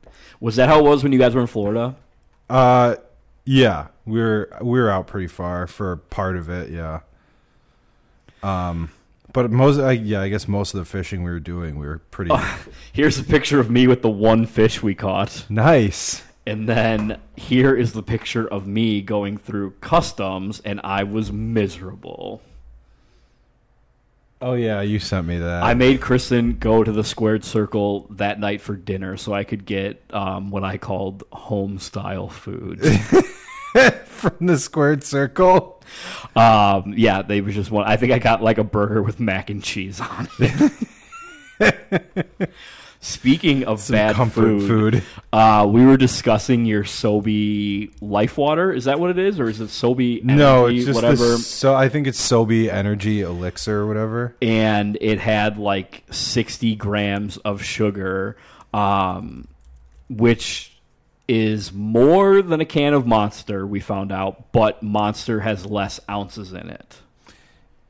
Was 0.40 0.57
that 0.57 0.68
how 0.68 0.81
it 0.81 0.85
was 0.85 1.03
when 1.03 1.12
you 1.12 1.18
guys 1.18 1.35
were 1.35 1.40
in 1.40 1.46
Florida? 1.46 1.96
Uh, 2.51 2.96
yeah, 3.45 3.89
we 4.05 4.21
were 4.21 4.51
we 4.61 4.81
were 4.81 4.91
out 4.91 5.07
pretty 5.07 5.27
far 5.29 5.67
for 5.67 5.97
part 5.97 6.37
of 6.37 6.49
it. 6.49 6.71
Yeah. 6.71 7.01
Um, 8.43 8.91
but 9.33 9.51
most, 9.51 9.79
I, 9.79 9.93
yeah, 9.93 10.21
I 10.21 10.29
guess 10.29 10.47
most 10.47 10.75
of 10.75 10.79
the 10.79 10.85
fishing 10.85 11.23
we 11.23 11.31
were 11.31 11.41
doing, 11.41 11.79
we 11.79 11.87
were 11.87 11.99
pretty 11.99 12.33
Here's 12.93 13.19
a 13.19 13.25
picture 13.25 13.61
of 13.61 13.71
me 13.71 13.87
with 13.87 14.03
the 14.03 14.11
one 14.11 14.47
fish 14.47 14.83
we 14.83 14.95
caught. 14.95 15.47
nice. 15.49 16.23
And 16.45 16.69
then 16.69 17.21
here 17.37 17.73
is 17.77 17.93
the 17.93 18.03
picture 18.03 18.49
of 18.49 18.67
me 18.67 19.01
going 19.01 19.39
through 19.39 19.75
customs, 19.81 20.61
and 20.65 20.81
I 20.83 21.05
was 21.05 21.31
miserable. 21.31 22.43
Oh 24.43 24.55
yeah, 24.55 24.81
you 24.81 24.99
sent 24.99 25.29
me 25.29 25.39
that. 25.39 25.63
I 25.63 25.75
made 25.75 26.01
Kristen 26.01 26.59
go 26.59 26.83
to 26.83 26.91
the 26.91 27.05
squared 27.05 27.45
circle 27.45 28.09
that 28.11 28.41
night 28.41 28.61
for 28.61 28.75
dinner 28.75 29.17
so 29.17 29.33
I 29.33 29.45
could 29.45 29.65
get 29.65 30.03
um, 30.11 30.51
what 30.51 30.65
I 30.65 30.79
called 30.79 31.23
home 31.31 31.79
style 31.79 32.29
food. 32.29 32.81
from 34.05 34.47
the 34.47 34.59
squared 34.59 35.05
circle. 35.05 35.81
um, 36.35 36.93
yeah, 36.97 37.23
they 37.23 37.41
was 37.41 37.55
just 37.55 37.71
one. 37.71 37.87
I 37.87 37.97
think 37.97 38.13
I 38.13 38.19
got 38.19 38.43
like 38.43 38.59
a 38.59 38.65
burger 38.65 39.01
with 39.01 39.21
mac 39.21 39.49
and 39.49 39.63
cheese 39.63 40.01
on 40.01 40.29
it. 40.41 40.73
Speaking 43.05 43.65
of 43.65 43.81
Some 43.81 43.95
bad 43.95 44.15
comfort 44.15 44.61
food. 44.61 45.03
Uh, 45.33 45.67
we 45.69 45.85
were 45.85 45.97
discussing 45.97 46.65
your 46.67 46.85
Sobe 46.85 47.91
Life 48.01 48.38
Water. 48.38 48.73
Is 48.73 48.85
that 48.85 49.01
what 49.01 49.11
it 49.11 49.19
is, 49.19 49.41
or 49.41 49.49
is 49.49 49.61
it 49.61 49.71
Sobe? 49.71 50.21
Energy, 50.23 50.37
no, 50.38 50.67
it's 50.67 50.85
just 50.85 50.95
whatever. 50.95 51.17
this. 51.17 51.47
So 51.49 51.75
I 51.75 51.88
think 51.88 52.07
it's 52.07 52.21
Sobe 52.21 52.69
Energy 52.69 53.23
Elixir 53.23 53.81
or 53.81 53.87
whatever. 53.88 54.37
and 54.41 54.97
it 55.01 55.19
had 55.19 55.59
like 55.59 56.05
60 56.12 56.77
grams 56.77 57.38
of 57.38 57.65
sugar, 57.65 58.37
um, 58.73 59.49
which 60.09 60.73
is 61.27 61.73
more 61.73 62.41
than 62.41 62.61
a 62.61 62.65
can 62.65 62.95
of 62.95 63.05
Monster, 63.05 63.67
we 63.67 63.81
found 63.81 64.12
out, 64.12 64.53
but 64.53 64.81
Monster 64.81 65.41
has 65.41 65.67
less 65.67 65.99
ounces 66.09 66.53
in 66.53 66.69
it. 66.71 66.99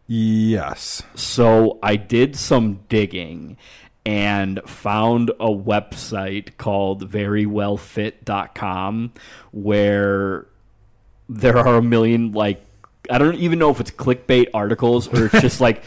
Yes. 0.07 1.03
So 1.15 1.79
I 1.83 1.97
did 1.97 2.37
some 2.37 2.81
digging 2.89 3.57
and 4.05 4.61
found 4.67 5.31
a 5.31 5.49
website 5.49 6.57
called 6.57 7.11
verywellfit.com 7.11 9.13
where 9.53 10.47
there 11.29 11.57
are 11.57 11.77
a 11.77 11.83
million 11.83 12.33
like 12.33 12.65
I 13.11 13.19
don't 13.19 13.37
even 13.37 13.59
know 13.59 13.71
if 13.71 13.81
it's 13.81 13.91
clickbait 13.91 14.49
articles 14.55 15.09
or 15.09 15.27
it's 15.27 15.41
just 15.41 15.61
like 15.61 15.83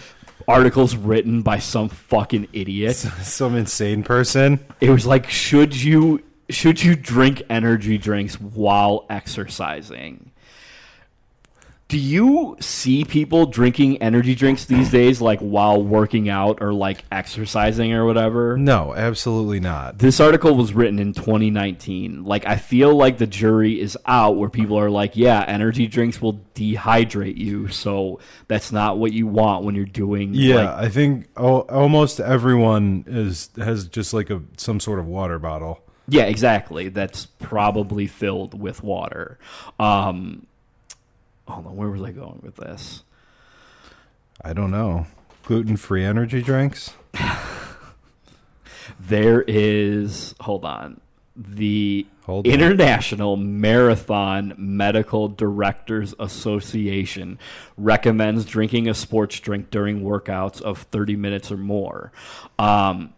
articles 0.48 0.96
written 0.96 1.42
by 1.42 1.60
some 1.60 1.90
fucking 1.90 2.48
idiot. 2.54 2.96
Some 2.96 3.56
insane 3.56 4.04
person. 4.04 4.60
It 4.80 4.90
was 4.90 5.06
like 5.06 5.30
should 5.30 5.76
you 5.76 6.24
should 6.50 6.84
you 6.84 6.96
drink 6.96 7.44
energy 7.50 7.98
drinks 7.98 8.40
while 8.40 9.06
exercising? 9.10 10.32
Do 11.88 12.00
you 12.00 12.58
see 12.60 13.06
people 13.06 13.46
drinking 13.46 14.02
energy 14.02 14.34
drinks 14.34 14.66
these 14.66 14.90
days, 14.90 15.22
like 15.22 15.40
while 15.40 15.84
working 15.84 16.30
out 16.30 16.58
or 16.60 16.74
like 16.74 17.06
exercising 17.12 17.94
or 17.94 18.06
whatever? 18.06 18.58
No, 18.58 18.96
absolutely 18.96 19.60
not. 19.60 20.00
This 20.00 20.20
article 20.20 20.56
was 20.56 20.74
written 20.74 20.98
in 20.98 21.14
2019. 21.14 22.24
Like, 22.24 22.48
I 22.48 22.56
feel 22.56 22.96
like 22.96 23.20
the 23.20 23.28
jury 23.28 23.80
is 23.80 23.96
out 24.08 24.32
where 24.36 24.50
people 24.50 24.80
are 24.80 24.90
like, 24.90 25.16
yeah, 25.16 25.46
energy 25.48 25.86
drinks 25.86 26.20
will 26.20 26.42
dehydrate 26.56 27.38
you. 27.38 27.68
So 27.68 28.20
that's 28.48 28.72
not 28.72 28.98
what 28.98 29.14
you 29.14 29.28
want 29.28 29.64
when 29.64 29.76
you're 29.76 29.86
doing. 29.86 30.32
Yeah, 30.34 30.56
like- 30.56 30.86
I 30.86 30.90
think 30.90 31.28
almost 31.38 32.20
everyone 32.20 33.04
is 33.06 33.50
has 33.58 33.88
just 33.88 34.12
like 34.12 34.32
a 34.32 34.42
some 34.58 34.80
sort 34.80 34.98
of 34.98 35.06
water 35.06 35.38
bottle. 35.38 35.82
yeah, 36.08 36.24
exactly. 36.24 36.90
That's 36.90 37.28
probably 37.28 38.08
filled 38.08 38.60
with 38.60 38.82
water. 38.84 39.38
Um, 39.80 40.48
hold 41.48 41.68
on. 41.68 41.76
Where 41.76 41.90
was 41.90 42.02
I 42.02 42.12
going 42.12 42.40
with 42.44 42.56
this? 42.56 43.04
I 44.44 44.54
don't 44.54 44.72
know. 44.72 45.08
Gluten 45.44 45.78
free 45.78 46.04
energy 46.04 46.42
drinks. 46.42 46.94
There 49.00 49.44
is, 49.48 50.36
hold 50.40 50.66
on, 50.66 51.02
the 51.36 52.08
Hold 52.24 52.48
on. 52.48 52.54
International 52.54 53.36
Marathon 53.36 54.54
Medical 54.58 55.28
Directors 55.28 56.16
Association 56.20 57.38
recommends 57.78 58.46
drinking 58.46 58.88
a 58.88 58.94
sports 58.94 59.40
drink 59.40 59.70
during 59.70 60.02
workouts 60.02 60.62
of 60.62 60.84
30 60.84 61.18
minutes 61.18 61.52
or 61.52 61.58
more. 61.58 62.12
Um, 62.58 63.14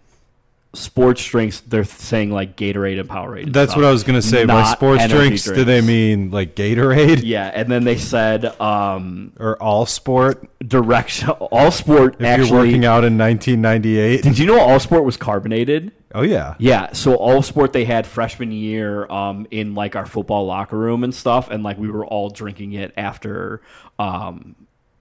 sports 0.78 1.24
drinks, 1.26 1.60
they're 1.62 1.84
saying 1.84 2.32
like 2.32 2.56
Gatorade 2.56 3.00
and 3.00 3.10
Powerade. 3.10 3.52
That's 3.54 3.76
what 3.76 3.84
I 3.86 3.92
was 3.92 4.04
gonna 4.04 4.22
say. 4.22 4.46
By 4.46 4.64
sports 4.72 5.02
energy 5.04 5.28
drinks, 5.28 5.44
do 5.46 5.64
they 5.64 5.82
mean 5.82 6.32
like 6.32 6.56
Gatorade 6.56 7.22
Yeah, 7.24 7.52
and 7.54 7.70
then 7.72 7.84
they 7.84 7.98
said 7.98 8.46
um, 8.62 9.34
or 9.40 9.62
All 9.62 9.86
Sport? 9.86 10.48
direction. 10.66 11.30
All 11.30 11.70
sport 11.72 12.16
If 12.20 12.26
actually. 12.26 12.48
you're 12.50 12.58
working 12.58 12.86
out 12.86 13.04
in 13.04 13.18
1998. 13.18 14.24
Did 14.24 14.40
you 14.40 14.46
know 14.48 14.60
All 14.60 14.80
Sport 14.80 15.04
was 15.04 15.16
carbonated? 15.18 15.92
Oh 16.16 16.24
yeah. 16.24 16.56
Yeah, 16.58 16.94
so 16.94 17.16
all 17.16 17.42
sport 17.44 17.74
they 17.74 17.84
had 17.86 18.08
freshman 18.08 18.52
year 18.52 19.06
um, 19.12 19.46
in 19.52 19.76
like 19.76 19.96
our 19.96 20.06
football 20.06 20.46
locker 20.46 20.78
room 20.78 21.04
and 21.04 21.14
stuff, 21.14 21.50
and 21.52 21.64
like 21.64 21.78
we 21.78 21.90
were 21.90 22.06
all 22.06 22.30
drinking 22.30 22.74
it 22.74 22.94
after 22.98 23.62
um, 24.00 24.56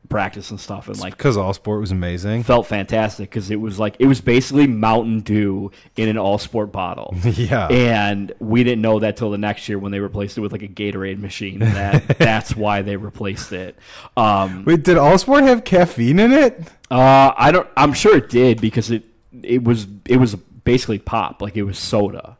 practice 0.08 0.50
and 0.50 0.58
stuff, 0.60 0.88
and 0.88 0.98
like 0.98 1.16
Because 1.16 1.36
All 1.36 1.52
Sport 1.52 1.80
was 1.80 1.90
amazing. 1.92 2.42
felt 2.42 2.66
fantastic 2.66 3.28
because 3.30 3.50
it 3.50 3.56
was 3.60 3.78
like 3.78 3.96
it 3.98 4.06
was 4.06 4.20
basically 4.20 4.66
Mountain 4.66 5.20
Dew 5.20 5.70
in 5.96 6.08
an 6.08 6.16
all 6.18 6.38
sport 6.38 6.72
bottle. 6.72 7.14
Yeah. 7.24 7.66
and 7.68 8.32
we 8.38 8.64
didn't 8.64 8.82
know 8.82 8.98
that 9.00 9.16
till 9.16 9.30
the 9.30 9.38
next 9.38 9.68
year 9.68 9.78
when 9.78 9.92
they 9.92 10.00
replaced 10.00 10.38
it 10.38 10.40
with 10.40 10.52
like 10.52 10.62
a 10.62 10.68
Gatorade 10.68 11.18
machine. 11.18 11.58
That 11.60 12.06
that's 12.18 12.56
why 12.56 12.82
they 12.82 12.96
replaced 12.96 13.52
it. 13.52 13.76
Um, 14.16 14.64
Wait, 14.64 14.82
did 14.84 14.96
All 14.96 15.18
Sport 15.18 15.44
have 15.44 15.64
caffeine 15.64 16.18
in 16.18 16.32
it? 16.32 16.60
uh, 16.90 17.32
I 17.36 17.50
don't. 17.52 17.68
I'm 17.76 17.92
sure 17.92 18.16
it 18.16 18.28
did 18.28 18.60
because 18.60 18.90
it 18.90 19.04
it 19.42 19.62
was 19.64 19.86
it 20.06 20.16
was 20.18 20.34
basically 20.36 20.98
pop, 20.98 21.42
like 21.42 21.56
it 21.56 21.62
was 21.64 21.78
soda. 21.78 22.38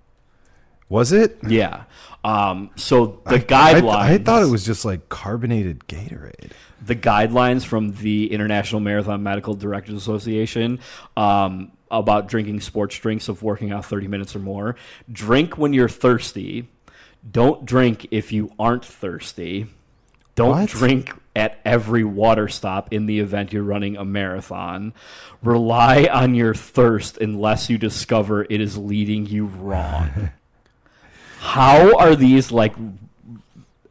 Was 0.89 1.13
it? 1.13 1.39
Yeah. 1.47 1.85
Um, 2.25 2.71
so 2.77 3.21
the 3.27 3.37
I, 3.37 3.39
guidelines. 3.39 3.95
I 3.97 4.19
thought 4.19 4.43
it 4.43 4.51
was 4.51 4.65
just 4.65 4.85
like 4.85 5.09
carbonated 5.09 5.81
Gatorade. 5.89 6.51
The 6.85 6.97
guidelines 6.97 7.65
from 7.65 7.93
the 7.95 8.33
International 8.33 8.81
Marathon 8.81 9.23
Medical 9.23 9.55
Directors 9.55 9.97
Association 9.97 10.81
um, 11.17 11.73
about 11.91 12.29
drinking 12.29 12.61
sports 12.61 12.99
drinks 12.99 13.29
of 13.29 13.43
working 13.43 13.73
out 13.73 13.85
30 13.85 14.09
minutes 14.09 14.37
or 14.37 14.41
more. 14.41 14.77
Drink 15.11 15.57
when 15.57 15.73
you're 15.73 15.89
thirsty. 15.89 16.69
Don't 17.29 17.65
drink 17.65 18.07
if 18.11 18.33
you 18.33 18.53
aren't 18.59 18.85
thirsty. 18.85 19.67
Don't 20.35 20.51
What? 20.51 20.69
drink 20.69 21.13
at 21.35 21.59
every 21.65 22.05
water 22.05 22.47
stop 22.47 22.93
in 22.93 23.07
the 23.07 23.21
event 23.21 23.53
you're 23.53 23.63
running 23.63 23.97
a 23.97 24.05
marathon. 24.05 24.93
Rely 25.43 26.05
on 26.13 26.35
your 26.35 26.55
thirst 26.55 27.17
unless 27.19 27.71
you 27.71 27.79
discover 27.79 28.45
it 28.45 28.61
is 28.61 28.77
leading 28.77 29.27
you 29.27 29.47
wrong. 29.47 30.31
How 31.39 31.97
are 31.99 32.15
these 32.17 32.53
like 32.53 32.75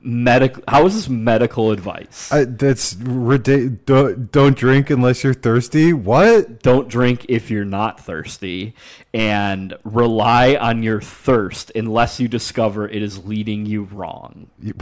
medical? 0.06 0.64
How 0.68 0.86
is 0.86 0.96
this 0.96 1.10
medical 1.10 1.72
advice? 1.72 2.32
I, 2.32 2.46
that's 2.46 2.96
ridiculous. 2.96 3.80
Don't, 3.86 4.32
don't 4.32 4.56
drink 4.56 4.90
unless 4.90 5.24
you're 5.24 5.34
thirsty. 5.34 5.92
What? 5.94 6.46
don't 6.62 6.88
drink 6.88 7.26
if 7.30 7.52
you're 7.52 7.66
not 7.66 8.00
thirsty 8.00 8.74
and 9.14 9.76
rely 9.84 10.56
on 10.56 10.84
your 10.84 11.02
thirst 11.02 11.72
unless 11.76 12.20
you 12.20 12.28
discover 12.28 12.88
it 12.88 13.02
is 13.02 13.26
leading 13.26 13.66
you 13.66 13.84
wrong 13.84 14.48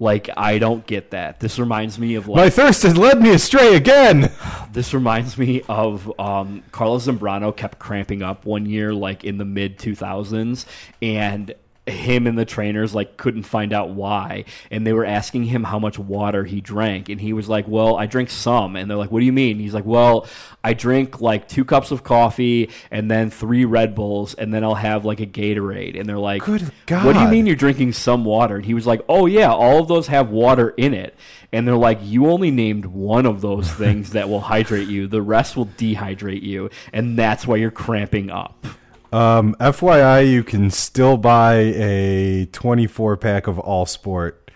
like 0.00 0.28
i 0.36 0.58
don't 0.58 0.86
get 0.86 1.10
that 1.12 1.38
this 1.40 1.58
reminds 1.58 1.98
me 1.98 2.16
of 2.16 2.26
My 2.26 2.50
thirst 2.50 2.82
has 2.82 2.96
led 2.96 3.22
me 3.22 3.30
astray 3.30 3.76
again. 3.76 4.32
this 4.72 4.92
reminds 4.92 5.38
me 5.38 5.62
of 5.68 6.12
um 6.18 6.62
carlos 6.72 7.06
zambrano 7.06 7.54
kept 7.56 7.78
cramping 7.78 8.22
up 8.22 8.44
one 8.44 8.66
year 8.66 8.92
like 8.92 9.24
in 9.24 9.38
the 9.38 9.44
mid 9.44 9.78
2000s 9.78 10.66
and 11.00 11.54
him 11.86 12.26
and 12.26 12.38
the 12.38 12.46
trainers 12.46 12.94
like 12.94 13.18
couldn't 13.18 13.42
find 13.42 13.72
out 13.72 13.90
why 13.90 14.44
and 14.70 14.86
they 14.86 14.92
were 14.94 15.04
asking 15.04 15.44
him 15.44 15.62
how 15.64 15.78
much 15.78 15.98
water 15.98 16.44
he 16.44 16.60
drank 16.62 17.10
and 17.10 17.20
he 17.20 17.34
was 17.34 17.46
like 17.46 17.68
well 17.68 17.96
i 17.96 18.06
drink 18.06 18.30
some 18.30 18.74
and 18.74 18.90
they're 18.90 18.96
like 18.96 19.10
what 19.10 19.20
do 19.20 19.26
you 19.26 19.32
mean? 19.32 19.58
He's 19.58 19.74
like 19.74 19.84
well 19.84 20.26
i 20.62 20.72
drink 20.72 21.20
like 21.20 21.46
two 21.46 21.64
cups 21.64 21.90
of 21.90 22.02
coffee 22.02 22.70
and 22.90 23.10
then 23.10 23.28
three 23.28 23.66
red 23.66 23.94
bulls 23.94 24.32
and 24.32 24.52
then 24.52 24.64
i'll 24.64 24.74
have 24.74 25.04
like 25.04 25.20
a 25.20 25.26
gatorade 25.26 25.98
and 26.00 26.08
they're 26.08 26.18
like 26.18 26.42
Good 26.42 26.72
God. 26.86 27.04
what 27.04 27.12
do 27.14 27.20
you 27.20 27.28
mean 27.28 27.46
you're 27.46 27.54
drinking 27.56 27.92
some 27.92 28.24
water? 28.24 28.56
And 28.56 28.64
he 28.64 28.72
was 28.72 28.86
like 28.86 29.02
oh 29.08 29.26
yeah 29.26 29.52
all 29.52 29.78
of 29.80 29.88
those 29.88 30.06
have 30.06 30.30
water 30.30 30.70
in 30.70 30.94
it 30.94 31.14
and 31.52 31.68
they're 31.68 31.76
like 31.76 31.98
you 32.02 32.28
only 32.28 32.50
named 32.50 32.86
one 32.86 33.26
of 33.26 33.42
those 33.42 33.70
things 33.70 34.10
that 34.12 34.28
will 34.28 34.40
hydrate 34.52 34.88
you. 34.88 35.06
The 35.06 35.22
rest 35.22 35.54
will 35.54 35.66
dehydrate 35.66 36.42
you 36.42 36.70
and 36.94 37.18
that's 37.18 37.46
why 37.46 37.56
you're 37.56 37.70
cramping 37.70 38.30
up 38.30 38.66
Um, 39.14 39.54
FYI, 39.60 40.28
you 40.30 40.42
can 40.42 40.70
still 40.70 41.16
buy 41.16 41.54
a 41.54 42.46
24 42.46 43.16
pack 43.16 43.46
of 43.46 43.58
All 43.60 43.86
Sport 43.86 44.50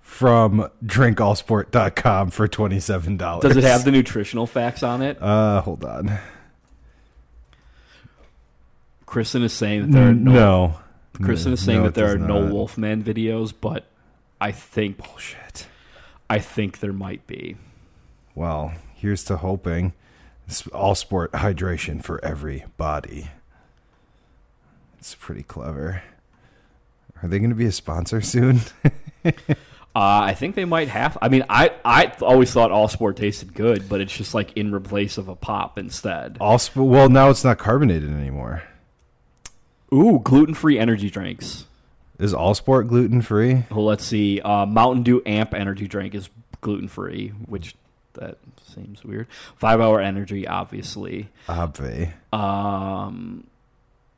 from 0.00 0.70
drinkallsport.com 0.84 2.30
for 2.30 2.46
$27. 2.46 3.40
does 3.40 3.56
it 3.56 3.64
have 3.64 3.84
the 3.84 3.90
nutritional 3.90 4.46
facts 4.46 4.84
on 4.84 5.02
it 5.02 5.18
Uh, 5.20 5.60
hold 5.62 5.84
on. 5.84 6.18
kristen 9.06 9.42
is 9.42 9.52
saying 9.52 9.82
that 9.82 9.90
there 9.92 10.08
are 10.10 10.14
no, 10.14 10.32
no. 10.32 10.78
kristen 11.24 11.52
is 11.52 11.60
saying 11.64 11.78
No, 11.80 11.84
that 11.86 11.94
there 11.94 12.12
are 12.12 12.18
no 12.18 12.46
wolfman 12.46 13.02
videos 13.02 13.52
but 13.58 13.86
i 14.40 14.50
think 14.52 14.98
Bullshit. 14.98 15.66
i 16.30 16.38
think 16.38 16.78
there 16.80 16.92
might 16.92 17.26
be 17.26 17.56
Well, 18.36 18.74
here's 18.94 19.24
to 19.24 19.36
hoping. 19.38 19.92
It's 20.46 20.66
all 20.68 20.94
sport 20.94 21.32
hydration 21.32 22.02
for 22.04 22.22
every 22.24 22.64
body. 22.76 23.28
It's 25.04 25.14
pretty 25.14 25.42
clever. 25.42 26.02
Are 27.22 27.28
they 27.28 27.38
going 27.38 27.50
to 27.50 27.54
be 27.56 27.66
a 27.66 27.72
sponsor 27.72 28.22
soon? 28.22 28.60
Uh, 29.96 30.26
I 30.26 30.34
think 30.34 30.56
they 30.56 30.64
might 30.64 30.88
have. 30.88 31.16
I 31.22 31.28
mean, 31.28 31.44
I 31.48 31.70
I 31.84 32.12
always 32.20 32.52
thought 32.52 32.72
all 32.72 32.88
sport 32.88 33.16
tasted 33.16 33.54
good, 33.54 33.88
but 33.88 34.00
it's 34.00 34.12
just 34.12 34.34
like 34.34 34.52
in 34.56 34.74
replace 34.74 35.18
of 35.18 35.28
a 35.28 35.36
pop 35.36 35.78
instead. 35.78 36.36
all 36.40 36.58
sp- 36.58 36.82
well, 36.82 37.08
now 37.08 37.30
it's 37.30 37.44
not 37.44 37.58
carbonated 37.58 38.10
anymore. 38.10 38.64
Ooh, 39.92 40.18
gluten 40.18 40.52
free 40.52 40.80
energy 40.80 41.10
drinks. 41.10 41.66
Is 42.18 42.34
all 42.34 42.54
sport 42.54 42.88
gluten 42.88 43.22
free? 43.22 43.66
Well, 43.70 43.84
let's 43.84 44.04
see. 44.04 44.40
Uh, 44.40 44.66
Mountain 44.66 45.04
Dew 45.04 45.22
Amp 45.24 45.54
energy 45.54 45.86
drink 45.86 46.16
is 46.16 46.28
gluten 46.60 46.88
free, 46.88 47.28
which 47.46 47.76
that 48.14 48.38
seems 48.66 49.04
weird. 49.04 49.28
Five 49.54 49.80
Hour 49.80 50.00
Energy, 50.00 50.48
obviously. 50.48 51.28
Obvi. 51.46 52.12
Um, 52.32 53.46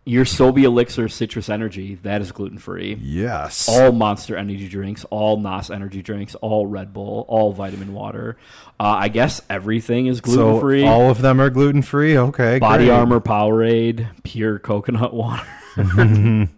your 0.06 0.24
Sobe 0.24 0.62
Elixir 0.62 1.08
Citrus 1.08 1.50
Energy 1.50 1.96
that 2.04 2.22
is 2.22 2.30
gluten 2.30 2.58
free. 2.58 2.96
Yes. 3.02 3.68
All 3.68 3.90
Monster 3.90 4.36
energy 4.36 4.68
drinks, 4.68 5.04
all 5.10 5.36
NOS 5.36 5.68
energy 5.68 6.00
drinks, 6.00 6.36
all 6.36 6.66
Red 6.66 6.92
Bull, 6.94 7.26
all 7.28 7.52
vitamin 7.52 7.92
water. 7.92 8.36
Uh, 8.78 8.84
I 8.84 9.08
guess 9.08 9.42
everything 9.50 10.06
is 10.06 10.20
gluten 10.20 10.54
so 10.54 10.60
free. 10.60 10.86
all 10.86 11.10
of 11.10 11.20
them 11.20 11.40
are 11.40 11.50
gluten 11.50 11.82
free. 11.82 12.16
Okay. 12.16 12.60
Body 12.60 12.86
great. 12.86 12.94
Armor 12.94 13.20
Powerade, 13.20 14.06
pure 14.22 14.60
coconut 14.60 15.12
water. 15.12 15.46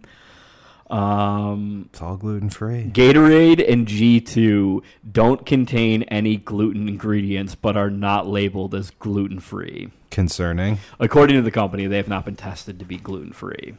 um, 0.89 1.89
It's 1.91 2.01
all 2.01 2.17
gluten 2.17 2.49
free. 2.49 2.89
Gatorade 2.93 3.71
and 3.71 3.87
G2 3.87 4.81
don't 5.11 5.45
contain 5.45 6.03
any 6.03 6.37
gluten 6.37 6.87
ingredients 6.87 7.55
but 7.55 7.77
are 7.77 7.89
not 7.89 8.27
labeled 8.27 8.73
as 8.73 8.89
gluten 8.91 9.39
free. 9.39 9.91
Concerning. 10.09 10.79
According 10.99 11.35
to 11.35 11.41
the 11.41 11.51
company, 11.51 11.85
they 11.85 11.97
have 11.97 12.07
not 12.07 12.25
been 12.25 12.35
tested 12.35 12.79
to 12.79 12.85
be 12.85 12.97
gluten 12.97 13.31
free. 13.33 13.75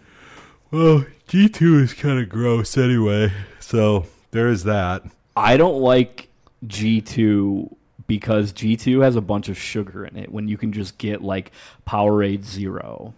Well, 0.71 1.05
G 1.27 1.49
two 1.49 1.79
is 1.81 1.95
kind 1.95 2.21
of 2.21 2.29
gross 2.29 2.79
anyway. 2.79 3.33
So 3.59 4.07
there 4.31 4.49
is 4.49 4.63
that. 4.65 5.03
I 5.37 5.57
don't 5.57 5.81
like 5.81 6.29
G2 6.67 7.75
because 8.07 8.53
G2 8.53 9.03
has 9.03 9.17
a 9.17 9.21
bunch 9.21 9.49
of 9.49 9.59
sugar 9.59 10.05
in 10.05 10.17
it 10.17 10.31
when 10.31 10.47
you 10.49 10.57
can 10.57 10.73
just 10.73 10.99
get 10.99 11.23
like 11.23 11.51
Powerade 11.89 12.45
Zero. 12.45 13.15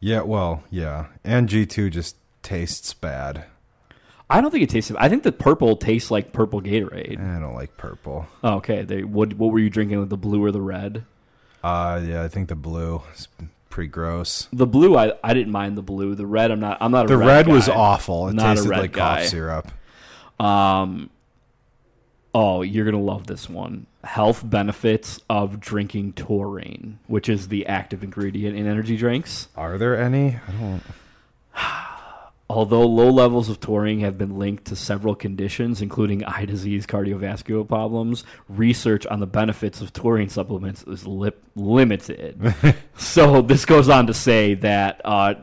Yeah. 0.00 0.22
Well. 0.22 0.64
Yeah. 0.70 1.06
And 1.22 1.48
G 1.48 1.66
two 1.66 1.88
just 1.90 2.16
tastes 2.46 2.94
bad. 2.94 3.44
I 4.30 4.40
don't 4.40 4.50
think 4.50 4.62
it 4.64 4.70
tastes. 4.70 4.90
I 4.98 5.08
think 5.08 5.24
the 5.24 5.32
purple 5.32 5.76
tastes 5.76 6.10
like 6.10 6.32
purple 6.32 6.60
Gatorade. 6.62 7.20
I 7.20 7.38
don't 7.40 7.54
like 7.54 7.76
purple. 7.76 8.26
Oh, 8.42 8.54
okay, 8.54 8.82
they, 8.82 9.02
what 9.02 9.34
what 9.34 9.52
were 9.52 9.58
you 9.58 9.68
drinking? 9.70 10.00
Like 10.00 10.08
the 10.08 10.16
blue 10.16 10.42
or 10.44 10.50
the 10.52 10.60
red? 10.60 11.04
Uh, 11.62 12.00
yeah, 12.04 12.22
I 12.22 12.28
think 12.28 12.48
the 12.48 12.54
blue 12.54 13.02
is 13.14 13.28
pretty 13.70 13.88
gross. 13.88 14.48
The 14.52 14.66
blue, 14.66 14.96
I, 14.96 15.12
I 15.22 15.34
didn't 15.34 15.52
mind 15.52 15.76
the 15.76 15.82
blue. 15.82 16.14
The 16.14 16.26
red, 16.26 16.50
I'm 16.50 16.60
not. 16.60 16.78
I'm 16.80 16.92
not 16.92 17.06
a 17.06 17.08
The 17.08 17.16
red. 17.16 17.26
red, 17.26 17.48
was 17.48 17.68
awful. 17.68 18.28
It 18.28 18.34
Not 18.34 18.56
tasted 18.56 18.70
like 18.70 18.92
guy. 18.92 19.20
cough 19.20 19.28
syrup. 19.28 19.70
Um, 20.40 21.10
oh, 22.34 22.62
you're 22.62 22.84
gonna 22.84 23.00
love 23.02 23.26
this 23.26 23.48
one. 23.48 23.86
Health 24.04 24.48
benefits 24.48 25.20
of 25.28 25.58
drinking 25.60 26.12
taurine, 26.14 26.98
which 27.06 27.28
is 27.28 27.48
the 27.48 27.66
active 27.66 28.02
ingredient 28.04 28.56
in 28.56 28.66
energy 28.66 28.96
drinks. 28.96 29.48
Are 29.56 29.78
there 29.78 29.96
any? 30.00 30.36
I 30.48 30.52
don't. 30.60 30.82
Although 32.48 32.86
low 32.86 33.10
levels 33.10 33.48
of 33.48 33.58
taurine 33.58 34.00
have 34.00 34.16
been 34.16 34.38
linked 34.38 34.66
to 34.66 34.76
several 34.76 35.16
conditions, 35.16 35.82
including 35.82 36.22
eye 36.24 36.44
disease, 36.44 36.86
cardiovascular 36.86 37.66
problems, 37.66 38.22
research 38.48 39.04
on 39.06 39.18
the 39.18 39.26
benefits 39.26 39.80
of 39.80 39.92
taurine 39.92 40.28
supplements 40.28 40.84
is 40.84 41.04
lip- 41.06 41.42
limited. 41.56 42.54
so 42.96 43.42
this 43.42 43.64
goes 43.64 43.88
on 43.88 44.06
to 44.06 44.14
say 44.14 44.54
that 44.54 45.00
uh, 45.04 45.34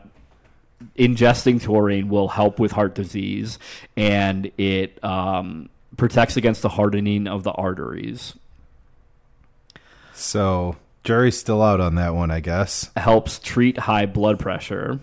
ingesting 0.98 1.60
taurine 1.60 2.08
will 2.08 2.28
help 2.28 2.58
with 2.58 2.72
heart 2.72 2.94
disease, 2.94 3.58
and 3.98 4.50
it 4.56 5.02
um, 5.04 5.68
protects 5.98 6.38
against 6.38 6.62
the 6.62 6.70
hardening 6.70 7.26
of 7.26 7.42
the 7.42 7.52
arteries. 7.52 8.34
So 10.14 10.76
jury's 11.02 11.36
still 11.38 11.62
out 11.62 11.80
on 11.80 11.96
that 11.96 12.14
one, 12.14 12.30
I 12.30 12.40
guess. 12.40 12.90
helps 12.96 13.38
treat 13.38 13.76
high 13.76 14.06
blood 14.06 14.38
pressure. 14.38 15.00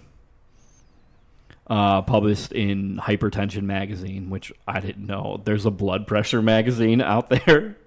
Uh, 1.67 2.01
published 2.01 2.51
in 2.51 2.97
Hypertension 2.97 3.63
magazine, 3.63 4.29
which 4.29 4.51
I 4.67 4.81
didn't 4.81 5.05
know. 5.05 5.41
There's 5.45 5.65
a 5.65 5.71
blood 5.71 6.05
pressure 6.05 6.41
magazine 6.41 7.01
out 7.01 7.29
there. 7.29 7.77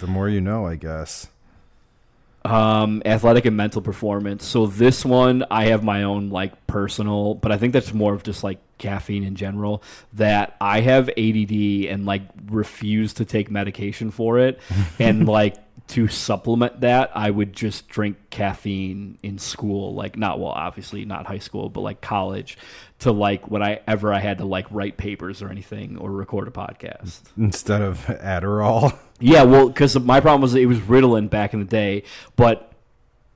The 0.00 0.06
more 0.06 0.26
you 0.26 0.40
know, 0.40 0.64
I 0.66 0.76
guess. 0.76 1.28
Um, 2.46 3.02
athletic 3.04 3.44
and 3.44 3.56
mental 3.56 3.82
performance. 3.82 4.46
So 4.46 4.66
this 4.66 5.04
one, 5.04 5.44
I 5.50 5.66
have 5.66 5.82
my 5.82 6.04
own 6.04 6.30
like 6.30 6.66
personal, 6.66 7.34
but 7.34 7.50
I 7.50 7.58
think 7.58 7.72
that's 7.72 7.92
more 7.92 8.14
of 8.14 8.22
just 8.22 8.44
like 8.44 8.58
caffeine 8.78 9.24
in 9.24 9.34
general. 9.34 9.82
That 10.12 10.56
I 10.60 10.80
have 10.80 11.08
ADD 11.08 11.90
and 11.90 12.06
like 12.06 12.22
refuse 12.46 13.14
to 13.14 13.24
take 13.24 13.50
medication 13.50 14.10
for 14.12 14.38
it, 14.38 14.60
and 15.00 15.26
like 15.26 15.56
to 15.88 16.08
supplement 16.08 16.80
that, 16.80 17.10
I 17.14 17.30
would 17.30 17.52
just 17.52 17.88
drink 17.88 18.16
caffeine 18.30 19.18
in 19.22 19.38
school. 19.38 19.94
Like 19.94 20.16
not 20.16 20.38
well, 20.38 20.50
obviously 20.50 21.04
not 21.04 21.26
high 21.26 21.38
school, 21.38 21.68
but 21.68 21.80
like 21.80 22.00
college. 22.00 22.58
To 23.00 23.12
like 23.12 23.50
when 23.50 23.62
I 23.62 23.80
ever 23.86 24.12
I 24.12 24.20
had 24.20 24.38
to 24.38 24.44
like 24.44 24.66
write 24.70 24.96
papers 24.96 25.42
or 25.42 25.50
anything 25.50 25.98
or 25.98 26.10
record 26.10 26.48
a 26.48 26.50
podcast. 26.50 27.20
Instead 27.36 27.82
of 27.82 27.98
Adderall. 28.06 28.96
Yeah, 29.20 29.44
well, 29.44 29.68
because 29.68 29.98
my 29.98 30.20
problem 30.20 30.42
was 30.42 30.54
it 30.54 30.66
was 30.66 30.78
Ritalin 30.78 31.30
back 31.30 31.54
in 31.54 31.60
the 31.60 31.66
day, 31.66 32.02
but 32.36 32.72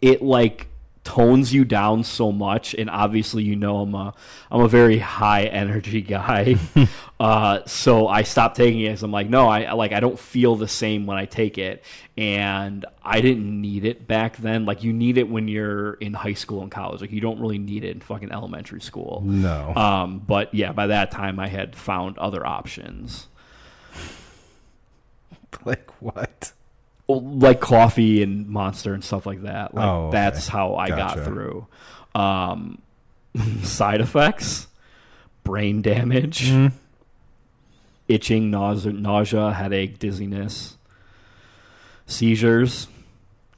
it 0.01 0.23
like 0.23 0.67
tones 1.03 1.53
you 1.53 1.65
down 1.65 2.05
so 2.05 2.31
much, 2.31 2.75
and 2.75 2.91
obviously 2.91 3.43
you 3.43 3.57
know 3.57 3.79
I'm 3.79 3.95
a 3.95 4.15
I'm 4.51 4.61
a 4.61 4.69
very 4.69 4.99
high 4.99 5.45
energy 5.45 6.03
guy, 6.03 6.57
uh, 7.21 7.61
so 7.67 8.07
I 8.07 8.23
stopped 8.23 8.57
taking 8.57 8.81
it. 8.83 8.91
'cause 8.91 9.03
I'm 9.03 9.11
like, 9.11 9.29
no, 9.29 9.49
I 9.49 9.73
like 9.73 9.93
I 9.93 10.01
don't 10.01 10.19
feel 10.19 10.57
the 10.57 10.69
same 10.69 11.07
when 11.07 11.17
I 11.17 11.25
take 11.25 11.57
it, 11.59 11.83
and 12.19 12.85
I 13.03 13.21
didn't 13.23 13.61
need 13.61 13.85
it 13.85 14.07
back 14.07 14.37
then. 14.37 14.67
Like 14.67 14.85
you 14.85 14.93
need 14.93 15.17
it 15.17 15.29
when 15.29 15.49
you're 15.49 15.95
in 15.95 16.13
high 16.13 16.35
school 16.35 16.63
and 16.63 16.71
college, 16.71 17.01
like 17.01 17.13
you 17.13 17.21
don't 17.21 17.41
really 17.41 17.59
need 17.59 17.83
it 17.85 17.91
in 17.93 18.01
fucking 18.01 18.31
elementary 18.31 18.83
school. 18.83 19.23
No. 19.25 19.75
Um, 19.75 20.19
but 20.19 20.53
yeah, 20.55 20.73
by 20.73 20.89
that 20.89 21.11
time 21.11 21.39
I 21.41 21.49
had 21.49 21.75
found 21.75 22.19
other 22.19 22.47
options. 22.47 23.27
like 25.65 25.91
what? 26.03 26.53
Like 27.19 27.61
coffee 27.61 28.23
and 28.23 28.49
monster 28.49 28.95
and 28.95 29.03
stuff 29.03 29.27
like 29.27 29.43
that 29.43 29.75
like 29.75 29.85
Oh, 29.87 30.07
okay. 30.09 30.13
that's 30.19 30.47
how 30.49 30.77
i 30.77 30.89
got 30.89 31.25
through 31.25 31.67
um 32.15 32.81
side 33.63 34.01
effects 34.01 34.67
brain 35.45 35.83
damage 35.83 36.49
Mm-hmm. 36.51 36.77
itching 38.09 38.51
nausea, 38.51 38.93
nausea 38.93 39.53
headache 39.53 39.99
dizziness 39.99 40.77
seizures 42.07 42.89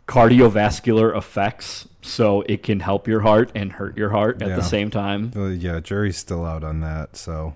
cardiovascular 0.07 1.17
effects 1.17 1.89
so 2.03 2.43
it 2.43 2.63
can 2.63 2.81
help 2.81 3.07
your 3.09 3.21
heart 3.21 3.51
and 3.55 3.73
hurt 3.73 3.97
your 3.97 4.11
heart 4.11 4.43
at 4.43 4.49
Yeah. 4.49 4.57
the 4.57 4.63
same 4.63 4.91
time 4.91 5.33
Uh, 5.35 5.47
yeah, 5.47 5.81
jury's 5.81 6.17
still 6.17 6.45
out 6.45 6.65
on 6.65 6.81
that. 6.81 7.17
So 7.17 7.55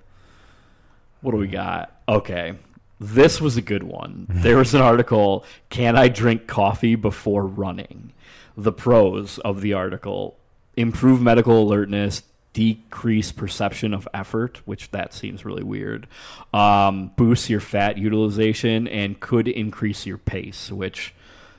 What 1.20 1.32
do 1.32 1.38
we 1.38 1.48
got? 1.48 1.92
Okay. 2.08 2.54
This 2.98 3.40
was 3.40 3.56
a 3.56 3.62
good 3.62 3.82
one. 3.82 4.26
There 4.28 4.56
was 4.56 4.74
an 4.74 4.80
article, 4.80 5.44
Can 5.68 5.96
I 5.96 6.08
Drink 6.08 6.46
Coffee 6.46 6.94
Before 6.94 7.46
Running? 7.46 8.12
The 8.56 8.72
pros 8.72 9.38
of 9.38 9.60
the 9.60 9.74
article 9.74 10.38
improve 10.76 11.20
medical 11.20 11.62
alertness, 11.62 12.22
decrease 12.54 13.32
perception 13.32 13.92
of 13.92 14.08
effort, 14.14 14.62
which 14.64 14.90
that 14.92 15.12
seems 15.12 15.44
really 15.44 15.62
weird, 15.62 16.06
um, 16.54 17.10
boost 17.16 17.50
your 17.50 17.60
fat 17.60 17.98
utilization, 17.98 18.88
and 18.88 19.20
could 19.20 19.46
increase 19.46 20.06
your 20.06 20.16
pace, 20.16 20.72
which 20.72 21.14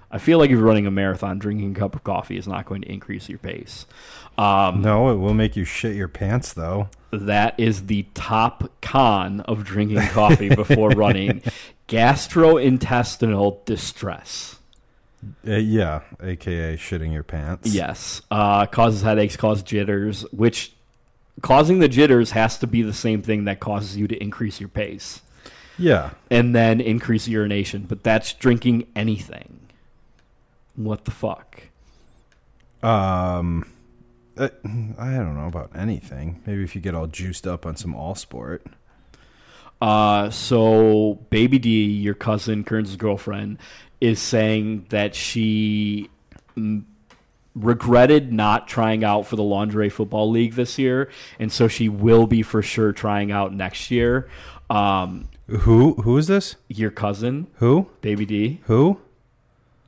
I 0.10 0.18
feel 0.18 0.40
like 0.40 0.50
if 0.50 0.56
you're 0.56 0.66
running 0.66 0.88
a 0.88 0.92
marathon, 0.92 1.38
drinking 1.38 1.76
a 1.76 1.80
cup 1.80 1.96
of 1.96 2.04
coffee 2.04 2.38
is 2.38 2.48
not 2.48 2.66
going 2.66 2.82
to 2.82 2.92
increase 2.92 3.30
your 3.30 3.38
pace. 3.38 3.86
Um, 4.38 4.82
no, 4.82 5.10
it 5.10 5.16
will 5.16 5.34
make 5.34 5.56
you 5.56 5.66
shit 5.66 5.96
your 5.96 6.08
pants 6.08 6.54
though. 6.54 6.90
that 7.12 7.60
is 7.60 7.88
the 7.88 8.06
top 8.14 8.70
con 8.82 9.40
of 9.42 9.64
drinking 9.64 10.00
coffee 10.10 10.50
before 10.54 10.90
running 10.96 11.42
gastrointestinal 11.88 13.64
distress. 13.66 14.56
Uh, 15.48 15.56
yeah, 15.56 16.02
aka 16.22 16.78
shitting 16.78 17.12
your 17.14 17.24
pants. 17.24 17.74
Yes. 17.74 18.22
Uh, 18.30 18.66
causes 18.68 19.02
headaches, 19.02 19.36
causes 19.36 19.64
jitters, 19.64 20.22
which 20.32 20.72
causing 21.42 21.80
the 21.80 21.88
jitters 21.88 22.32
has 22.32 22.58
to 22.60 22.68
be 22.68 22.82
the 22.82 22.94
same 22.94 23.22
thing 23.22 23.46
that 23.46 23.60
causes 23.60 23.98
you 23.98 24.08
to 24.08 24.16
increase 24.22 24.60
your 24.60 24.70
pace 24.70 25.22
Yeah. 25.78 26.12
and 26.30 26.54
then 26.56 26.80
increase 26.80 27.28
urination. 27.28 27.86
But 27.90 28.04
that's 28.04 28.34
drinking 28.34 28.88
anything. 28.96 29.60
What 30.76 31.06
the 31.06 31.12
fuck? 31.12 31.64
Um, 32.84 33.66
I 34.40 35.12
don't 35.14 35.36
know 35.36 35.48
about 35.48 35.72
anything. 35.76 36.42
Maybe 36.46 36.64
if 36.64 36.76
you 36.76 36.82
get 36.82 36.96
all 36.96 37.08
juiced 37.08 37.48
up 37.48 37.66
on 37.66 37.76
some 37.76 37.96
all 37.96 38.16
sport. 38.16 38.66
Uh, 39.82 40.30
so 40.30 41.20
Baby 41.30 41.60
D, 41.60 41.86
your 41.86 42.16
cousin 42.16 42.64
Kern's 42.64 42.96
girlfriend, 42.96 43.60
is 44.02 44.20
saying 44.20 44.86
that 44.90 45.14
she 45.16 46.10
mm, 46.56 46.84
regretted 47.56 48.32
not 48.34 48.68
trying 48.68 49.04
out 49.04 49.28
for 49.28 49.36
the 49.36 49.44
lingerie 49.44 49.90
football 49.90 50.30
league 50.30 50.54
this 50.54 50.80
year, 50.80 51.10
and 51.40 51.52
so 51.52 51.68
she 51.68 51.90
will 51.90 52.28
be 52.28 52.42
for 52.42 52.62
sure 52.62 52.92
trying 52.92 53.32
out 53.32 53.54
next 53.54 53.92
year. 53.92 54.30
Um, 54.70 55.30
Who? 55.48 55.94
Who 55.96 56.18
is 56.18 56.28
this? 56.28 56.56
your 56.68 56.92
cousin, 56.92 57.48
Who? 57.56 57.88
Baby 58.02 58.26
D, 58.26 58.62
Who? 58.66 59.00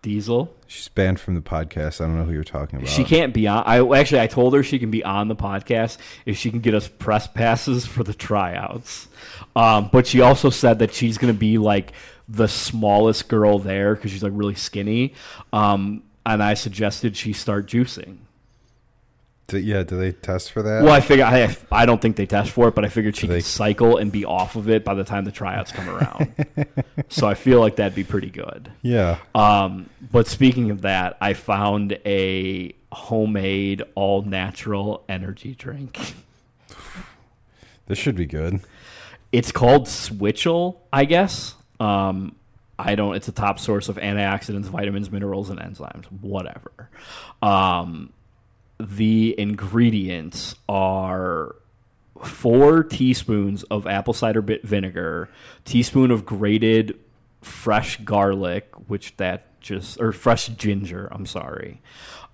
Diesel. 0.01 0.53
She's 0.67 0.87
banned 0.87 1.19
from 1.19 1.35
the 1.35 1.41
podcast. 1.41 2.01
I 2.01 2.05
don't 2.05 2.17
know 2.17 2.23
who 2.23 2.31
you're 2.31 2.43
talking 2.43 2.79
about. 2.79 2.89
She 2.89 3.03
can't 3.03 3.33
be 3.33 3.47
on. 3.47 3.63
I 3.65 3.79
actually 3.99 4.21
I 4.21 4.27
told 4.27 4.53
her 4.53 4.63
she 4.63 4.79
can 4.79 4.91
be 4.91 5.03
on 5.03 5.27
the 5.27 5.35
podcast 5.35 5.97
if 6.25 6.37
she 6.37 6.51
can 6.51 6.59
get 6.59 6.73
us 6.73 6.87
press 6.87 7.27
passes 7.27 7.85
for 7.85 8.03
the 8.03 8.13
tryouts. 8.13 9.07
Um, 9.55 9.89
but 9.91 10.07
she 10.07 10.21
also 10.21 10.49
said 10.49 10.79
that 10.79 10.93
she's 10.93 11.17
going 11.17 11.33
to 11.33 11.39
be 11.39 11.57
like 11.57 11.93
the 12.27 12.47
smallest 12.47 13.27
girl 13.27 13.59
there 13.59 13.95
because 13.95 14.11
she's 14.11 14.23
like 14.23 14.33
really 14.35 14.55
skinny. 14.55 15.13
Um, 15.51 16.03
and 16.25 16.43
I 16.43 16.53
suggested 16.53 17.17
she 17.17 17.33
start 17.33 17.67
juicing. 17.67 18.17
Do- 19.49 19.59
yeah, 19.59 19.83
do 19.83 19.97
they 19.97 20.11
test 20.13 20.51
for 20.51 20.61
that? 20.63 20.83
Well, 20.83 20.93
I 20.93 21.01
figure 21.01 21.25
I 21.25 21.55
I 21.71 21.85
don't 21.85 22.01
think 22.01 22.15
they 22.15 22.25
test 22.25 22.51
for 22.51 22.67
it, 22.69 22.75
but 22.75 22.85
I 22.85 22.89
figured 22.89 23.15
she 23.15 23.27
Do 23.27 23.33
they- 23.33 23.39
could 23.39 23.45
cycle 23.45 23.97
and 23.97 24.11
be 24.11 24.25
off 24.25 24.55
of 24.55 24.69
it 24.69 24.83
by 24.85 24.93
the 24.93 25.03
time 25.03 25.25
the 25.25 25.31
tryouts 25.31 25.71
come 25.71 25.89
around. 25.89 26.33
so 27.09 27.27
I 27.27 27.33
feel 27.33 27.59
like 27.59 27.75
that'd 27.75 27.95
be 27.95 28.03
pretty 28.03 28.29
good. 28.29 28.71
Yeah. 28.81 29.17
Um, 29.35 29.89
but 30.11 30.27
speaking 30.27 30.71
of 30.71 30.81
that, 30.81 31.17
I 31.21 31.33
found 31.33 31.93
a 32.05 32.73
homemade 32.91 33.83
all 33.95 34.21
natural 34.23 35.03
energy 35.09 35.55
drink. 35.55 35.99
This 37.87 37.97
should 37.97 38.15
be 38.15 38.27
good. 38.27 38.59
It's 39.31 39.51
called 39.51 39.87
Switchel, 39.87 40.77
I 40.93 41.05
guess. 41.05 41.55
Um, 41.79 42.35
I 42.77 42.93
don't. 42.93 43.15
It's 43.15 43.27
a 43.27 43.31
top 43.31 43.57
source 43.59 43.89
of 43.89 43.95
antioxidants, 43.97 44.65
vitamins, 44.65 45.09
minerals, 45.11 45.49
and 45.49 45.59
enzymes. 45.59 46.05
Whatever. 46.21 46.71
Um, 47.41 48.13
the 48.79 49.35
ingredients 49.37 50.55
are 50.67 51.55
four 52.23 52.83
teaspoons 52.83 53.63
of 53.63 53.87
apple 53.87 54.13
cider 54.13 54.41
vinegar, 54.41 55.29
teaspoon 55.65 56.11
of 56.11 56.25
grated 56.25 56.97
fresh 57.41 57.97
garlic, 57.97 58.67
which 58.87 59.15
that 59.17 59.59
just 59.61 59.99
or 59.99 60.11
fresh 60.11 60.47
ginger. 60.49 61.07
I'm 61.11 61.25
sorry. 61.25 61.81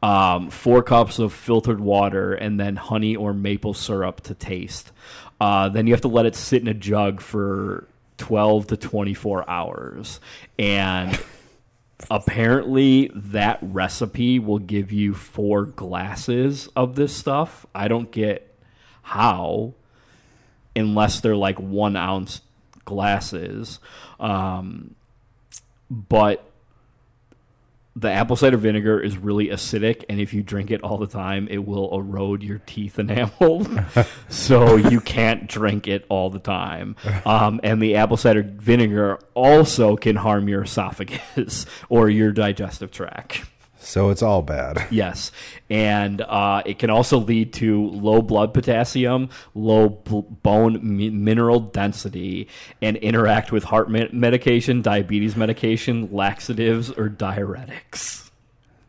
Um, 0.04 0.50
four 0.50 0.84
cups 0.84 1.20
of 1.20 1.34
filtered 1.34 1.80
water 1.80 2.34
and 2.34 2.60
then 2.60 2.76
honey 2.76 3.16
or 3.16 3.34
maple 3.34 3.74
syrup 3.74 4.22
to 4.22 4.36
taste. 4.36 4.92
Uh, 5.42 5.70
then 5.70 5.88
you 5.88 5.94
have 5.94 6.02
to 6.02 6.08
let 6.08 6.26
it 6.26 6.36
sit 6.36 6.62
in 6.62 6.68
a 6.68 6.74
jug 6.74 7.22
for 7.22 7.88
12 8.18 8.68
to 8.68 8.78
24 8.78 9.50
hours. 9.50 10.20
And 10.60 11.20
apparently, 12.10 13.12
that 13.14 13.60
recipe 13.62 14.40
will 14.40 14.60
give 14.60 14.92
you 14.92 15.14
four 15.14 15.66
glasses 15.66 16.68
of 16.76 16.96
this 16.96 17.16
stuff. 17.16 17.66
I 17.74 17.88
don't 17.88 18.12
get 18.12 18.54
how, 19.02 19.74
unless 20.76 21.20
they're 21.22 21.36
like 21.36 21.60
one 21.60 21.96
ounce 21.96 22.42
glasses. 22.86 23.80
Um, 24.20 24.96
but 25.90 26.50
the 27.98 28.12
apple 28.12 28.36
cider 28.36 28.58
vinegar 28.58 29.00
is 29.00 29.18
really 29.18 29.48
acidic, 29.48 30.04
and 30.10 30.20
if 30.20 30.34
you 30.34 30.44
drink 30.44 30.70
it 30.70 30.82
all 30.82 30.98
the 30.98 31.08
time, 31.08 31.48
it 31.50 31.66
will 31.66 31.96
erode 31.96 32.44
your 32.44 32.60
teeth 32.66 33.00
enamel. 33.00 33.66
so 34.30 34.76
you 34.76 35.00
can't 35.00 35.48
drink 35.48 35.88
it 35.88 36.06
all 36.10 36.30
the 36.30 36.40
time. 36.40 36.96
Um, 37.26 37.60
and 37.64 37.82
the 37.82 37.96
apple 37.96 38.18
cider 38.18 38.44
vinegar 38.44 39.20
also 39.34 39.96
can 39.96 40.18
harm 40.18 40.50
your 40.50 40.64
esophagus 40.64 41.66
or 41.90 42.10
your 42.10 42.32
digestive 42.32 42.92
tract. 42.92 43.44
So 43.86 44.10
it's 44.10 44.22
all 44.22 44.42
bad. 44.42 44.86
Yes, 44.92 45.32
and 45.70 46.22
uh, 46.22 46.64
it 46.66 46.80
can 46.80 46.90
also 46.90 47.18
lead 47.20 47.54
to 47.54 47.86
low 47.90 48.22
blood 48.22 48.54
potassium, 48.54 49.30
low 49.54 49.90
b- 49.90 50.24
bone 50.44 50.80
mi- 50.82 51.10
mineral 51.10 51.60
density, 51.60 52.48
and 52.82 52.98
interact 52.98 53.52
with 53.52 53.64
heart 53.66 53.90
me- 53.92 54.10
medication, 54.12 54.82
diabetes 54.82 55.36
medication, 55.36 56.10
laxatives, 56.12 56.90
or 56.92 57.10
diuretics. 57.10 58.30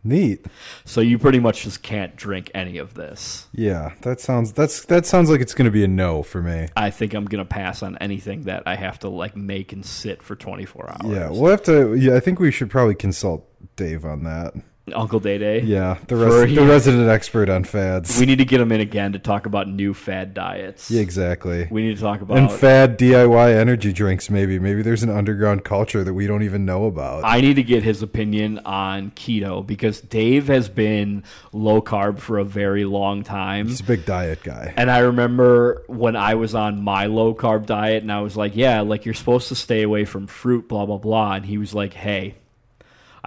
Neat. 0.05 0.47
So 0.85 1.01
you 1.01 1.19
pretty 1.19 1.41
much 1.41 1.63
just 1.65 1.83
can't 1.83 2.15
drink 2.15 2.51
any 2.55 2.79
of 2.79 2.95
this. 2.95 3.49
Yeah, 3.53 3.95
that 4.03 4.21
sounds 4.21 4.53
that's 4.53 4.85
that 4.85 5.05
sounds 5.05 5.29
like 5.29 5.41
it's 5.41 5.53
going 5.55 5.65
to 5.65 5.71
be 5.73 5.83
a 5.83 5.89
no 5.89 6.23
for 6.23 6.41
me. 6.41 6.69
I 6.77 6.91
think 6.91 7.13
I'm 7.13 7.25
gonna 7.25 7.45
pass 7.45 7.83
on 7.83 7.99
anything 7.99 8.45
that 8.45 8.63
I 8.67 8.77
have 8.77 9.01
to 9.01 9.09
like 9.09 9.35
make 9.37 9.73
and 9.73 9.85
sit 9.85 10.23
for 10.23 10.37
24 10.37 10.91
hours. 10.91 11.13
Yeah, 11.13 11.31
we'll 11.31 11.51
have 11.51 11.65
to. 11.65 11.95
Yeah, 11.95 12.15
I 12.15 12.21
think 12.21 12.39
we 12.39 12.53
should 12.53 12.71
probably 12.71 12.95
consult 12.95 13.49
Dave 13.75 14.05
on 14.05 14.23
that. 14.23 14.55
Uncle 14.95 15.19
Day 15.19 15.37
Day. 15.39 15.61
Yeah, 15.63 15.99
the 16.07 16.15
res- 16.17 16.55
the 16.55 16.65
resident 16.65 17.09
expert 17.09 17.49
on 17.49 17.65
fads. 17.65 18.21
We 18.21 18.27
need 18.27 18.39
to 18.39 18.45
get 18.45 18.61
him 18.61 18.71
in 18.71 18.81
again 18.81 19.13
to 19.15 19.19
talk 19.19 19.47
about 19.47 19.69
new 19.69 19.93
fad 19.93 20.33
diets. 20.33 20.91
yeah, 20.91 21.01
exactly. 21.01 21.67
We 21.71 21.83
need 21.83 21.97
to 21.97 22.01
talk 22.03 22.21
about 22.21 22.39
and 22.39 22.51
fad 22.51 22.99
DIY 22.99 23.55
energy 23.57 23.93
drinks. 23.93 24.31
Maybe 24.31 24.59
maybe 24.59 24.83
there's 24.83 25.03
an 25.03 25.11
underground 25.11 25.65
culture 25.65 26.05
that 26.05 26.15
we 26.15 26.27
don't 26.27 26.43
even 26.45 26.65
know 26.65 26.87
about. 26.87 27.25
I 27.25 27.41
need 27.41 27.55
to 27.55 27.63
get 27.65 27.83
his 27.83 28.03
opinion 28.03 28.61
on 28.61 29.11
keto 29.13 29.67
because 29.67 30.01
Dave 30.01 30.47
has 30.49 30.69
been 30.69 31.25
low 31.53 31.83
carb 31.83 32.21
for 32.21 32.39
a 32.39 32.45
very 32.45 32.85
long 32.85 33.25
time. 33.25 33.67
He's 33.67 33.81
a 33.81 33.85
big 33.85 34.05
diet 34.05 34.43
guy. 34.45 34.73
And 34.77 34.91
I 34.91 34.99
remember 34.99 35.83
when 35.89 36.15
I 36.15 36.35
was 36.37 36.55
on 36.55 36.83
my 36.83 37.07
low 37.07 37.35
carb 37.35 37.67
diet 37.67 38.03
and 38.03 38.13
I 38.13 38.21
was 38.21 38.37
like, 38.37 38.55
yeah, 38.55 38.83
like 38.83 39.05
you're 39.05 39.15
supposed 39.15 39.49
to 39.49 39.55
stay 39.57 39.83
away 39.83 40.05
from 40.05 40.27
fruit, 40.29 40.69
blah, 40.69 40.87
blah, 40.87 40.99
blah. 40.99 41.33
And 41.33 41.45
he 41.45 41.59
was 41.59 41.75
like, 41.75 41.93
hey, 41.93 42.37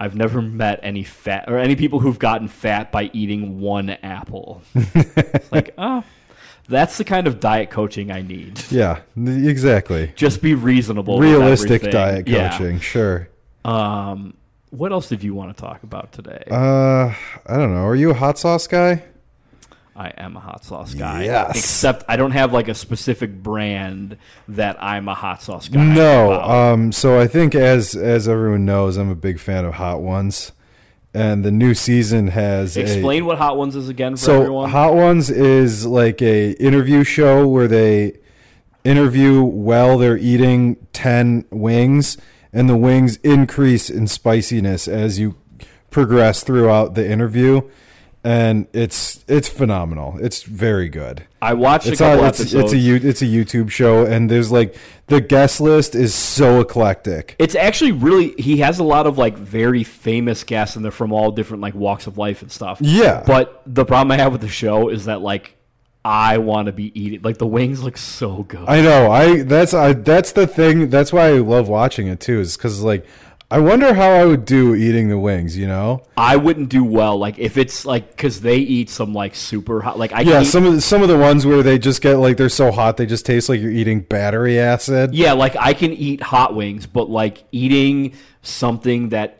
I've 0.00 0.16
never 0.16 0.40
met 0.40 0.80
any 0.82 1.04
fat 1.04 1.44
or 1.48 1.58
any 1.58 1.76
people 1.76 2.00
who've 2.00 2.18
gotten 2.18 2.48
fat 2.48 2.90
by 2.90 3.10
eating 3.12 3.60
one 3.60 3.90
apple. 3.90 4.62
Like, 5.52 5.74
oh, 5.76 6.04
that's 6.68 6.96
the 6.96 7.04
kind 7.04 7.26
of 7.26 7.40
diet 7.40 7.70
coaching 7.70 8.10
I 8.12 8.22
need. 8.22 8.62
Yeah, 8.70 9.00
exactly. 9.16 10.12
Just 10.14 10.40
be 10.40 10.54
reasonable. 10.54 11.18
Realistic 11.18 11.82
diet 11.82 12.28
Yeah. 12.28 12.50
coaching, 12.50 12.78
sure. 12.80 13.28
Um, 13.64 14.34
what 14.70 14.92
else 14.92 15.08
did 15.08 15.22
you 15.24 15.34
want 15.34 15.54
to 15.56 15.60
talk 15.60 15.82
about 15.82 16.12
today? 16.12 16.44
Uh, 16.50 17.12
I 17.46 17.56
don't 17.56 17.74
know. 17.74 17.84
Are 17.84 17.96
you 17.96 18.10
a 18.10 18.14
hot 18.14 18.38
sauce 18.38 18.68
guy? 18.68 19.02
I 20.00 20.14
am 20.16 20.34
a 20.34 20.40
hot 20.40 20.64
sauce 20.64 20.94
guy. 20.94 21.24
Yes. 21.24 21.58
Except 21.58 22.04
I 22.08 22.16
don't 22.16 22.30
have 22.30 22.54
like 22.54 22.68
a 22.68 22.74
specific 22.74 23.30
brand 23.42 24.16
that 24.48 24.82
I'm 24.82 25.08
a 25.08 25.14
hot 25.14 25.42
sauce 25.42 25.68
guy. 25.68 25.84
No. 25.84 26.32
about. 26.32 26.50
Um. 26.72 26.90
So 26.90 27.20
I 27.20 27.26
think 27.26 27.54
as 27.54 27.94
as 27.94 28.26
everyone 28.26 28.64
knows, 28.64 28.96
I'm 28.96 29.10
a 29.10 29.14
big 29.14 29.38
fan 29.38 29.66
of 29.66 29.74
Hot 29.74 30.00
Ones, 30.00 30.52
and 31.12 31.44
the 31.44 31.50
new 31.50 31.74
season 31.74 32.28
has 32.28 32.78
a, 32.78 32.80
Explain 32.80 33.26
what 33.26 33.36
Hot 33.36 33.58
Ones 33.58 33.76
is 33.76 33.90
again 33.90 34.16
for 34.16 34.22
so 34.22 34.40
everyone. 34.40 34.70
Hot 34.70 34.94
Ones 34.94 35.28
is 35.28 35.84
like 35.84 36.22
a 36.22 36.52
interview 36.52 37.04
show 37.04 37.46
where 37.46 37.68
they 37.68 38.16
interview 38.84 39.42
while 39.42 39.98
they're 39.98 40.16
eating 40.16 40.76
10 40.94 41.44
wings 41.50 42.16
and 42.50 42.70
the 42.70 42.76
wings 42.76 43.16
increase 43.16 43.90
in 43.90 44.06
spiciness 44.06 44.88
as 44.88 45.18
you 45.18 45.36
progress 45.90 46.42
throughout 46.42 46.94
the 46.94 47.06
interview 47.06 47.60
and 48.22 48.66
it's 48.72 49.24
it's 49.28 49.48
phenomenal. 49.48 50.18
It's 50.20 50.42
very 50.42 50.88
good. 50.88 51.26
I 51.40 51.54
watched 51.54 51.86
It's 51.86 52.00
a 52.00 52.04
couple 52.04 52.24
a, 52.24 52.28
it's, 52.28 52.40
episodes. 52.40 52.72
it's 52.72 52.84
a 52.84 53.08
it's 53.08 53.22
a 53.22 53.24
YouTube 53.24 53.70
show 53.70 54.04
and 54.04 54.30
there's 54.30 54.52
like 54.52 54.76
the 55.06 55.20
guest 55.20 55.60
list 55.60 55.94
is 55.94 56.14
so 56.14 56.60
eclectic. 56.60 57.34
It's 57.38 57.54
actually 57.54 57.92
really 57.92 58.32
he 58.38 58.58
has 58.58 58.78
a 58.78 58.84
lot 58.84 59.06
of 59.06 59.16
like 59.16 59.38
very 59.38 59.84
famous 59.84 60.44
guests 60.44 60.76
and 60.76 60.84
they're 60.84 60.92
from 60.92 61.12
all 61.12 61.30
different 61.30 61.62
like 61.62 61.74
walks 61.74 62.06
of 62.06 62.18
life 62.18 62.42
and 62.42 62.52
stuff. 62.52 62.78
Yeah. 62.80 63.22
But 63.26 63.62
the 63.66 63.84
problem 63.86 64.12
I 64.12 64.18
have 64.18 64.32
with 64.32 64.42
the 64.42 64.48
show 64.48 64.90
is 64.90 65.06
that 65.06 65.22
like 65.22 65.56
I 66.04 66.38
want 66.38 66.66
to 66.66 66.72
be 66.72 66.98
eating 66.98 67.22
like 67.22 67.38
the 67.38 67.46
wings 67.46 67.82
look 67.82 67.96
so 67.96 68.42
good. 68.42 68.68
I 68.68 68.82
know. 68.82 69.10
I 69.10 69.42
that's 69.42 69.72
I 69.72 69.94
that's 69.94 70.32
the 70.32 70.46
thing. 70.46 70.90
That's 70.90 71.12
why 71.12 71.28
I 71.28 71.38
love 71.38 71.68
watching 71.68 72.06
it 72.06 72.20
too. 72.20 72.40
Is 72.40 72.56
because 72.56 72.82
like 72.82 73.06
I 73.52 73.58
wonder 73.58 73.94
how 73.94 74.10
I 74.10 74.24
would 74.26 74.44
do 74.44 74.74
eating 74.76 75.08
the 75.08 75.18
wings. 75.18 75.56
You 75.58 75.66
know? 75.66 76.02
I 76.16 76.36
wouldn't 76.36 76.68
do 76.68 76.84
well 76.84 77.18
like 77.18 77.38
if 77.38 77.56
it's 77.56 77.84
like 77.84 78.10
because 78.10 78.40
they 78.42 78.58
eat 78.58 78.88
some 78.90 79.12
like 79.12 79.34
super 79.34 79.80
hot 79.80 79.98
like 79.98 80.12
I 80.12 80.20
Yeah. 80.20 80.42
eat- 80.42 80.46
Some 80.46 80.66
of 80.66 80.74
the, 80.74 80.80
some 80.80 81.02
of 81.02 81.08
the 81.08 81.18
ones 81.18 81.44
where 81.46 81.62
they 81.62 81.78
just 81.78 82.00
get 82.02 82.14
like 82.16 82.36
they're 82.36 82.48
so 82.48 82.70
hot 82.70 82.96
they 82.96 83.06
just 83.06 83.26
taste 83.26 83.48
like 83.48 83.60
you're 83.60 83.70
eating 83.72 84.00
battery 84.02 84.58
acid. 84.58 85.14
Yeah, 85.14 85.32
like 85.32 85.56
I 85.56 85.74
can 85.74 85.92
eat 85.92 86.22
hot 86.22 86.54
wings, 86.54 86.86
but 86.86 87.10
like 87.10 87.42
eating 87.52 88.12
something 88.42 89.08
that 89.10 89.36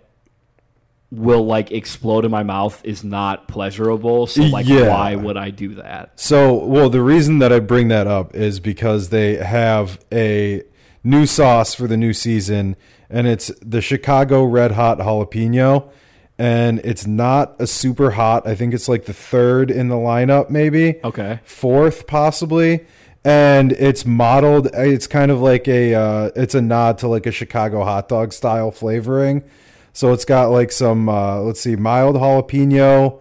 will 1.13 1.45
like 1.45 1.73
explode 1.73 2.25
in 2.25 2.31
my 2.31 2.43
mouth 2.45 2.81
is 2.85 3.03
not 3.03 3.49
pleasurable. 3.49 4.27
So 4.29 4.43
like 4.43 4.67
Yeah. 4.67 4.89
why 4.89 5.15
would 5.17 5.37
I 5.37 5.51
do 5.51 5.75
that? 5.77 6.13
So, 6.15 6.55
well, 6.55 6.89
the 6.89 7.03
reason 7.03 7.39
that 7.41 7.53
I 7.53 7.59
bring 7.59 7.89
that 7.89 8.07
up 8.07 8.35
is 8.35 8.61
because 8.61 9.09
they 9.09 9.37
have 9.37 9.99
a 10.13 10.63
new 11.03 11.27
sauce 11.27 11.75
for 11.75 11.89
the 11.89 11.97
new 11.97 12.13
season, 12.13 12.77
and 13.11 13.27
it's 13.27 13.49
the 13.61 13.81
Chicago 13.81 14.45
Red 14.45 14.73
Hot 14.73 14.99
Jalapeno. 14.99 15.91
And 16.39 16.79
it's 16.85 17.07
not 17.07 17.57
a 17.59 17.67
super 17.67 18.13
hot. 18.13 18.47
I 18.47 18.55
think 18.55 18.73
it's 18.73 18.89
like 18.89 19.05
the 19.05 19.13
third 19.13 19.71
in 19.71 19.89
the 19.89 19.97
lineup, 19.97 20.49
maybe. 20.49 20.99
Okay. 21.05 21.41
Fourth, 21.45 22.07
possibly. 22.07 22.87
And 23.25 23.73
it's 23.73 24.07
modeled. 24.07 24.69
It's 24.73 25.07
kind 25.07 25.31
of 25.31 25.43
like 25.43 25.69
a. 25.69 25.95
Uh, 25.95 26.31
it's 26.35 26.55
a 26.55 26.63
nod 26.63 26.97
to 26.99 27.09
like 27.09 27.27
a 27.27 27.31
Chicago 27.31 27.85
hot 27.85 28.09
dog 28.09 28.33
style 28.33 28.71
flavoring. 28.71 29.45
So 29.93 30.15
it's 30.15 30.25
got 30.25 30.47
like 30.47 30.73
some. 30.73 31.11
Uh, 31.11 31.41
let's 31.41 31.61
see, 31.61 31.77
mild 31.77 32.17
jalapeno, 32.17 33.21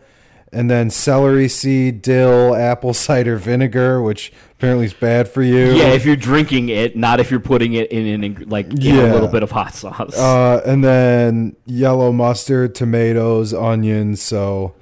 and 0.51 0.69
then 0.69 0.89
celery 0.89 1.47
seed, 1.47 2.01
dill, 2.01 2.55
apple 2.55 2.93
cider 2.93 3.37
vinegar, 3.37 4.01
which 4.01 4.31
apparently 4.53 4.85
is 4.85 4.93
bad 4.93 5.27
for 5.27 5.41
you. 5.43 5.73
Yeah, 5.73 5.89
if 5.89 6.05
you're 6.05 6.15
drinking 6.15 6.69
it, 6.69 6.95
not 6.95 7.19
if 7.19 7.29
you're 7.31 7.39
putting 7.39 7.73
it 7.73 7.91
in 7.91 8.23
an 8.23 8.45
like 8.49 8.67
in 8.71 8.77
Yeah. 8.81 9.11
a 9.11 9.13
little 9.13 9.27
bit 9.27 9.43
of 9.43 9.51
hot 9.51 9.73
sauce. 9.73 10.17
Uh, 10.17 10.61
and 10.65 10.83
then 10.83 11.55
yellow 11.65 12.11
mustard, 12.11 12.75
tomatoes, 12.75 13.53
onions. 13.53 14.21
So 14.21 14.73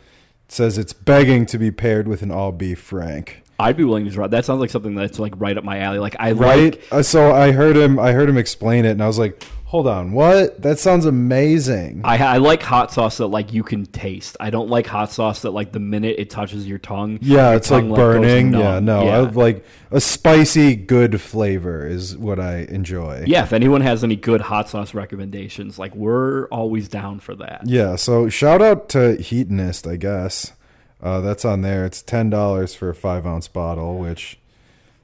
it 0.48 0.52
says 0.52 0.78
it's 0.78 0.94
begging 0.94 1.46
to 1.48 1.58
be 1.58 1.72
paired 1.72 2.08
with 2.08 2.22
an 2.22 2.32
all 2.32 2.52
beef 2.52 2.80
frank. 2.80 3.44
I'd 3.60 3.76
be 3.76 3.84
willing 3.84 4.06
to 4.06 4.12
try. 4.12 4.28
That 4.28 4.46
sounds 4.46 4.60
like 4.60 4.70
something 4.70 4.94
that's 4.96 5.18
like 5.20 5.34
right 5.38 5.58
up 5.58 5.64
my 5.64 5.80
alley. 5.80 5.98
Like 6.00 6.16
I 6.20 6.32
Right. 6.34 6.74
like 6.76 6.84
Uh, 6.92 7.02
so 7.04 7.34
I 7.34 7.52
heard 7.52 7.76
him. 7.76 8.00
I 8.00 8.12
heard 8.14 8.30
him 8.30 8.38
explain 8.38 8.86
it, 8.86 8.92
and 8.92 9.02
I 9.04 9.08
was 9.08 9.18
like, 9.20 9.44
"Hold 9.68 9.86
on, 9.88 10.14
what? 10.14 10.62
That 10.62 10.80
sounds 10.80 11.06
amazing." 11.06 12.02
I, 12.04 12.18
I 12.18 12.38
like 12.38 12.64
hot 12.64 12.92
sauce 12.92 13.18
that 13.18 13.28
like 13.28 13.54
you 13.54 13.64
can 13.64 13.86
taste. 13.86 14.38
I 14.40 14.50
don't 14.50 14.70
like 14.70 14.88
hot 14.88 15.12
sauce 15.12 15.42
that 15.42 15.52
like 15.52 15.72
the 15.74 15.80
minute 15.80 16.16
it 16.18 16.30
touches 16.30 16.68
your 16.68 16.78
tongue. 16.78 17.20
yeah, 17.22 17.50
your 17.50 17.58
it's 17.58 17.70
like 17.70 17.84
tongue, 17.84 17.90
goes 17.90 17.98
burning. 17.98 18.52
numb. 18.52 18.62
Yeah, 18.62 18.80
no, 18.80 19.08
I 19.08 19.20
like 19.20 19.66
a 19.92 20.00
spicy, 20.00 20.76
good 20.76 21.20
flavor 21.22 21.86
is 21.86 22.16
what 22.18 22.40
I 22.40 22.60
enjoy. 22.70 23.24
Yeah, 23.28 23.44
if 23.44 23.54
anyone 23.54 23.82
has 23.82 24.04
any 24.04 24.16
good 24.16 24.42
hot 24.42 24.70
sauce 24.70 24.94
recommendations, 24.94 25.78
like 25.78 25.94
we're 25.96 26.48
always 26.48 26.88
down 26.88 27.20
for 27.20 27.36
that. 27.36 27.62
Yeah, 27.66 27.96
so 27.98 28.30
shout 28.30 28.62
out 28.62 28.90
to 28.90 29.18
Heatonist, 29.18 29.90
I 29.90 29.98
guess. 29.98 30.54
Uh, 31.02 31.22
that's 31.22 31.46
on 31.46 31.62
there. 31.62 31.86
It's 31.86 32.02
ten 32.02 32.30
dollars 32.30 32.74
for 32.74 32.90
a 32.90 32.96
five 32.96 33.26
ounce 33.26 33.48
bottle, 33.48 33.98
which 34.00 34.40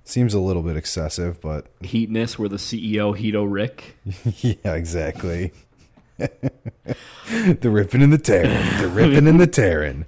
seems 0.03 0.33
a 0.33 0.39
little 0.39 0.61
bit 0.61 0.75
excessive, 0.77 1.39
but 1.41 1.67
Heatness, 1.81 2.37
we're 2.37 2.47
the 2.49 2.57
CEO, 2.57 3.15
Hito 3.15 3.43
Rick. 3.43 3.97
yeah, 4.41 4.73
exactly. 4.73 5.51
the 6.17 7.69
ripping 7.69 8.01
and 8.01 8.13
the 8.13 8.17
tearing, 8.17 8.81
the 8.81 8.87
ripping 8.87 9.27
and 9.27 9.39
the 9.39 9.47
tearing, 9.47 10.05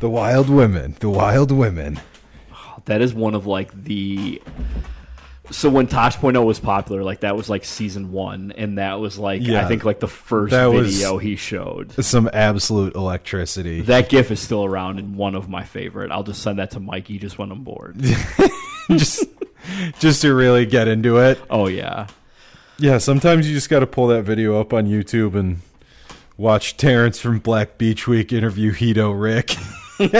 the 0.00 0.10
wild 0.10 0.48
women, 0.50 0.96
the 1.00 1.08
wild 1.08 1.50
women. 1.52 2.00
That 2.86 3.00
is 3.00 3.14
one 3.14 3.34
of 3.34 3.46
like 3.46 3.70
the. 3.84 4.42
So 5.50 5.68
when 5.68 5.86
Tosh.0 5.86 6.44
was 6.44 6.58
popular, 6.58 7.02
like 7.04 7.20
that 7.20 7.36
was 7.36 7.48
like 7.50 7.64
season 7.64 8.12
one, 8.12 8.52
and 8.56 8.78
that 8.78 8.98
was 8.98 9.18
like 9.18 9.42
I 9.42 9.68
think 9.68 9.84
like 9.84 10.00
the 10.00 10.08
first 10.08 10.50
That 10.52 10.66
was- 10.66 10.94
video 10.94 11.18
he 11.18 11.36
showed. 11.36 11.92
Some 12.04 12.28
absolute 12.32 12.94
electricity. 12.94 13.82
That 13.82 14.08
GIF 14.08 14.30
is 14.30 14.40
still 14.40 14.64
around 14.64 14.98
and 14.98 15.16
one 15.16 15.34
of 15.34 15.48
my 15.48 15.62
favorite. 15.62 16.10
I'll 16.10 16.22
just 16.24 16.42
send 16.42 16.58
that 16.58 16.72
to 16.72 16.80
Mikey 16.80 17.18
just 17.18 17.38
when 17.38 17.52
I'm 17.52 17.62
bored. 17.62 17.96
just 18.90 19.24
just 19.98 20.22
to 20.22 20.34
really 20.34 20.66
get 20.66 20.88
into 20.88 21.18
it. 21.18 21.40
Oh 21.50 21.68
yeah. 21.68 22.06
Yeah, 22.78 22.98
sometimes 22.98 23.48
you 23.48 23.54
just 23.54 23.70
got 23.70 23.80
to 23.80 23.86
pull 23.86 24.08
that 24.08 24.22
video 24.22 24.60
up 24.60 24.72
on 24.72 24.86
YouTube 24.86 25.36
and 25.36 25.58
watch 26.36 26.76
Terrence 26.76 27.20
from 27.20 27.38
Black 27.38 27.78
Beach 27.78 28.08
Week 28.08 28.32
interview 28.32 28.72
Hito 28.72 29.12
Rick. 29.12 29.54
There's 29.98 30.10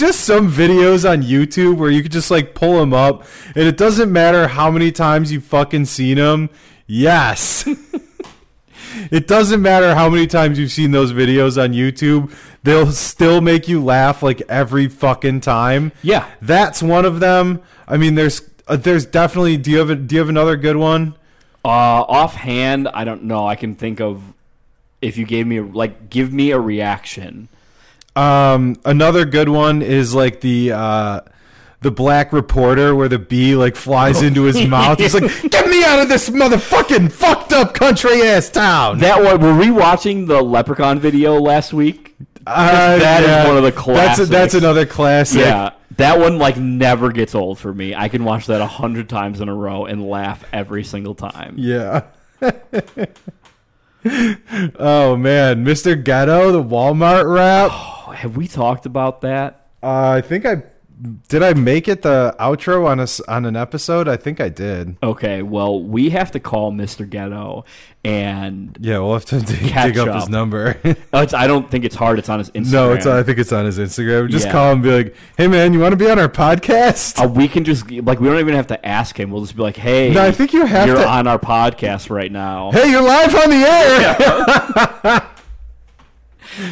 just 0.00 0.20
some 0.20 0.50
videos 0.50 1.08
on 1.08 1.22
YouTube 1.22 1.76
where 1.76 1.90
you 1.90 2.02
could 2.02 2.12
just 2.12 2.30
like 2.30 2.54
pull 2.54 2.78
them 2.78 2.94
up, 2.94 3.26
and 3.54 3.66
it 3.66 3.76
doesn't 3.76 4.10
matter 4.10 4.48
how 4.48 4.70
many 4.70 4.90
times 4.90 5.30
you 5.32 5.40
fucking 5.40 5.84
seen 5.84 6.16
them. 6.16 6.48
Yes. 6.86 7.68
it 9.10 9.26
doesn't 9.26 9.62
matter 9.62 9.94
how 9.94 10.08
many 10.08 10.26
times 10.26 10.58
you've 10.58 10.72
seen 10.72 10.90
those 10.90 11.12
videos 11.12 11.62
on 11.62 11.72
YouTube. 11.72 12.32
They'll 12.62 12.92
still 12.92 13.40
make 13.40 13.68
you 13.68 13.82
laugh 13.82 14.22
like 14.22 14.42
every 14.48 14.88
fucking 14.88 15.40
time. 15.40 15.92
Yeah. 16.02 16.28
That's 16.40 16.82
one 16.82 17.04
of 17.04 17.20
them. 17.20 17.62
I 17.88 17.96
mean, 17.96 18.14
there's 18.14 18.42
uh, 18.68 18.76
there's 18.76 19.06
definitely. 19.06 19.56
Do 19.56 19.70
you 19.70 19.78
have 19.78 19.90
a, 19.90 19.96
Do 19.96 20.14
you 20.14 20.20
have 20.20 20.28
another 20.28 20.56
good 20.56 20.76
one? 20.76 21.14
Uh, 21.64 21.68
offhand, 21.68 22.88
I 22.88 23.04
don't 23.04 23.24
know. 23.24 23.46
I 23.46 23.54
can 23.54 23.74
think 23.74 24.00
of 24.00 24.22
if 25.00 25.16
you 25.16 25.26
gave 25.26 25.46
me 25.46 25.60
like 25.60 26.10
give 26.10 26.32
me 26.32 26.52
a 26.52 26.58
reaction. 26.60 27.48
Um, 28.14 28.76
another 28.84 29.24
good 29.24 29.48
one 29.48 29.82
is 29.82 30.14
like 30.14 30.40
the 30.40 30.72
uh, 30.72 31.20
the 31.82 31.90
black 31.90 32.32
reporter 32.32 32.94
where 32.94 33.08
the 33.08 33.18
bee 33.18 33.54
like 33.54 33.76
flies 33.76 34.22
into 34.22 34.42
his 34.42 34.66
mouth. 34.68 34.98
He's 34.98 35.14
like, 35.14 35.50
"Get 35.50 35.68
me 35.68 35.84
out 35.84 36.00
of 36.00 36.08
this 36.08 36.30
motherfucking 36.30 37.12
fucked 37.12 37.52
up 37.52 37.74
country 37.74 38.22
ass 38.22 38.48
town." 38.50 38.98
That 38.98 39.22
one 39.22 39.40
were 39.40 39.56
we 39.56 39.70
watching 39.70 40.26
the 40.26 40.40
Leprechaun 40.40 40.98
video 41.00 41.38
last 41.38 41.72
week? 41.72 42.14
Uh, 42.46 42.98
that 42.98 43.22
is 43.22 43.28
yeah. 43.28 43.46
one 43.46 43.56
of 43.56 43.62
the 43.62 43.70
That's 43.70 43.82
classics. 43.82 44.28
that's 44.28 44.54
another 44.54 44.86
classic. 44.86 45.40
Yeah, 45.40 45.70
that 45.96 46.18
one 46.18 46.38
like 46.38 46.56
never 46.56 47.12
gets 47.12 47.34
old 47.34 47.58
for 47.58 47.72
me. 47.72 47.94
I 47.94 48.08
can 48.08 48.24
watch 48.24 48.46
that 48.46 48.60
a 48.60 48.66
hundred 48.66 49.08
times 49.08 49.40
in 49.40 49.48
a 49.48 49.54
row 49.54 49.84
and 49.84 50.08
laugh 50.08 50.44
every 50.52 50.84
single 50.84 51.14
time. 51.14 51.54
Yeah. 51.56 52.04
oh 54.78 55.16
man, 55.16 55.64
Mr. 55.64 56.02
Ghetto, 56.02 56.50
the 56.52 56.62
Walmart 56.62 57.32
rap. 57.32 57.70
Oh, 57.72 58.10
have 58.12 58.36
we 58.36 58.48
talked 58.48 58.86
about 58.86 59.20
that? 59.20 59.68
Uh, 59.82 60.10
I 60.10 60.20
think 60.20 60.46
I 60.46 60.62
did. 61.28 61.42
I 61.42 61.54
make 61.54 61.88
it 61.88 62.02
the 62.02 62.34
outro 62.38 62.86
on 62.86 63.00
a 63.00 63.04
s 63.04 63.20
on 63.28 63.44
an 63.44 63.56
episode. 63.56 64.08
I 64.08 64.16
think 64.16 64.40
I 64.40 64.48
did. 64.48 64.96
Okay, 65.02 65.42
well, 65.42 65.82
we 65.82 66.10
have 66.10 66.30
to 66.32 66.40
call 66.40 66.72
Mr. 66.72 67.08
Ghetto, 67.08 67.64
and 68.04 68.76
Yeah, 68.80 68.98
we'll 68.98 69.14
have 69.14 69.24
to 69.26 69.40
dig, 69.42 69.60
dig 69.74 69.98
up, 69.98 70.08
up. 70.08 70.14
his 70.16 70.28
number. 70.28 70.78
oh, 71.12 71.20
it's, 71.20 71.34
I 71.34 71.46
don't 71.46 71.70
think 71.70 71.84
it's 71.84 71.94
hard. 71.96 72.18
It's 72.18 72.28
on 72.28 72.38
his 72.38 72.50
Instagram. 72.50 72.72
no, 72.72 72.92
it's 72.92 73.06
I 73.06 73.22
think 73.22 73.38
it's 73.38 73.52
on 73.52 73.64
his 73.64 73.78
Instagram. 73.78 74.28
Just 74.30 74.46
Yeah. 74.46 74.52
call 74.52 74.66
him, 74.72 74.74
and 74.78 74.82
be 74.82 74.90
like, 75.04 75.16
"Hey 75.36 75.48
man, 75.48 75.72
you 75.72 75.80
want 75.80 75.92
to 75.92 75.96
be 75.96 76.10
on 76.10 76.18
our 76.18 76.28
podcast?" 76.28 77.22
Uh, 77.22 77.28
we 77.28 77.48
can 77.48 77.64
just 77.64 77.90
like 77.90 78.20
we 78.20 78.28
don't 78.28 78.38
even 78.40 78.54
have 78.54 78.68
to 78.68 78.86
ask 78.86 79.18
him. 79.18 79.30
We'll 79.30 79.42
just 79.42 79.56
be 79.56 79.62
like, 79.62 79.76
"Hey, 79.76 80.12
No, 80.12 80.22
I 80.24 80.30
think 80.32 80.52
you 80.52 80.64
have 80.66 80.86
you're 80.86 80.96
to- 80.96 81.08
on 81.08 81.26
our 81.26 81.38
podcast 81.38 82.10
right 82.10 82.30
now." 82.32 82.70
hey, 82.72 82.90
you're 82.90 83.02
live 83.02 83.34
on 83.34 83.50
the 83.50 83.56
air. 85.16 85.28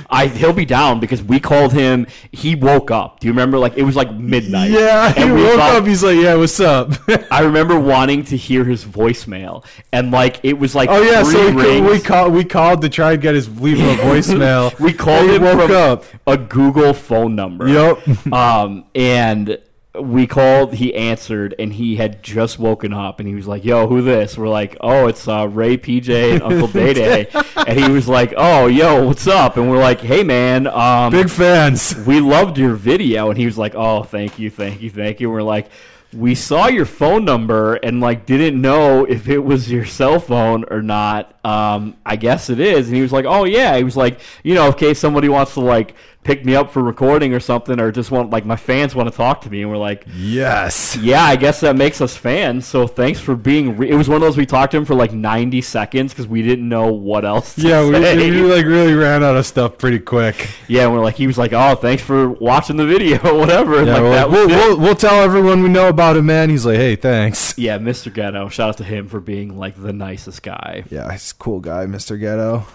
I 0.09 0.27
he'll 0.27 0.53
be 0.53 0.65
down 0.65 1.01
because 1.01 1.23
we 1.23 1.41
called 1.41 1.73
him. 1.73 2.07
He 2.33 2.55
woke 2.55 2.91
up. 2.91 3.21
Do 3.21 3.27
you 3.29 3.33
remember? 3.33 3.59
Like 3.59 3.77
it 3.77 3.83
was 3.83 3.97
like 3.97 4.13
midnight. 4.13 4.71
Yeah, 4.71 5.13
he 5.13 5.31
woke 5.31 5.57
thought- 5.57 5.77
up. 5.83 5.87
He's 5.87 6.03
like, 6.03 6.17
"Yeah, 6.17 6.35
what's 6.35 6.59
up?" 6.61 6.93
I 7.31 7.41
remember 7.41 7.79
wanting 7.79 8.25
to 8.25 8.37
hear 8.37 8.65
his 8.65 8.85
voicemail, 8.85 9.65
and 9.93 10.11
like 10.11 10.41
it 10.43 10.59
was 10.59 10.75
like 10.75 10.89
oh 10.91 11.01
yeah, 11.03 11.23
so 11.23 11.53
we, 11.55 11.81
we 11.81 12.01
called 12.01 12.33
we 12.33 12.45
called 12.45 12.83
to 12.83 12.89
try 12.89 13.13
and 13.13 13.23
get 13.23 13.35
his 13.35 13.49
leave 13.61 13.79
a 13.81 13.97
voicemail. 14.03 14.79
We 14.81 14.93
called 14.93 15.31
him 15.31 15.43
woke 15.43 15.61
from 15.69 15.71
up. 15.73 16.05
a 16.27 16.37
Google 16.37 16.93
phone 16.95 17.35
number. 17.37 17.69
Yep. 17.69 18.33
um, 18.33 18.85
and 18.95 19.59
we 19.99 20.27
called. 20.27 20.75
He 20.75 20.95
answered, 20.95 21.55
and 21.59 21.73
he 21.73 21.97
had 21.97 22.23
just 22.23 22.59
woken 22.59 22.93
up, 22.93 23.19
and 23.19 23.29
he 23.29 23.35
was 23.35 23.47
like, 23.49 23.65
"Yo, 23.65 23.89
who 23.89 24.03
this?" 24.03 24.39
We're 24.39 24.49
like, 24.49 24.77
"Oh, 24.81 25.09
it's 25.09 25.27
uh, 25.27 25.49
Ray, 25.49 25.77
PJ, 25.77 26.35
and 26.35 26.43
Uncle 26.43 26.69
Day 26.73 26.95
Day." 26.95 27.29
and 27.57 27.79
he 27.79 27.91
was 27.91 28.07
like, 28.07 28.33
"Oh, 28.37 28.67
yo, 28.67 29.07
what's 29.07 29.27
up?" 29.27 29.57
And 29.57 29.69
we're 29.69 29.79
like, 29.81 30.01
"Hey, 30.01 30.23
man, 30.23 30.69
um, 30.69 31.11
Big 31.11 31.29
fans. 31.29 31.97
we 32.07 32.21
loved 32.21 32.57
your 32.57 32.75
video." 32.75 33.31
And 33.31 33.39
he 33.39 33.47
was 33.47 33.59
like, 33.59 33.75
"Oh, 33.75 34.05
thank 34.05 34.39
you, 34.39 34.49
thank 34.49 34.81
you, 34.81 34.91
thank 34.91 35.21
you." 35.21 35.29
And 35.29 35.35
we're 35.35 35.43
like. 35.43 35.69
We 36.13 36.35
saw 36.35 36.67
your 36.67 36.87
phone 36.87 37.25
number 37.25 37.77
and 37.77 38.01
like 38.01 38.27
didn't 38.27 38.61
know 38.61 39.05
if 39.05 39.29
it 39.29 39.39
was 39.39 39.71
your 39.71 39.85
cell 39.85 40.19
phone 40.19 40.65
or 40.69 40.83
not. 40.83 41.39
Um, 41.47 41.97
I 42.05 42.17
guess 42.17 42.51
it 42.51 42.59
is. 42.59 42.89
And 42.89 42.97
he 42.97 43.01
was 43.03 43.13
like, 43.13 43.27
"Oh 43.27 43.45
yeah." 43.45 43.77
He 43.77 43.85
was 43.85 43.97
like, 43.97 44.19
"You 44.43 44.57
know, 44.57 44.67
in 44.67 44.73
case 44.73 44.99
somebody 44.99 45.29
wants 45.29 45.55
to 45.55 45.61
like 45.61 45.95
pick 46.23 46.45
me 46.45 46.55
up 46.55 46.71
for 46.71 46.83
recording 46.83 47.33
or 47.33 47.41
something, 47.41 47.81
or 47.81 47.91
just 47.91 48.11
want 48.11 48.31
like 48.31 48.45
my 48.45 48.57
fans 48.57 48.95
want 48.95 49.11
to 49.11 49.17
talk 49.17 49.41
to 49.43 49.51
me." 49.51 49.63
And 49.63 49.71
we're 49.71 49.77
like, 49.79 50.05
Yes. 50.15 50.97
yeah, 50.97 51.23
I 51.25 51.37
guess 51.37 51.61
that 51.61 51.77
makes 51.77 52.01
us 52.01 52.17
fans. 52.17 52.67
So 52.67 52.87
thanks 52.87 53.19
for 53.21 53.35
being. 53.35 53.77
Re- 53.77 53.89
it 53.91 53.95
was 53.95 54.09
one 54.09 54.17
of 54.17 54.21
those 54.23 54.37
we 54.37 54.45
talked 54.47 54.73
to 54.73 54.77
him 54.77 54.85
for 54.85 54.95
like 54.95 55.13
ninety 55.13 55.61
seconds 55.63 56.13
because 56.13 56.27
we 56.27 56.43
didn't 56.43 56.69
know 56.69 56.93
what 56.93 57.25
else. 57.25 57.55
To 57.55 57.63
Yeah, 57.63 57.85
we, 57.85 57.93
we 58.31 58.43
like 58.43 58.67
really 58.67 58.93
ran 58.95 59.25
out 59.25 59.37
of 59.37 59.47
stuff 59.47 59.79
pretty 59.79 59.99
quick. 59.99 60.49
yeah. 60.69 60.85
And 60.85 60.93
we're 60.93 61.01
like, 61.03 61.17
he 61.17 61.27
was 61.27 61.39
like, 61.39 61.53
"Oh, 61.53 61.75
thanks 61.75 62.03
for 62.03 62.29
watching 62.29 62.77
the 62.77 62.87
video, 62.87 63.19
whatever." 63.39 63.83
Yeah, 63.85 63.99
like 63.99 64.27
like, 64.27 64.31
we'll, 64.31 64.49
we'll, 64.49 64.79
we'll 64.79 64.95
tell 64.97 65.23
everyone 65.23 65.63
we 65.63 65.69
know 65.71 65.89
about 65.89 66.17
him, 66.17 66.27
man. 66.27 66.51
He's 66.51 66.67
like, 66.67 66.77
hey, 66.77 66.97
thanks. 66.97 67.57
yeah, 67.59 67.79
Mr. 67.79 68.13
Ghetto. 68.13 68.49
Shout 68.51 68.69
out 68.69 68.77
to 68.79 68.85
him 68.85 69.09
for 69.09 69.21
being 69.21 69.57
like 69.59 69.81
the 69.81 69.93
nicest 69.93 70.43
guy. 70.43 70.85
Yeah, 70.91 71.11
he's 71.13 71.31
a 71.33 71.35
cool 71.37 71.61
guy, 71.61 71.87
Mr. 71.87 72.19
Ghetto. 72.21 72.67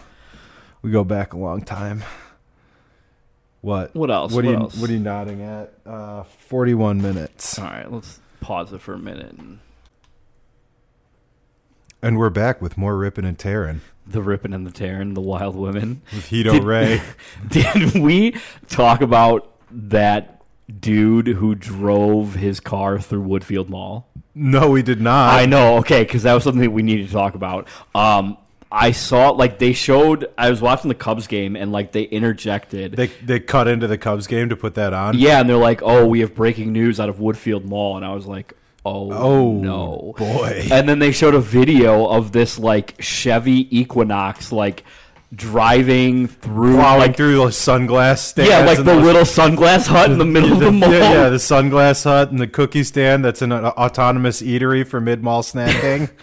We 0.82 0.92
go 0.92 1.04
back 1.04 1.34
a 1.34 1.38
long 1.38 1.62
time. 1.62 2.04
What? 3.66 3.96
What 3.96 4.12
else? 4.12 4.32
What, 4.32 4.46
are 4.46 4.50
you 4.52 4.58
else? 4.58 4.78
What 4.78 4.92
are 4.92 4.94
you 4.94 5.00
nodding 5.00 5.42
at? 5.42 5.74
Uh, 5.88 6.22
Forty-one 6.22 7.02
minutes, 7.02 7.58
All 7.58 7.66
right, 7.66 7.92
let's 7.92 8.20
pause 8.40 8.72
it 8.72 8.80
for 8.80 8.94
a 8.94 9.00
minute. 9.00 9.32
And 9.32 9.58
and 12.00 12.20
we're 12.20 12.30
back 12.30 12.62
with 12.62 12.78
more 12.78 12.96
ripping 12.96 13.26
and 13.26 13.40
tearing 13.40 13.82
the 14.06 14.22
ripping 14.22 14.54
and 14.54 14.68
the 14.68 14.72
tearing, 14.72 15.16
the 15.16 15.22
wild 15.22 15.56
women. 15.56 16.04
with 16.14 16.28
Hito 16.28 16.54
Did- 16.54 16.64
Ray. 16.64 17.02
Did 17.48 17.96
we 17.96 18.36
talk 18.70 19.02
about 19.02 19.52
that 19.72 20.44
dude 20.80 21.26
who 21.26 21.56
drove 21.56 22.36
his 22.36 22.60
car 22.60 23.00
through 23.00 23.24
Woodfield 23.24 23.68
Mall? 23.68 24.08
No, 24.36 24.70
we 24.70 24.84
did 24.84 25.02
not. 25.02 25.34
I 25.34 25.48
know, 25.48 25.78
okay, 25.78 26.04
because 26.04 26.22
that 26.22 26.36
was 26.36 26.44
something 26.44 26.62
that 26.62 26.70
we 26.70 26.84
needed 26.84 27.08
to 27.08 27.14
talk 27.14 27.34
about. 27.34 27.68
Um, 27.96 28.38
I 28.72 28.92
saw, 28.92 29.30
like, 29.30 29.58
they 29.60 29.74
showed, 29.74 30.28
I 30.38 30.50
was 30.50 30.62
watching 30.62 30.90
the 30.90 30.96
Cubs 30.96 31.28
game, 31.28 31.56
and, 31.56 31.72
like, 31.72 31.92
they 31.94 32.04
interjected. 32.04 32.94
They 32.94 33.08
they 33.08 33.40
cut 33.40 33.68
into 33.68 33.88
the 33.88 33.98
Cubs 33.98 34.28
game 34.28 34.50
to 34.50 34.56
put 34.58 34.74
that 34.76 34.92
on. 34.94 35.18
yeah, 35.18 35.40
and 35.40 35.50
they're 35.50 35.56
like, 35.56 35.82
oh, 35.84 36.06
we 36.08 36.20
have 36.22 36.36
breaking 36.36 36.74
news 36.74 37.00
out 37.00 37.08
of 37.08 37.18
Woodfield 37.18 37.64
Mall. 37.64 37.96
And 37.96 38.06
I 38.06 38.14
was 38.14 38.26
like, 38.26 38.54
oh, 38.86 39.12
Oh, 39.14 39.52
no. 39.54 40.14
boy. 40.18 40.68
And 40.72 40.90
then 40.90 41.00
they 41.00 41.12
showed 41.12 41.36
a 41.36 41.40
video 41.40 42.06
of 42.08 42.32
this, 42.34 42.60
like, 42.60 42.96
Chevy 43.02 43.68
Equinox, 43.80 44.52
like, 44.52 44.84
driving 45.34 46.28
through, 46.28 46.76
Plowing 46.76 47.00
like, 47.00 47.18
through 47.18 47.36
the 47.38 47.46
sunglass 47.46 48.20
stands. 48.20 48.50
yeah, 48.50 48.60
like 48.66 48.78
the 48.78 48.84
those- 48.84 49.04
little 49.04 49.24
sunglass 49.24 49.86
hut 49.88 50.10
in 50.12 50.18
the 50.18 50.26
middle 50.26 50.54
of 50.54 50.60
the 50.60 50.72
mall. 50.72 50.92
Yeah, 50.92 51.12
yeah, 51.24 51.30
the 51.30 51.38
sunglass 51.38 52.04
hut 52.04 52.32
and 52.32 52.40
the 52.40 52.48
cookie 52.48 52.84
stand. 52.84 53.24
That's 53.26 53.42
an 53.42 53.52
autonomous 53.52 54.42
eatery 54.42 54.86
for 54.88 55.00
mid 55.02 55.24
mall 55.24 55.44
snacking. 55.44 56.10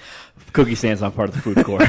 Cookie 0.53 0.75
stand's 0.75 1.01
not 1.01 1.15
part 1.15 1.29
of 1.29 1.35
the 1.35 1.41
food 1.41 1.65
court. 1.65 1.83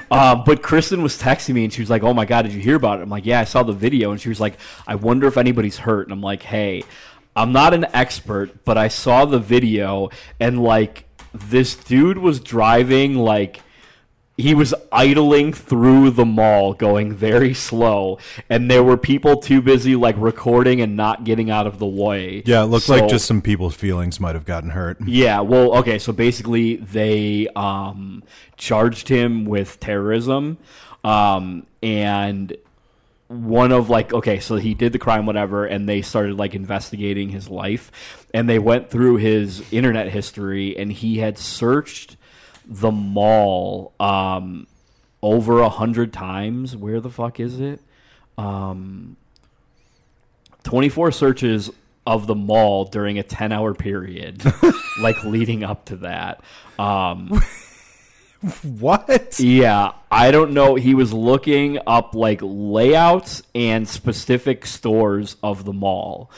um, 0.10 0.44
but 0.44 0.62
Kristen 0.62 1.02
was 1.02 1.20
texting 1.20 1.54
me 1.54 1.64
and 1.64 1.72
she 1.72 1.80
was 1.80 1.90
like, 1.90 2.02
"Oh 2.02 2.14
my 2.14 2.24
god, 2.24 2.42
did 2.42 2.52
you 2.52 2.60
hear 2.60 2.76
about 2.76 2.98
it?" 2.98 3.02
I'm 3.02 3.10
like, 3.10 3.26
"Yeah, 3.26 3.40
I 3.40 3.44
saw 3.44 3.62
the 3.62 3.72
video." 3.72 4.10
And 4.12 4.20
she 4.20 4.28
was 4.28 4.40
like, 4.40 4.54
"I 4.86 4.94
wonder 4.94 5.26
if 5.26 5.36
anybody's 5.36 5.78
hurt." 5.78 6.06
And 6.06 6.12
I'm 6.12 6.22
like, 6.22 6.42
"Hey, 6.42 6.84
I'm 7.34 7.52
not 7.52 7.74
an 7.74 7.86
expert, 7.92 8.64
but 8.64 8.76
I 8.78 8.88
saw 8.88 9.24
the 9.24 9.38
video 9.38 10.10
and 10.38 10.62
like 10.62 11.04
this 11.32 11.74
dude 11.74 12.18
was 12.18 12.40
driving 12.40 13.16
like." 13.16 13.62
He 14.40 14.54
was 14.54 14.74
idling 14.90 15.52
through 15.52 16.10
the 16.10 16.24
mall, 16.24 16.72
going 16.74 17.12
very 17.12 17.52
slow, 17.54 18.18
and 18.48 18.70
there 18.70 18.82
were 18.82 18.96
people 18.96 19.36
too 19.36 19.60
busy 19.60 19.96
like 19.96 20.16
recording 20.18 20.80
and 20.80 20.96
not 20.96 21.24
getting 21.24 21.50
out 21.50 21.66
of 21.66 21.78
the 21.78 21.86
way. 21.86 22.42
Yeah, 22.46 22.62
it 22.62 22.66
looked 22.66 22.86
So- 22.86 22.96
like 22.96 23.08
just 23.08 23.26
some 23.26 23.42
people's 23.42 23.74
feelings 23.74 24.18
might 24.18 24.34
have 24.34 24.46
gotten 24.46 24.70
hurt. 24.70 24.98
yeah, 25.06 25.40
well, 25.40 25.76
okay, 25.78 25.98
so 25.98 26.12
basically 26.12 26.76
they 26.76 27.48
um, 27.54 28.22
charged 28.56 29.08
him 29.08 29.44
with 29.44 29.78
terrorism, 29.80 30.58
um, 31.04 31.66
and 31.82 32.56
one 33.28 33.70
of 33.70 33.88
like 33.88 34.12
okay, 34.12 34.40
so 34.40 34.56
he 34.56 34.74
did 34.74 34.92
the 34.92 34.98
crime, 34.98 35.24
whatever, 35.26 35.64
and 35.64 35.88
they 35.88 36.02
started 36.02 36.36
like 36.36 36.54
investigating 36.54 37.28
his 37.28 37.48
life, 37.48 38.26
and 38.34 38.48
they 38.48 38.58
went 38.58 38.90
through 38.90 39.16
his 39.18 39.62
internet 39.70 40.08
history, 40.08 40.76
and 40.76 40.90
he 40.92 41.18
had 41.18 41.38
searched 41.38 42.16
the 42.70 42.90
mall 42.92 43.92
um, 44.00 44.66
over 45.22 45.60
a 45.60 45.68
hundred 45.68 46.12
times. 46.12 46.74
Where 46.76 47.00
the 47.00 47.10
fuck 47.10 47.40
is 47.40 47.60
it? 47.60 47.80
Um, 48.38 49.16
24 50.62 51.12
searches 51.12 51.70
of 52.06 52.26
the 52.26 52.34
mall 52.34 52.84
during 52.86 53.18
a 53.18 53.22
10 53.22 53.52
hour 53.52 53.74
period 53.74 54.42
like 55.00 55.22
leading 55.24 55.62
up 55.62 55.84
to 55.86 55.96
that 55.96 56.42
um 56.78 57.42
What? 58.62 59.38
yeah 59.38 59.92
i 60.10 60.30
don't 60.30 60.52
know 60.52 60.74
he 60.74 60.94
was 60.94 61.12
looking 61.12 61.78
up 61.86 62.14
like 62.14 62.40
layouts 62.42 63.42
and 63.54 63.86
specific 63.86 64.64
stores 64.64 65.36
of 65.42 65.66
the 65.66 65.74
mall 65.74 66.30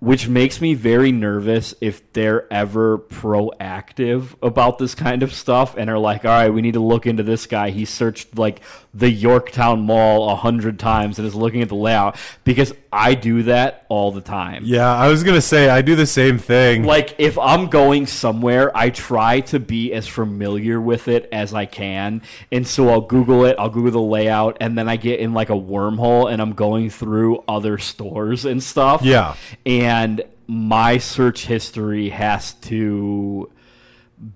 which 0.00 0.28
makes 0.28 0.62
me 0.62 0.72
very 0.72 1.12
nervous 1.12 1.74
if 1.82 2.12
they're 2.14 2.50
ever 2.52 2.98
proactive 2.98 4.34
about 4.42 4.78
this 4.78 4.94
kind 4.94 5.22
of 5.22 5.32
stuff 5.32 5.76
and 5.76 5.90
are 5.90 5.98
like, 5.98 6.24
all 6.24 6.30
right, 6.30 6.48
we 6.48 6.62
need 6.62 6.72
to 6.72 6.80
look 6.80 7.06
into 7.06 7.22
this 7.22 7.46
guy. 7.46 7.68
He 7.68 7.84
searched 7.84 8.38
like 8.38 8.60
the 8.92 9.08
Yorktown 9.10 9.82
Mall 9.82 10.30
a 10.30 10.36
hundred 10.36 10.78
times 10.78 11.18
and 11.18 11.26
is 11.26 11.34
looking 11.34 11.62
at 11.62 11.68
the 11.68 11.76
layout 11.76 12.16
because 12.42 12.72
I 12.92 13.14
do 13.14 13.44
that 13.44 13.86
all 13.88 14.10
the 14.10 14.20
time. 14.20 14.62
Yeah, 14.66 14.92
I 14.92 15.08
was 15.08 15.22
gonna 15.22 15.40
say 15.40 15.68
I 15.68 15.80
do 15.82 15.94
the 15.94 16.06
same 16.06 16.38
thing. 16.38 16.82
Like 16.84 17.14
if 17.18 17.38
I'm 17.38 17.68
going 17.68 18.06
somewhere, 18.06 18.76
I 18.76 18.90
try 18.90 19.40
to 19.40 19.60
be 19.60 19.92
as 19.92 20.08
familiar 20.08 20.80
with 20.80 21.06
it 21.08 21.28
as 21.30 21.54
I 21.54 21.66
can, 21.66 22.22
and 22.50 22.66
so 22.66 22.88
I'll 22.88 23.00
Google 23.00 23.44
it. 23.44 23.56
I'll 23.58 23.70
Google 23.70 23.92
the 23.92 24.00
layout, 24.00 24.56
and 24.60 24.76
then 24.76 24.88
I 24.88 24.96
get 24.96 25.20
in 25.20 25.34
like 25.34 25.50
a 25.50 25.54
wormhole, 25.54 26.32
and 26.32 26.42
I'm 26.42 26.54
going 26.54 26.90
through 26.90 27.44
other 27.46 27.78
stores 27.78 28.44
and 28.44 28.62
stuff. 28.62 29.02
Yeah. 29.02 29.36
and 29.64 30.22
my 30.48 30.98
search 30.98 31.46
history 31.46 32.08
has 32.08 32.54
to 32.54 33.48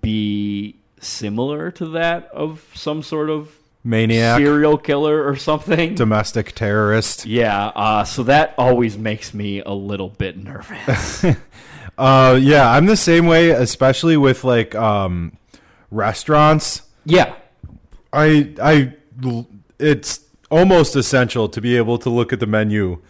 be 0.00 0.76
similar 1.00 1.72
to 1.72 1.86
that 1.88 2.26
of 2.32 2.64
some 2.72 3.02
sort 3.02 3.30
of 3.30 3.50
Maniac, 3.84 4.38
serial 4.38 4.78
killer 4.78 5.28
or 5.28 5.36
something. 5.36 5.94
domestic 5.94 6.52
terrorist. 6.52 7.26
yeah, 7.26 7.66
uh, 7.66 8.02
so 8.04 8.22
that 8.24 8.54
always 8.56 8.96
makes 8.96 9.34
me 9.34 9.60
a 9.60 9.72
little 9.72 10.08
bit 10.08 10.36
nervous. 10.36 11.24
Uh, 11.96 12.36
yeah, 12.42 12.68
I'm 12.72 12.86
the 12.86 12.96
same 12.96 13.26
way, 13.26 13.50
especially 13.50 14.16
with 14.16 14.42
like 14.42 14.74
um, 14.74 15.32
restaurants. 15.92 16.82
yeah, 17.04 17.34
I 18.12 18.52
I 18.60 18.94
it's 19.78 20.20
almost 20.50 20.96
essential 20.96 21.48
to 21.48 21.60
be 21.60 21.76
able 21.76 21.98
to 21.98 22.10
look 22.10 22.32
at 22.32 22.40
the 22.40 22.46
menu 22.48 23.00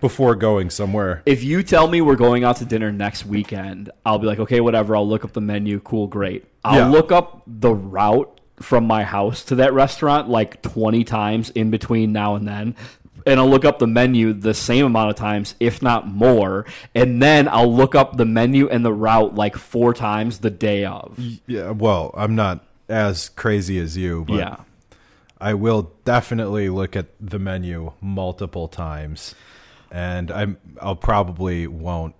before 0.00 0.34
going 0.34 0.70
somewhere. 0.70 1.22
if 1.26 1.44
you 1.44 1.62
tell 1.62 1.86
me 1.86 2.00
we're 2.00 2.16
going 2.16 2.42
out 2.42 2.56
to 2.56 2.64
dinner 2.64 2.90
next 2.90 3.26
weekend, 3.26 3.90
I'll 4.06 4.18
be 4.18 4.26
like, 4.26 4.38
okay, 4.38 4.60
whatever. 4.60 4.96
I'll 4.96 5.06
look 5.06 5.22
up 5.26 5.34
the 5.34 5.42
menu. 5.42 5.78
Cool, 5.80 6.06
great. 6.06 6.46
I'll 6.64 6.78
Yeah. 6.78 6.88
look 6.88 7.12
up 7.12 7.42
the 7.46 7.74
route 7.74 8.39
from 8.62 8.84
my 8.84 9.04
house 9.04 9.44
to 9.44 9.56
that 9.56 9.72
restaurant 9.72 10.28
like 10.28 10.62
20 10.62 11.04
times 11.04 11.50
in 11.50 11.70
between 11.70 12.12
now 12.12 12.34
and 12.34 12.46
then. 12.46 12.74
And 13.26 13.38
I'll 13.38 13.48
look 13.50 13.64
up 13.66 13.78
the 13.78 13.86
menu 13.86 14.32
the 14.32 14.54
same 14.54 14.86
amount 14.86 15.10
of 15.10 15.16
times, 15.16 15.54
if 15.60 15.82
not 15.82 16.08
more. 16.08 16.64
And 16.94 17.22
then 17.22 17.48
I'll 17.48 17.72
look 17.74 17.94
up 17.94 18.16
the 18.16 18.24
menu 18.24 18.68
and 18.68 18.84
the 18.84 18.92
route 18.92 19.34
like 19.34 19.56
four 19.56 19.92
times 19.92 20.38
the 20.38 20.50
day 20.50 20.84
of. 20.86 21.18
Yeah, 21.46 21.70
well, 21.70 22.12
I'm 22.14 22.34
not 22.34 22.64
as 22.88 23.28
crazy 23.28 23.78
as 23.78 23.96
you, 23.96 24.24
but 24.26 24.34
Yeah. 24.34 24.56
I 25.40 25.54
will 25.54 25.92
definitely 26.04 26.68
look 26.68 26.96
at 26.96 27.06
the 27.18 27.38
menu 27.38 27.92
multiple 28.02 28.68
times, 28.68 29.34
and 29.90 30.30
I'm 30.30 30.58
I'll 30.82 30.96
probably 30.96 31.66
won't. 31.66 32.14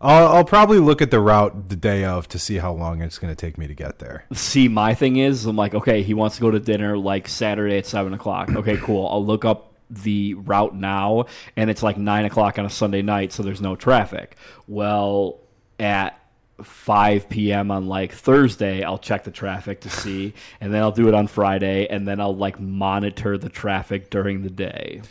I'll, 0.00 0.28
I'll 0.28 0.44
probably 0.44 0.78
look 0.78 1.00
at 1.00 1.10
the 1.10 1.20
route 1.20 1.68
the 1.68 1.76
day 1.76 2.04
of 2.04 2.28
to 2.28 2.38
see 2.38 2.56
how 2.56 2.72
long 2.72 3.00
it's 3.00 3.18
going 3.18 3.34
to 3.34 3.36
take 3.40 3.56
me 3.58 3.66
to 3.66 3.74
get 3.74 3.98
there. 3.98 4.24
See, 4.32 4.68
my 4.68 4.94
thing 4.94 5.16
is, 5.16 5.46
I'm 5.46 5.56
like, 5.56 5.74
okay, 5.74 6.02
he 6.02 6.14
wants 6.14 6.36
to 6.36 6.42
go 6.42 6.50
to 6.50 6.60
dinner 6.60 6.98
like 6.98 7.28
Saturday 7.28 7.78
at 7.78 7.86
seven 7.86 8.12
o'clock. 8.14 8.50
Okay, 8.54 8.76
cool. 8.76 9.08
I'll 9.08 9.24
look 9.24 9.44
up 9.44 9.72
the 9.90 10.34
route 10.34 10.74
now, 10.74 11.26
and 11.56 11.70
it's 11.70 11.82
like 11.82 11.96
nine 11.96 12.24
o'clock 12.24 12.58
on 12.58 12.66
a 12.66 12.70
Sunday 12.70 13.02
night, 13.02 13.32
so 13.32 13.42
there's 13.42 13.60
no 13.60 13.76
traffic. 13.76 14.36
Well, 14.66 15.38
at 15.78 16.20
5 16.62 17.28
p.m. 17.28 17.70
on 17.70 17.86
like 17.86 18.12
Thursday, 18.12 18.82
I'll 18.82 18.98
check 18.98 19.24
the 19.24 19.30
traffic 19.30 19.80
to 19.82 19.90
see, 19.90 20.34
and 20.60 20.72
then 20.72 20.82
I'll 20.82 20.92
do 20.92 21.08
it 21.08 21.14
on 21.14 21.26
Friday, 21.26 21.86
and 21.86 22.06
then 22.06 22.20
I'll 22.20 22.36
like 22.36 22.60
monitor 22.60 23.38
the 23.38 23.48
traffic 23.48 24.10
during 24.10 24.42
the 24.42 24.50
day. 24.50 25.02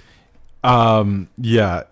Um, 0.63 1.29
yeah, 1.37 1.83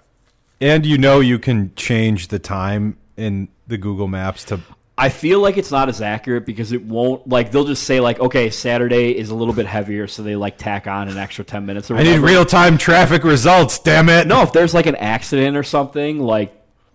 and 0.62 0.86
you 0.86 0.98
know 0.98 1.20
you 1.20 1.40
can 1.40 1.74
change 1.76 2.30
the 2.30 2.40
time 2.40 2.98
in 3.18 3.48
the 3.68 3.78
Google 3.78 4.08
Maps 4.08 4.44
to 4.46 4.60
I 4.96 5.10
feel 5.10 5.40
like 5.40 5.58
it's 5.58 5.72
not 5.72 5.90
as 5.90 6.02
accurate 6.02 6.46
because 6.46 6.72
it 6.72 6.84
won't 6.84 7.28
like 7.28 7.52
they'll 7.52 7.66
just 7.66 7.84
say 7.84 8.00
like 8.00 8.20
okay 8.20 8.50
Saturday 8.50 9.18
is 9.18 9.32
a 9.32 9.36
little 9.36 9.54
bit 9.54 9.66
heavier 9.66 10.08
so 10.08 10.22
they 10.22 10.36
like 10.36 10.58
tack 10.58 10.86
on 10.88 11.10
an 11.10 11.18
extra 11.18 11.44
10 11.44 11.66
minutes 11.66 11.90
or 11.90 11.98
I 11.98 12.04
need 12.04 12.20
real 12.20 12.46
time 12.46 12.78
traffic 12.78 13.24
results. 13.24 13.80
Damn 13.80 14.10
it! 14.10 14.28
No, 14.28 14.44
if 14.44 14.54
there's 14.54 14.74
like 14.74 14.86
an 14.86 14.96
accident 14.96 15.58
or 15.58 15.64
something, 15.64 16.20
like 16.20 16.54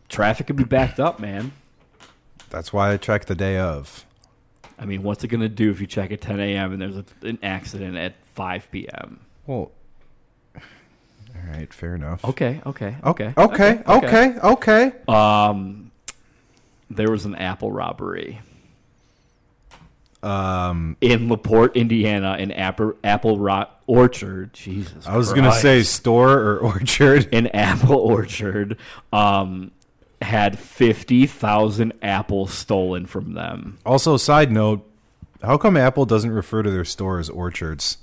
traffic 0.08 0.46
could 0.46 0.56
be 0.56 0.64
backed 0.64 1.00
up, 1.00 1.18
man. 1.18 1.52
that's 2.50 2.72
why 2.72 2.92
I 2.92 2.96
check 2.96 3.24
the 3.24 3.34
day 3.34 3.58
of. 3.58 4.04
I 4.78 4.84
mean, 4.84 5.02
what's 5.02 5.24
it 5.24 5.28
gonna 5.28 5.48
do 5.48 5.70
if 5.72 5.80
you 5.80 5.88
check 5.88 6.12
at 6.12 6.20
10 6.20 6.38
a.m. 6.38 6.72
and 6.72 6.80
there's 6.80 6.96
a, 6.96 7.04
an 7.22 7.38
accident 7.42 7.96
at 7.96 8.14
5 8.34 8.70
p.m.? 8.70 9.26
Well, 9.44 9.72
right, 11.34 11.72
fair 11.72 11.94
enough. 11.94 12.24
Okay, 12.24 12.60
okay, 12.66 12.96
Okay, 13.04 13.32
okay, 13.36 13.82
okay, 13.86 14.34
okay, 14.38 14.38
okay. 14.42 14.92
Um, 15.08 15.90
there 16.90 17.10
was 17.10 17.24
an 17.24 17.34
apple 17.34 17.70
robbery 17.72 18.40
Um, 20.22 20.96
in 21.00 21.28
Laporte, 21.28 21.76
Indiana, 21.76 22.36
in 22.38 22.50
apple 22.50 22.94
apple 23.04 23.38
ro- 23.38 23.66
orchard. 23.86 24.52
Jesus, 24.52 25.06
I 25.06 25.16
was 25.16 25.32
gonna 25.32 25.52
say 25.52 25.82
store 25.84 26.32
or 26.38 26.58
orchard. 26.72 27.28
an 27.32 27.46
apple 27.48 27.96
orchard. 27.96 28.76
Um, 29.12 29.70
had 30.20 30.58
fifty 30.58 31.26
thousand 31.26 31.92
apples 32.02 32.52
stolen 32.52 33.06
from 33.06 33.34
them. 33.34 33.78
Also, 33.86 34.16
side 34.16 34.50
note: 34.50 34.84
How 35.42 35.56
come 35.56 35.76
Apple 35.76 36.04
doesn't 36.06 36.32
refer 36.32 36.64
to 36.64 36.70
their 36.70 36.84
store 36.84 37.20
as 37.20 37.30
orchards? 37.30 37.98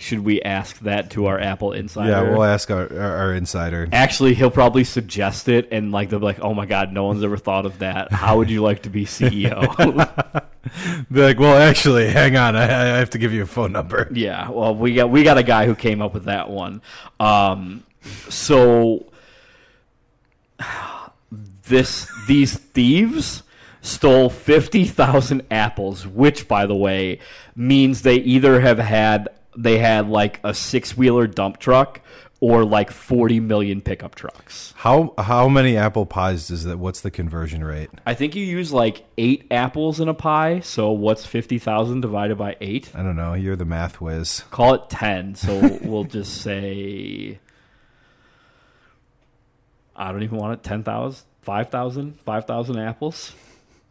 Should 0.00 0.20
we 0.20 0.40
ask 0.42 0.78
that 0.80 1.10
to 1.10 1.26
our 1.26 1.40
Apple 1.40 1.72
insider? 1.72 2.10
Yeah, 2.10 2.22
we'll 2.22 2.44
ask 2.44 2.70
our, 2.70 2.88
our, 2.92 3.16
our 3.16 3.34
insider. 3.34 3.88
Actually, 3.92 4.34
he'll 4.34 4.48
probably 4.48 4.84
suggest 4.84 5.48
it, 5.48 5.68
and 5.72 5.90
like 5.90 6.08
they'll 6.08 6.20
be 6.20 6.24
like, 6.24 6.38
"Oh 6.40 6.54
my 6.54 6.66
god, 6.66 6.92
no 6.92 7.04
one's 7.04 7.24
ever 7.24 7.36
thought 7.36 7.66
of 7.66 7.80
that. 7.80 8.12
How 8.12 8.36
would 8.38 8.48
you 8.48 8.62
like 8.62 8.82
to 8.82 8.90
be 8.90 9.04
CEO?" 9.04 9.58
Be 11.10 11.22
like, 11.22 11.38
well, 11.40 11.56
actually, 11.56 12.08
hang 12.08 12.36
on, 12.36 12.54
I, 12.54 12.64
I 12.64 12.98
have 12.98 13.10
to 13.10 13.18
give 13.18 13.32
you 13.32 13.42
a 13.42 13.46
phone 13.46 13.72
number. 13.72 14.06
yeah, 14.12 14.50
well, 14.50 14.74
we 14.74 14.94
got 14.94 15.10
we 15.10 15.22
got 15.22 15.38
a 15.38 15.42
guy 15.42 15.66
who 15.66 15.74
came 15.74 16.02
up 16.02 16.14
with 16.14 16.24
that 16.24 16.50
one. 16.50 16.82
Um, 17.18 17.84
so 18.28 19.06
this 21.66 22.08
these 22.26 22.56
thieves 22.56 23.42
stole 23.80 24.30
fifty 24.30 24.84
thousand 24.84 25.42
apples, 25.50 26.06
which, 26.06 26.46
by 26.46 26.66
the 26.66 26.76
way, 26.76 27.18
means 27.56 28.02
they 28.02 28.16
either 28.16 28.60
have 28.60 28.78
had 28.78 29.28
they 29.58 29.78
had 29.78 30.08
like 30.08 30.40
a 30.44 30.54
six 30.54 30.96
wheeler 30.96 31.26
dump 31.26 31.58
truck 31.58 32.00
or 32.40 32.64
like 32.64 32.90
forty 32.90 33.40
million 33.40 33.80
pickup 33.80 34.14
trucks. 34.14 34.72
How 34.76 35.14
how 35.18 35.48
many 35.48 35.76
apple 35.76 36.06
pies 36.06 36.50
is 36.50 36.64
that? 36.64 36.78
What's 36.78 37.00
the 37.00 37.10
conversion 37.10 37.64
rate? 37.64 37.90
I 38.06 38.14
think 38.14 38.36
you 38.36 38.44
use 38.44 38.72
like 38.72 39.04
eight 39.18 39.46
apples 39.50 40.00
in 40.00 40.08
a 40.08 40.14
pie. 40.14 40.60
So 40.60 40.92
what's 40.92 41.26
fifty 41.26 41.58
thousand 41.58 42.00
divided 42.00 42.38
by 42.38 42.56
eight? 42.60 42.90
I 42.94 43.02
don't 43.02 43.16
know. 43.16 43.34
You're 43.34 43.56
the 43.56 43.64
math 43.64 44.00
whiz. 44.00 44.44
Call 44.50 44.74
it 44.74 44.88
ten. 44.88 45.34
So 45.34 45.78
we'll 45.82 46.04
just 46.04 46.40
say 46.42 47.40
I 49.98 50.12
don't 50.12 50.22
even 50.22 50.38
want 50.38 50.54
it. 50.54 50.62
10,000, 50.62 51.24
5,000, 51.42 52.20
5,000 52.20 52.78
apples, 52.78 53.32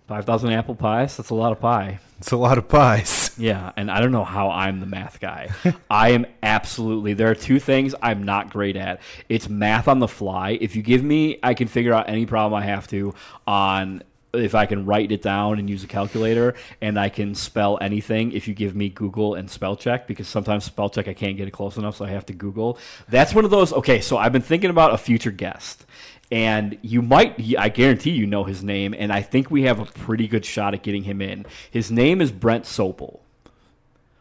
five 0.07 0.25
thousand 0.25 0.51
apple 0.51 0.75
pies. 0.75 1.17
That's 1.17 1.29
a 1.29 1.35
lot 1.35 1.51
of 1.51 1.59
pie. 1.59 1.99
It's 2.19 2.31
a 2.31 2.37
lot 2.37 2.57
of 2.57 2.67
pies. 2.67 3.25
Yeah, 3.39 3.71
and 3.77 3.91
I 3.91 3.99
don't 3.99 4.11
know 4.11 4.23
how 4.23 4.49
I'm 4.49 4.79
the 4.79 4.87
math 4.87 5.19
guy. 5.19 5.49
I 5.91 6.09
am 6.09 6.25
absolutely. 6.41 7.13
There 7.13 7.29
are 7.29 7.35
two 7.35 7.59
things 7.59 7.93
I'm 8.01 8.23
not 8.23 8.49
great 8.49 8.75
at. 8.75 8.99
It's 9.29 9.47
math 9.47 9.87
on 9.87 9.99
the 9.99 10.07
fly. 10.07 10.57
If 10.59 10.75
you 10.75 10.81
give 10.81 11.03
me, 11.03 11.37
I 11.43 11.53
can 11.53 11.67
figure 11.67 11.93
out 11.93 12.09
any 12.09 12.25
problem 12.25 12.59
I 12.59 12.65
have 12.65 12.87
to 12.87 13.13
on 13.45 14.01
if 14.33 14.55
I 14.55 14.65
can 14.65 14.85
write 14.85 15.11
it 15.11 15.21
down 15.21 15.59
and 15.59 15.69
use 15.69 15.83
a 15.83 15.87
calculator, 15.87 16.55
and 16.81 16.99
I 16.99 17.09
can 17.09 17.35
spell 17.35 17.77
anything. 17.79 18.31
If 18.31 18.47
you 18.47 18.55
give 18.55 18.75
me 18.75 18.89
Google 18.89 19.35
and 19.35 19.49
spell 19.51 19.75
check, 19.75 20.07
because 20.07 20.27
sometimes 20.27 20.63
spell 20.63 20.89
check 20.89 21.07
I 21.07 21.13
can't 21.13 21.37
get 21.37 21.47
it 21.47 21.51
close 21.51 21.77
enough, 21.77 21.97
so 21.97 22.05
I 22.05 22.09
have 22.09 22.25
to 22.27 22.33
Google. 22.33 22.79
That's 23.07 23.35
one 23.35 23.45
of 23.45 23.51
those. 23.51 23.71
Okay, 23.71 24.01
so 24.01 24.17
I've 24.17 24.33
been 24.33 24.41
thinking 24.41 24.71
about 24.71 24.93
a 24.93 24.97
future 24.97 25.31
guest. 25.31 25.85
And 26.29 26.77
you 26.81 27.01
might, 27.01 27.39
I 27.57 27.69
guarantee 27.69 28.11
you 28.11 28.25
know 28.25 28.43
his 28.43 28.63
name, 28.63 28.93
and 28.97 29.13
I 29.13 29.21
think 29.21 29.49
we 29.49 29.63
have 29.63 29.79
a 29.79 29.85
pretty 29.85 30.27
good 30.27 30.43
shot 30.43 30.73
at 30.73 30.83
getting 30.83 31.03
him 31.03 31.21
in. 31.21 31.45
His 31.71 31.89
name 31.89 32.19
is 32.19 32.31
Brent 32.31 32.65
Sopel 32.65 33.21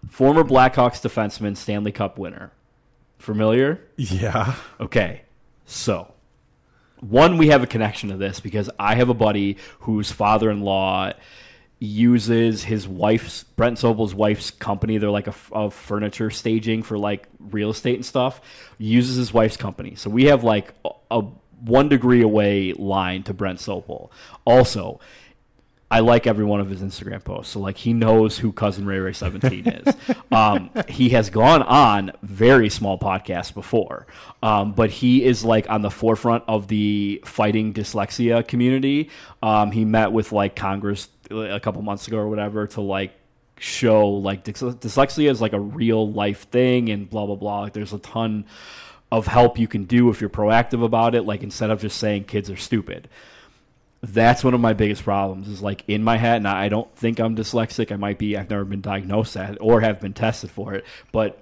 former 0.09 0.45
Blackhawks 0.45 1.01
defenseman, 1.01 1.57
Stanley 1.57 1.93
Cup 1.93 2.19
winner. 2.19 2.53
Familiar? 3.19 3.81
Yeah. 3.97 4.55
Okay. 4.81 5.23
So, 5.65 6.13
one, 7.01 7.39
we 7.39 7.49
have 7.49 7.63
a 7.63 7.67
connection 7.67 8.11
to 8.11 8.17
this 8.17 8.41
because 8.41 8.71
I 8.79 8.95
have 8.95 9.09
a 9.09 9.15
buddy 9.15 9.57
whose 9.81 10.13
father 10.13 10.51
in 10.51 10.63
law 10.63 11.13
uses 11.79 12.65
his 12.65 12.89
wife's, 12.89 13.43
Brent 13.45 13.79
Sopel's 13.79 14.15
wife's 14.15 14.51
company. 14.51 14.99
They're 14.99 15.11
like 15.11 15.27
a 15.27 15.71
furniture 15.71 16.31
staging 16.31 16.83
for 16.83 16.97
like 16.97 17.27
real 17.39 17.71
estate 17.71 17.97
and 17.97 18.07
stuff. 18.07 18.41
Uses 18.79 19.17
his 19.17 19.33
wife's 19.33 19.57
company. 19.57 19.95
So, 19.97 20.11
we 20.11 20.25
have 20.25 20.45
like 20.45 20.73
a, 20.85 20.91
a 21.11 21.25
one 21.61 21.89
degree 21.89 22.23
away 22.23 22.73
line 22.73 23.23
to 23.25 23.35
Brent 23.35 23.59
Sopel. 23.59 24.11
Also, 24.45 25.01
I 25.89 26.01
like 26.01 26.27
every 26.27 26.45
one 26.45 26.61
of 26.61 26.69
his 26.69 26.83
Instagram 26.83 27.23
posts. 27.23 27.53
So 27.53 27.61
like 27.61 27.77
he 27.77 27.93
knows 27.93 28.37
who 28.39 28.53
cousin 28.53 28.87
Ray 28.87 28.99
Ray 28.99 29.13
17 29.13 29.67
is. 29.87 29.95
um, 30.33 30.71
he 30.89 31.11
has 31.11 31.31
gone 31.31 31.63
on 31.63 32.13
very 32.23 32.69
small 32.69 32.99
podcasts 32.99 33.55
before. 33.55 34.07
Um, 34.43 34.73
but 34.73 34.91
he 34.91 35.25
is 35.25 35.45
like 35.45 35.71
on 35.71 35.83
the 35.83 35.91
forefront 35.91 36.43
of 36.49 36.67
the 36.69 37.23
fighting 37.25 37.73
dyslexia 37.73 38.47
community. 38.47 39.11
Um, 39.43 39.71
he 39.71 39.85
met 39.85 40.11
with 40.11 40.33
like 40.33 40.57
Congress 40.57 41.09
a 41.31 41.61
couple 41.61 41.83
months 41.83 42.09
ago 42.09 42.19
or 42.19 42.29
whatever 42.29 42.67
to 42.69 42.81
like 42.81 43.13
show 43.59 44.09
like 44.09 44.45
dys- 44.45 44.79
dyslexia 44.81 45.31
is 45.31 45.41
like 45.41 45.53
a 45.53 45.61
real 45.61 46.13
life 46.13 46.49
thing 46.51 46.91
and 46.91 47.09
blah 47.09 47.27
blah 47.27 47.37
blah. 47.37 47.61
Like, 47.61 47.73
there's 47.73 47.93
a 47.93 47.99
ton 47.99 48.45
of 49.11 49.27
help 49.27 49.59
you 49.59 49.69
can 49.69 49.85
do 49.85 50.11
if 50.11 50.21
you're 50.21 50.31
proactive 50.31 50.85
about 50.85 51.15
it. 51.15 51.23
Like 51.23 51.43
instead 51.43 51.71
of 51.71 51.81
just 51.81 51.99
saying 51.99 52.25
kids 52.25 52.51
are 52.51 52.57
stupid 52.57 53.09
that's 54.03 54.45
one 54.45 54.55
of 54.55 54.61
my 54.61 54.73
biggest 54.73 55.03
problems 55.03 55.49
is 55.49 55.63
like 55.63 55.83
in 55.89 56.03
my 56.03 56.17
head 56.17 56.37
and 56.37 56.49
i 56.49 56.69
don't 56.69 56.95
think 56.97 57.19
i'm 57.19 57.35
dyslexic 57.35 57.91
i 57.91 57.97
might 57.97 58.19
be 58.19 58.37
i've 58.37 58.51
never 58.51 58.65
been 58.65 58.81
diagnosed 58.81 59.37
at 59.37 59.53
it 59.53 59.59
or 59.61 59.81
have 59.81 60.01
been 60.01 60.13
tested 60.13 60.51
for 60.51 60.75
it 60.75 60.85
but 61.13 61.39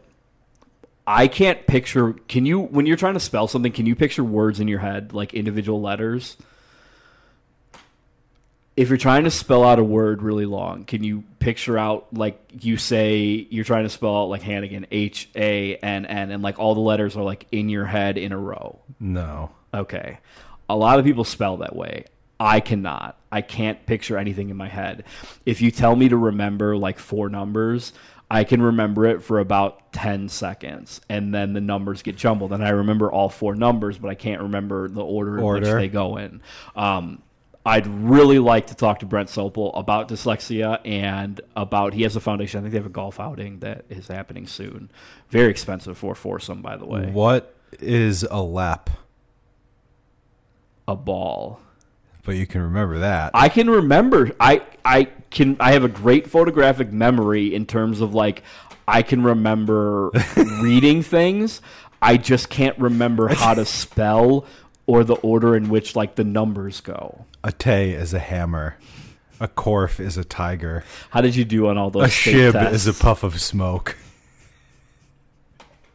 i 1.07 1.27
can't 1.27 1.67
picture 1.67 2.13
can 2.29 2.47
you 2.47 2.61
when 2.61 2.87
you're 2.87 2.97
trying 2.97 3.15
to 3.15 3.21
spell 3.21 3.49
something 3.49 3.73
can 3.73 3.87
you 3.87 3.95
picture 3.95 4.25
words 4.25 4.61
in 4.61 4.69
your 4.69 4.79
head 4.79 5.13
like 5.13 5.35
individual 5.35 5.81
letters 5.81 6.37
if 8.77 8.89
you're 8.89 8.99
trying 8.99 9.25
to 9.25 9.31
spell 9.31 9.63
out 9.65 9.79
a 9.79 9.85
word 9.85 10.21
really 10.23 10.47
long 10.47 10.85
can 10.85 11.05
you 11.05 11.23
picture 11.39 11.79
out 11.79 12.07
like 12.13 12.39
you 12.61 12.77
say 12.77 13.47
you're 13.51 13.65
trying 13.65 13.85
to 13.85 13.89
spell 13.91 14.17
out 14.17 14.25
like 14.29 14.43
hannigan 14.43 14.87
h-a-n-n 14.91 16.31
and 16.31 16.43
like 16.43 16.59
all 16.59 16.75
the 16.75 16.81
letters 16.81 17.17
are 17.17 17.23
like 17.23 17.47
in 17.53 17.69
your 17.69 17.85
head 17.85 18.19
in 18.19 18.33
a 18.33 18.39
row 18.39 18.79
No. 19.01 19.51
Okay. 19.73 20.19
A 20.69 20.77
lot 20.77 20.99
of 20.99 21.05
people 21.05 21.25
spell 21.25 21.59
that 21.59 21.75
way. 21.77 22.05
I 22.41 22.61
cannot. 22.61 23.19
I 23.31 23.43
can't 23.43 23.85
picture 23.87 24.17
anything 24.17 24.49
in 24.51 24.57
my 24.57 24.69
head. 24.69 25.05
If 25.45 25.61
you 25.61 25.71
tell 25.71 25.95
me 25.97 26.09
to 26.09 26.17
remember 26.17 26.77
like 26.77 26.99
four 26.99 27.29
numbers, 27.29 27.93
I 28.31 28.45
can 28.45 28.63
remember 28.63 29.05
it 29.07 29.23
for 29.23 29.41
about 29.41 29.93
10 29.93 30.29
seconds 30.29 31.01
and 31.09 31.35
then 31.35 31.53
the 31.53 31.61
numbers 31.61 32.03
get 32.03 32.17
jumbled 32.17 32.53
and 32.53 32.65
I 32.65 32.71
remember 32.71 33.11
all 33.13 33.29
four 33.29 33.55
numbers 33.55 33.99
but 33.99 34.09
I 34.11 34.15
can't 34.15 34.43
remember 34.43 34.89
the 34.89 35.05
order 35.05 35.39
in 35.39 35.45
which 35.45 35.65
they 35.77 35.89
go 35.89 36.17
in. 36.17 36.41
Um, 36.75 37.23
I'd 37.67 37.87
really 37.87 38.39
like 38.39 38.67
to 38.67 38.75
talk 38.75 38.99
to 38.99 39.07
Brent 39.07 39.31
Sopel 39.31 39.77
about 39.79 40.09
dyslexia 40.09 40.81
and 40.85 41.41
about 41.57 41.95
he 41.95 42.03
has 42.03 42.15
a 42.15 42.21
foundation. 42.21 42.59
I 42.59 42.63
think 42.63 42.73
they 42.73 42.79
have 42.79 42.87
a 42.87 42.91
golf 42.91 43.19
outing 43.19 43.61
that 43.61 43.87
is 43.89 44.09
happening 44.09 44.47
soon. 44.47 44.91
Very 45.31 45.51
expensive 45.51 45.97
for 45.97 46.13
a 46.13 46.17
foursome, 46.17 46.61
by 46.61 46.77
the 46.77 46.85
way. 46.85 47.11
What 47.11 47.55
is 47.81 48.23
a 48.31 48.43
lap? 48.43 48.91
A 50.87 50.95
ball. 50.95 51.61
But 52.23 52.37
you 52.37 52.47
can 52.47 52.61
remember 52.63 52.99
that. 52.99 53.31
I 53.35 53.49
can 53.49 53.69
remember. 53.71 54.33
I 54.39 54.63
I 54.85 55.05
can. 55.31 55.57
I 55.61 55.73
have 55.73 55.85
a 55.85 55.89
great 55.89 56.29
photographic 56.29 56.93
memory 56.93 57.55
in 57.55 57.67
terms 57.67 58.01
of 58.01 58.15
like 58.15 58.43
I 58.87 59.03
can 59.03 59.23
remember 59.23 60.11
reading 60.37 61.03
things. 61.03 61.63
I 62.01 62.19
just 62.19 62.51
can't 62.51 62.79
remember 62.79 63.29
how 63.29 63.55
to 63.55 63.65
spell 63.65 64.47
or 64.87 65.05
the 65.05 65.15
order 65.17 65.57
in 65.57 65.69
which 65.69 65.97
like 65.97 66.15
the 66.17 66.25
numbers 66.25 66.81
go. 66.81 67.25
a 67.43 67.53
tay 67.53 67.93
is 67.93 68.13
a 68.15 68.19
hammer. 68.19 68.77
A 69.41 69.49
corf 69.49 69.99
is 69.99 70.17
a 70.17 70.25
tiger. 70.25 70.85
How 71.11 71.21
did 71.21 71.35
you 71.35 71.45
do 71.45 71.67
on 71.67 71.77
all 71.77 71.91
those? 71.91 72.05
A 72.05 72.09
shib 72.09 72.53
tests? 72.53 72.75
is 72.75 72.87
a 72.87 72.95
puff 72.95 73.25
of 73.25 73.41
smoke. 73.41 73.97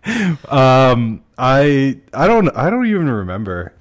um, 0.50 1.24
I 1.38 2.00
I 2.14 2.28
don't 2.28 2.50
I 2.56 2.70
don't 2.70 2.86
even 2.86 3.10
remember. 3.10 3.74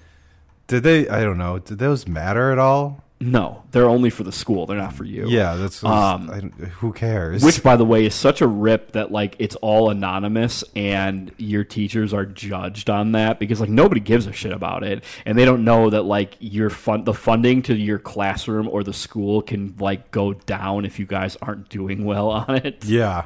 Did 0.69 0.83
they? 0.85 1.09
I 1.09 1.21
don't 1.21 1.39
know. 1.39 1.59
Did 1.59 1.79
those 1.79 2.07
matter 2.07 2.53
at 2.53 2.59
all? 2.59 3.03
No, 3.21 3.65
they're 3.73 3.89
only 3.89 4.11
for 4.11 4.23
the 4.23 4.31
school. 4.31 4.67
They're 4.67 4.77
not 4.77 4.93
for 4.93 5.03
you. 5.03 5.29
Yeah, 5.29 5.57
that's. 5.57 5.83
Um, 5.83 6.31
I, 6.31 6.67
who 6.67 6.93
cares? 6.93 7.43
Which, 7.43 7.65
by 7.65 7.75
the 7.75 7.85
way, 7.85 8.07
is 8.07 8.15
such 8.15 8.41
a 8.41 8.47
rip 8.47 8.93
that 8.93 9.11
like 9.11 9.35
it's 9.41 9.57
all 9.57 9.91
anonymous 9.91 10.63
and 10.77 11.33
your 11.37 11.65
teachers 11.65 12.15
are 12.15 12.25
judged 12.25 12.89
on 12.89 13.13
that 13.13 13.41
because 13.41 13.61
like 13.61 13.71
nobody 13.71 14.01
gives 14.01 14.27
a 14.27 14.33
shit 14.33 14.53
about 14.53 14.85
it 14.85 15.03
and 15.27 15.37
they 15.37 15.45
don't 15.45 15.65
know 15.65 15.91
that 15.91 16.03
like 16.03 16.37
your 16.39 16.71
fund 16.71 17.07
the 17.07 17.15
funding 17.15 17.61
to 17.63 17.75
your 17.75 17.99
classroom 17.99 18.69
or 18.69 18.85
the 18.85 18.93
school 18.93 19.43
can 19.43 19.75
like 19.81 20.13
go 20.13 20.33
down 20.33 20.85
if 20.85 21.01
you 21.01 21.07
guys 21.07 21.37
aren't 21.43 21.69
doing 21.69 22.05
well 22.05 22.31
on 22.31 22.55
it. 22.55 22.85
Yeah. 22.85 23.25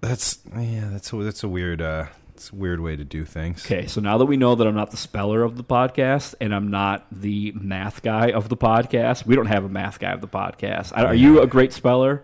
That's 0.00 0.40
yeah. 0.58 0.88
That's 0.90 1.12
a, 1.12 1.16
that's 1.18 1.44
a 1.44 1.48
weird. 1.48 1.80
Uh, 1.80 2.06
it's 2.44 2.52
a 2.52 2.56
weird 2.56 2.80
way 2.80 2.94
to 2.94 3.04
do 3.04 3.24
things. 3.24 3.64
Okay, 3.64 3.86
so 3.86 4.00
now 4.02 4.18
that 4.18 4.26
we 4.26 4.36
know 4.36 4.54
that 4.54 4.66
I'm 4.66 4.74
not 4.74 4.90
the 4.90 4.98
speller 4.98 5.42
of 5.42 5.56
the 5.56 5.64
podcast 5.64 6.34
and 6.42 6.54
I'm 6.54 6.68
not 6.70 7.06
the 7.10 7.52
math 7.52 8.02
guy 8.02 8.32
of 8.32 8.50
the 8.50 8.56
podcast, 8.56 9.24
we 9.24 9.34
don't 9.34 9.46
have 9.46 9.64
a 9.64 9.68
math 9.68 9.98
guy 9.98 10.12
of 10.12 10.20
the 10.20 10.28
podcast. 10.28 10.92
I- 10.94 11.04
Are 11.06 11.14
you 11.14 11.40
a 11.40 11.46
great 11.46 11.72
speller? 11.72 12.22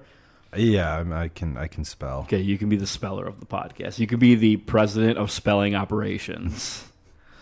Yeah, 0.55 0.95
I'm- 0.97 1.13
I 1.13 1.29
can 1.29 1.57
I 1.57 1.69
can 1.69 1.85
spell. 1.87 2.21
Okay, 2.21 2.41
you 2.41 2.59
can 2.59 2.69
be 2.69 2.77
the 2.77 2.87
speller 2.87 3.27
of 3.27 3.41
the 3.41 3.47
podcast. 3.47 3.99
You 3.99 4.07
could 4.07 4.19
be 4.19 4.35
the 4.35 4.57
president 4.59 5.17
of 5.17 5.31
spelling 5.31 5.75
operations. 5.75 6.85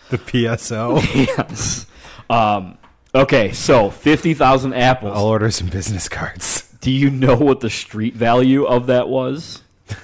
The 0.09 0.17
PSO. 0.17 1.03
yes. 1.37 1.85
Um, 2.31 2.79
okay, 3.13 3.51
so 3.51 3.91
50,000 3.91 4.73
apples. 4.73 5.13
I'll 5.15 5.25
order 5.27 5.51
some 5.51 5.67
business 5.67 6.09
cards. 6.09 6.67
Do 6.81 6.89
you 6.89 7.11
know 7.11 7.35
what 7.35 7.59
the 7.59 7.69
street 7.69 8.15
value 8.15 8.65
of 8.65 8.87
that 8.87 9.07
was? 9.07 9.61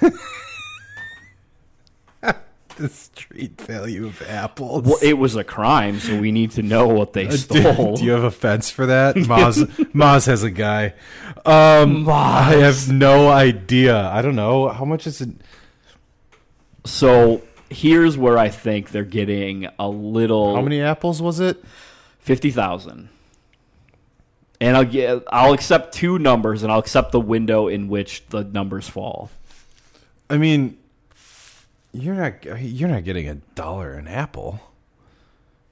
The 2.82 2.88
street 2.90 3.58
value 3.60 4.06
of 4.06 4.20
apples. 4.28 4.82
Well, 4.84 4.98
it 5.02 5.14
was 5.18 5.34
a 5.34 5.42
crime, 5.44 5.98
so 5.98 6.18
we 6.20 6.30
need 6.30 6.50
to 6.52 6.62
know 6.62 6.86
what 6.86 7.14
they 7.14 7.26
Uh, 7.26 7.30
do, 7.30 7.36
stole. 7.36 7.96
do 7.96 8.04
you 8.04 8.10
have 8.10 8.24
a 8.24 8.30
fence 8.30 8.70
for 8.70 8.84
that? 8.86 9.14
Maz 9.30 9.64
Maz 9.94 10.26
has 10.26 10.42
a 10.42 10.50
guy. 10.50 10.92
Um, 11.46 12.06
I 12.08 12.52
have 12.56 12.90
no 12.92 13.28
idea. 13.30 13.96
I 14.08 14.20
don't 14.20 14.36
know 14.36 14.68
how 14.68 14.84
much 14.84 15.06
is 15.06 15.20
it. 15.22 15.30
so 16.84 17.42
here's 17.70 18.16
where 18.16 18.38
I 18.38 18.48
think 18.48 18.90
they're 18.90 19.04
getting 19.04 19.68
a 19.78 19.88
little 19.88 20.54
How 20.54 20.62
many 20.62 20.80
apples 20.80 21.20
was 21.22 21.40
it? 21.40 21.62
50,000. 22.20 23.08
And 24.60 24.76
I'll 24.76 24.84
get 24.84 25.22
I'll 25.30 25.52
accept 25.52 25.94
two 25.94 26.18
numbers 26.18 26.62
and 26.62 26.72
I'll 26.72 26.78
accept 26.78 27.12
the 27.12 27.20
window 27.20 27.68
in 27.68 27.88
which 27.88 28.24
the 28.28 28.42
numbers 28.44 28.88
fall. 28.88 29.30
I 30.30 30.38
mean, 30.38 30.78
you're 31.96 32.14
not 32.14 32.44
you're 32.60 32.88
not 32.88 33.04
getting 33.04 33.28
a 33.28 33.34
dollar 33.54 33.94
an 33.94 34.08
apple. 34.08 34.60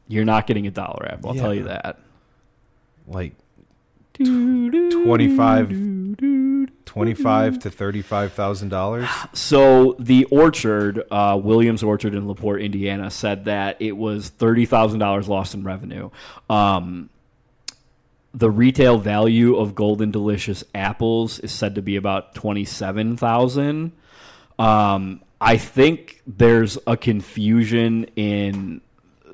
You're 0.09 0.25
not 0.25 0.47
getting 0.47 0.66
a 0.66 0.70
dollar 0.70 1.09
apple, 1.11 1.31
I'll 1.31 1.37
tell 1.37 1.55
you 1.55 1.64
that. 1.64 1.99
Like 3.07 3.35
25 4.14 5.68
25 6.85 7.59
to 7.59 7.70
$35,000. 7.70 9.37
So 9.37 9.97
the 9.99 10.25
orchard, 10.27 11.03
uh, 11.11 11.41
Williams 11.43 11.83
Orchard 11.83 12.14
in 12.14 12.29
Laporte, 12.29 12.62
Indiana, 12.62 13.11
said 13.11 13.47
that 13.47 13.77
it 13.81 13.97
was 13.97 14.29
thirty 14.29 14.66
thousand 14.66 15.01
dollars 15.01 15.29
lost 15.29 15.55
in 15.55 15.64
revenue. 15.64 16.11
Um, 16.49 17.11
the 18.33 18.51
retail 18.51 18.99
value 18.99 19.57
of 19.57 19.75
Golden 19.75 20.12
Delicious 20.12 20.62
apples 20.75 21.41
is 21.41 21.51
said 21.51 21.75
to 21.75 21.83
be 21.83 21.97
about 21.97 22.35
twenty 22.35 22.64
seven 22.64 23.16
thousand. 23.16 23.91
Um, 24.59 25.24
I 25.41 25.57
think 25.57 26.22
there's 26.26 26.78
a 26.87 26.97
confusion 26.97 28.05
in 28.16 28.80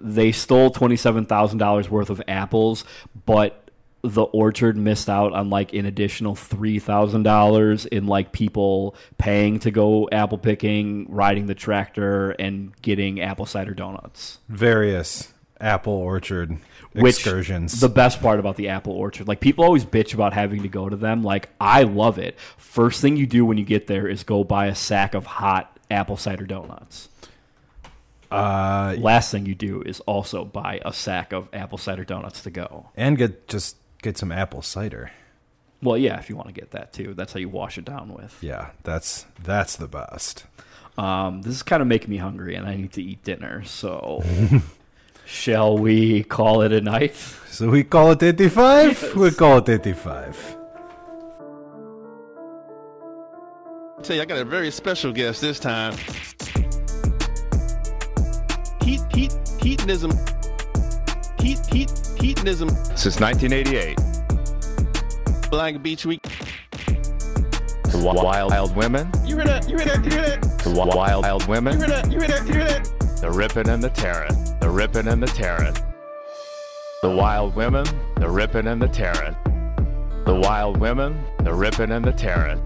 they 0.02 0.32
stole 0.32 0.70
twenty 0.70 0.96
seven 0.96 1.26
thousand 1.26 1.58
dollars 1.58 1.90
worth 1.90 2.10
of 2.10 2.22
apples, 2.26 2.84
but 3.26 3.70
the 4.02 4.22
orchard 4.22 4.78
missed 4.78 5.10
out 5.10 5.32
on 5.34 5.50
like 5.50 5.74
an 5.74 5.84
additional 5.84 6.34
three 6.34 6.78
thousand 6.78 7.22
dollars 7.22 7.84
in 7.86 8.06
like 8.06 8.32
people 8.32 8.94
paying 9.18 9.58
to 9.60 9.70
go 9.70 10.08
apple 10.10 10.38
picking, 10.38 11.06
riding 11.10 11.46
the 11.46 11.54
tractor, 11.54 12.30
and 12.30 12.72
getting 12.80 13.20
apple 13.20 13.46
cider 13.46 13.74
donuts. 13.74 14.38
Various 14.48 15.32
apple 15.60 15.92
orchard 15.92 16.56
Which 16.94 17.16
excursions. 17.16 17.78
the 17.80 17.90
best 17.90 18.22
part 18.22 18.40
about 18.40 18.56
the 18.56 18.68
apple 18.68 18.94
orchard, 18.94 19.28
like 19.28 19.40
people 19.40 19.64
always 19.64 19.84
bitch 19.84 20.14
about 20.14 20.32
having 20.32 20.62
to 20.62 20.68
go 20.68 20.88
to 20.88 20.96
them. 20.96 21.22
Like 21.22 21.50
I 21.60 21.82
love 21.82 22.18
it. 22.18 22.38
First 22.56 23.02
thing 23.02 23.16
you 23.18 23.26
do 23.26 23.44
when 23.44 23.58
you 23.58 23.64
get 23.66 23.86
there 23.86 24.08
is 24.08 24.24
go 24.24 24.42
buy 24.44 24.66
a 24.68 24.74
sack 24.74 25.14
of 25.14 25.26
hot 25.26 25.76
apple 25.90 26.16
cider 26.16 26.44
donuts. 26.46 27.08
uh, 28.30 28.94
Last 28.98 29.30
thing 29.30 29.46
you 29.46 29.54
do 29.54 29.82
is 29.82 30.00
also 30.00 30.44
buy 30.44 30.80
a 30.84 30.92
sack 30.92 31.32
of 31.32 31.48
apple 31.52 31.78
cider 31.78 32.04
donuts 32.04 32.42
to 32.42 32.50
go. 32.50 32.90
and 32.96 33.18
get 33.18 33.48
just 33.48 33.76
get 34.02 34.16
some 34.18 34.32
apple 34.32 34.62
cider. 34.62 35.10
Well, 35.82 35.96
yeah, 35.96 36.18
if 36.18 36.28
you 36.28 36.36
want 36.36 36.48
to 36.48 36.54
get 36.54 36.72
that 36.72 36.92
too, 36.92 37.14
that's 37.14 37.32
how 37.32 37.40
you 37.40 37.48
wash 37.48 37.78
it 37.78 37.84
down 37.86 38.12
with. 38.12 38.36
Yeah, 38.42 38.70
that's 38.84 39.24
that's 39.42 39.76
the 39.76 39.88
best. 39.88 40.44
Um, 40.98 41.40
this 41.42 41.54
is 41.54 41.62
kind 41.62 41.80
of 41.80 41.88
making 41.88 42.10
me 42.10 42.18
hungry, 42.18 42.54
and 42.54 42.66
I 42.66 42.76
need 42.76 42.92
to 42.92 43.02
eat 43.02 43.24
dinner. 43.24 43.64
So, 43.64 44.22
shall 45.24 45.78
we 45.78 46.22
call 46.24 46.60
it 46.60 46.72
a 46.72 46.80
night? 46.82 47.14
So 47.48 47.70
we 47.70 47.84
call 47.84 48.10
it 48.12 48.22
85? 48.22 49.16
We 49.16 49.30
call 49.30 49.58
it 49.58 49.68
85. 49.70 50.56
Tell 54.02 54.16
you, 54.16 54.22
I 54.22 54.24
got 54.24 54.38
a 54.38 54.44
very 54.44 54.70
special 54.70 55.12
guest 55.12 55.42
this 55.42 55.60
time. 55.60 55.94
Heat, 58.82 59.02
heat, 59.12 59.34
hedonism. 59.60 60.12
Heat, 61.38 61.58
heat, 61.66 61.92
hedonism. 62.18 62.70
Since 62.96 63.20
1988, 63.20 63.98
Black 65.50 65.82
Beach 65.82 66.06
Week. 66.06 66.22
The 67.84 68.00
wild, 68.02 68.50
wild 68.50 68.74
women. 68.74 69.10
You 69.26 69.36
hear 69.36 69.44
that? 69.44 69.68
You 69.68 69.76
hear 69.76 69.86
that? 69.86 70.04
You 70.04 70.10
hear 70.10 70.22
that? 70.22 70.58
The 70.64 70.70
wild, 70.74 71.22
wild 71.22 71.46
women. 71.46 71.74
You 71.74 71.80
women. 71.80 72.10
hear 72.10 72.10
that? 72.10 72.10
You 72.10 72.18
hear 72.20 72.28
that? 72.28 72.46
You 72.46 72.54
hear 72.54 72.64
that? 72.64 73.20
The 73.20 73.30
ripping 73.30 73.68
and 73.68 73.82
the 73.82 73.90
tearing. 73.90 74.32
The 74.60 74.70
ripping 74.70 75.08
and 75.08 75.22
the 75.22 75.26
tearing. 75.26 75.74
The 77.02 77.10
wild 77.10 77.54
women. 77.54 77.84
The 78.16 78.30
ripping 78.30 78.66
and 78.66 78.80
the 78.80 78.88
tearing. 78.88 79.36
The 80.24 80.40
wild 80.42 80.78
women. 80.78 81.22
The 81.44 81.52
ripping 81.52 81.90
and 81.90 82.02
the 82.02 82.12
tearing. 82.12 82.62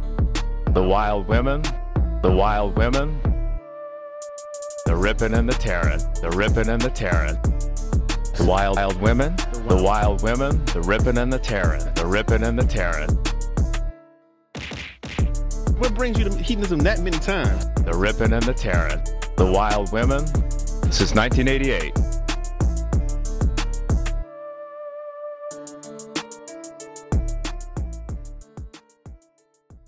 The 0.74 0.82
wild 0.82 1.28
women. 1.28 1.62
The 2.22 2.32
wild 2.32 2.76
women. 2.76 3.20
The 4.86 4.96
ripping 4.96 5.32
and 5.32 5.48
the 5.48 5.54
tearing. 5.54 6.00
The 6.20 6.32
ripping 6.36 6.68
and 6.68 6.82
the 6.82 6.90
tearing. 6.90 7.40
The 8.36 8.44
wild, 8.44 8.74
wild 8.74 9.00
women. 9.00 9.36
The 9.68 9.80
wild 9.80 10.24
women. 10.24 10.64
The 10.64 10.82
ripping 10.82 11.16
and 11.16 11.32
the 11.32 11.38
tearing. 11.38 11.80
The 11.94 12.04
ripping 12.04 12.42
and 12.42 12.58
the 12.58 12.66
tearing. 12.66 13.08
What 15.78 15.94
brings 15.94 16.18
you 16.18 16.28
to 16.28 16.36
hedonism 16.36 16.80
that 16.80 16.98
many 16.98 17.18
times? 17.20 17.66
The 17.84 17.94
ripping 17.94 18.32
and 18.32 18.42
the 18.42 18.52
tearing. 18.52 19.00
The 19.36 19.46
wild 19.46 19.92
women. 19.92 20.26
Since 20.90 21.14
1988. 21.14 22.13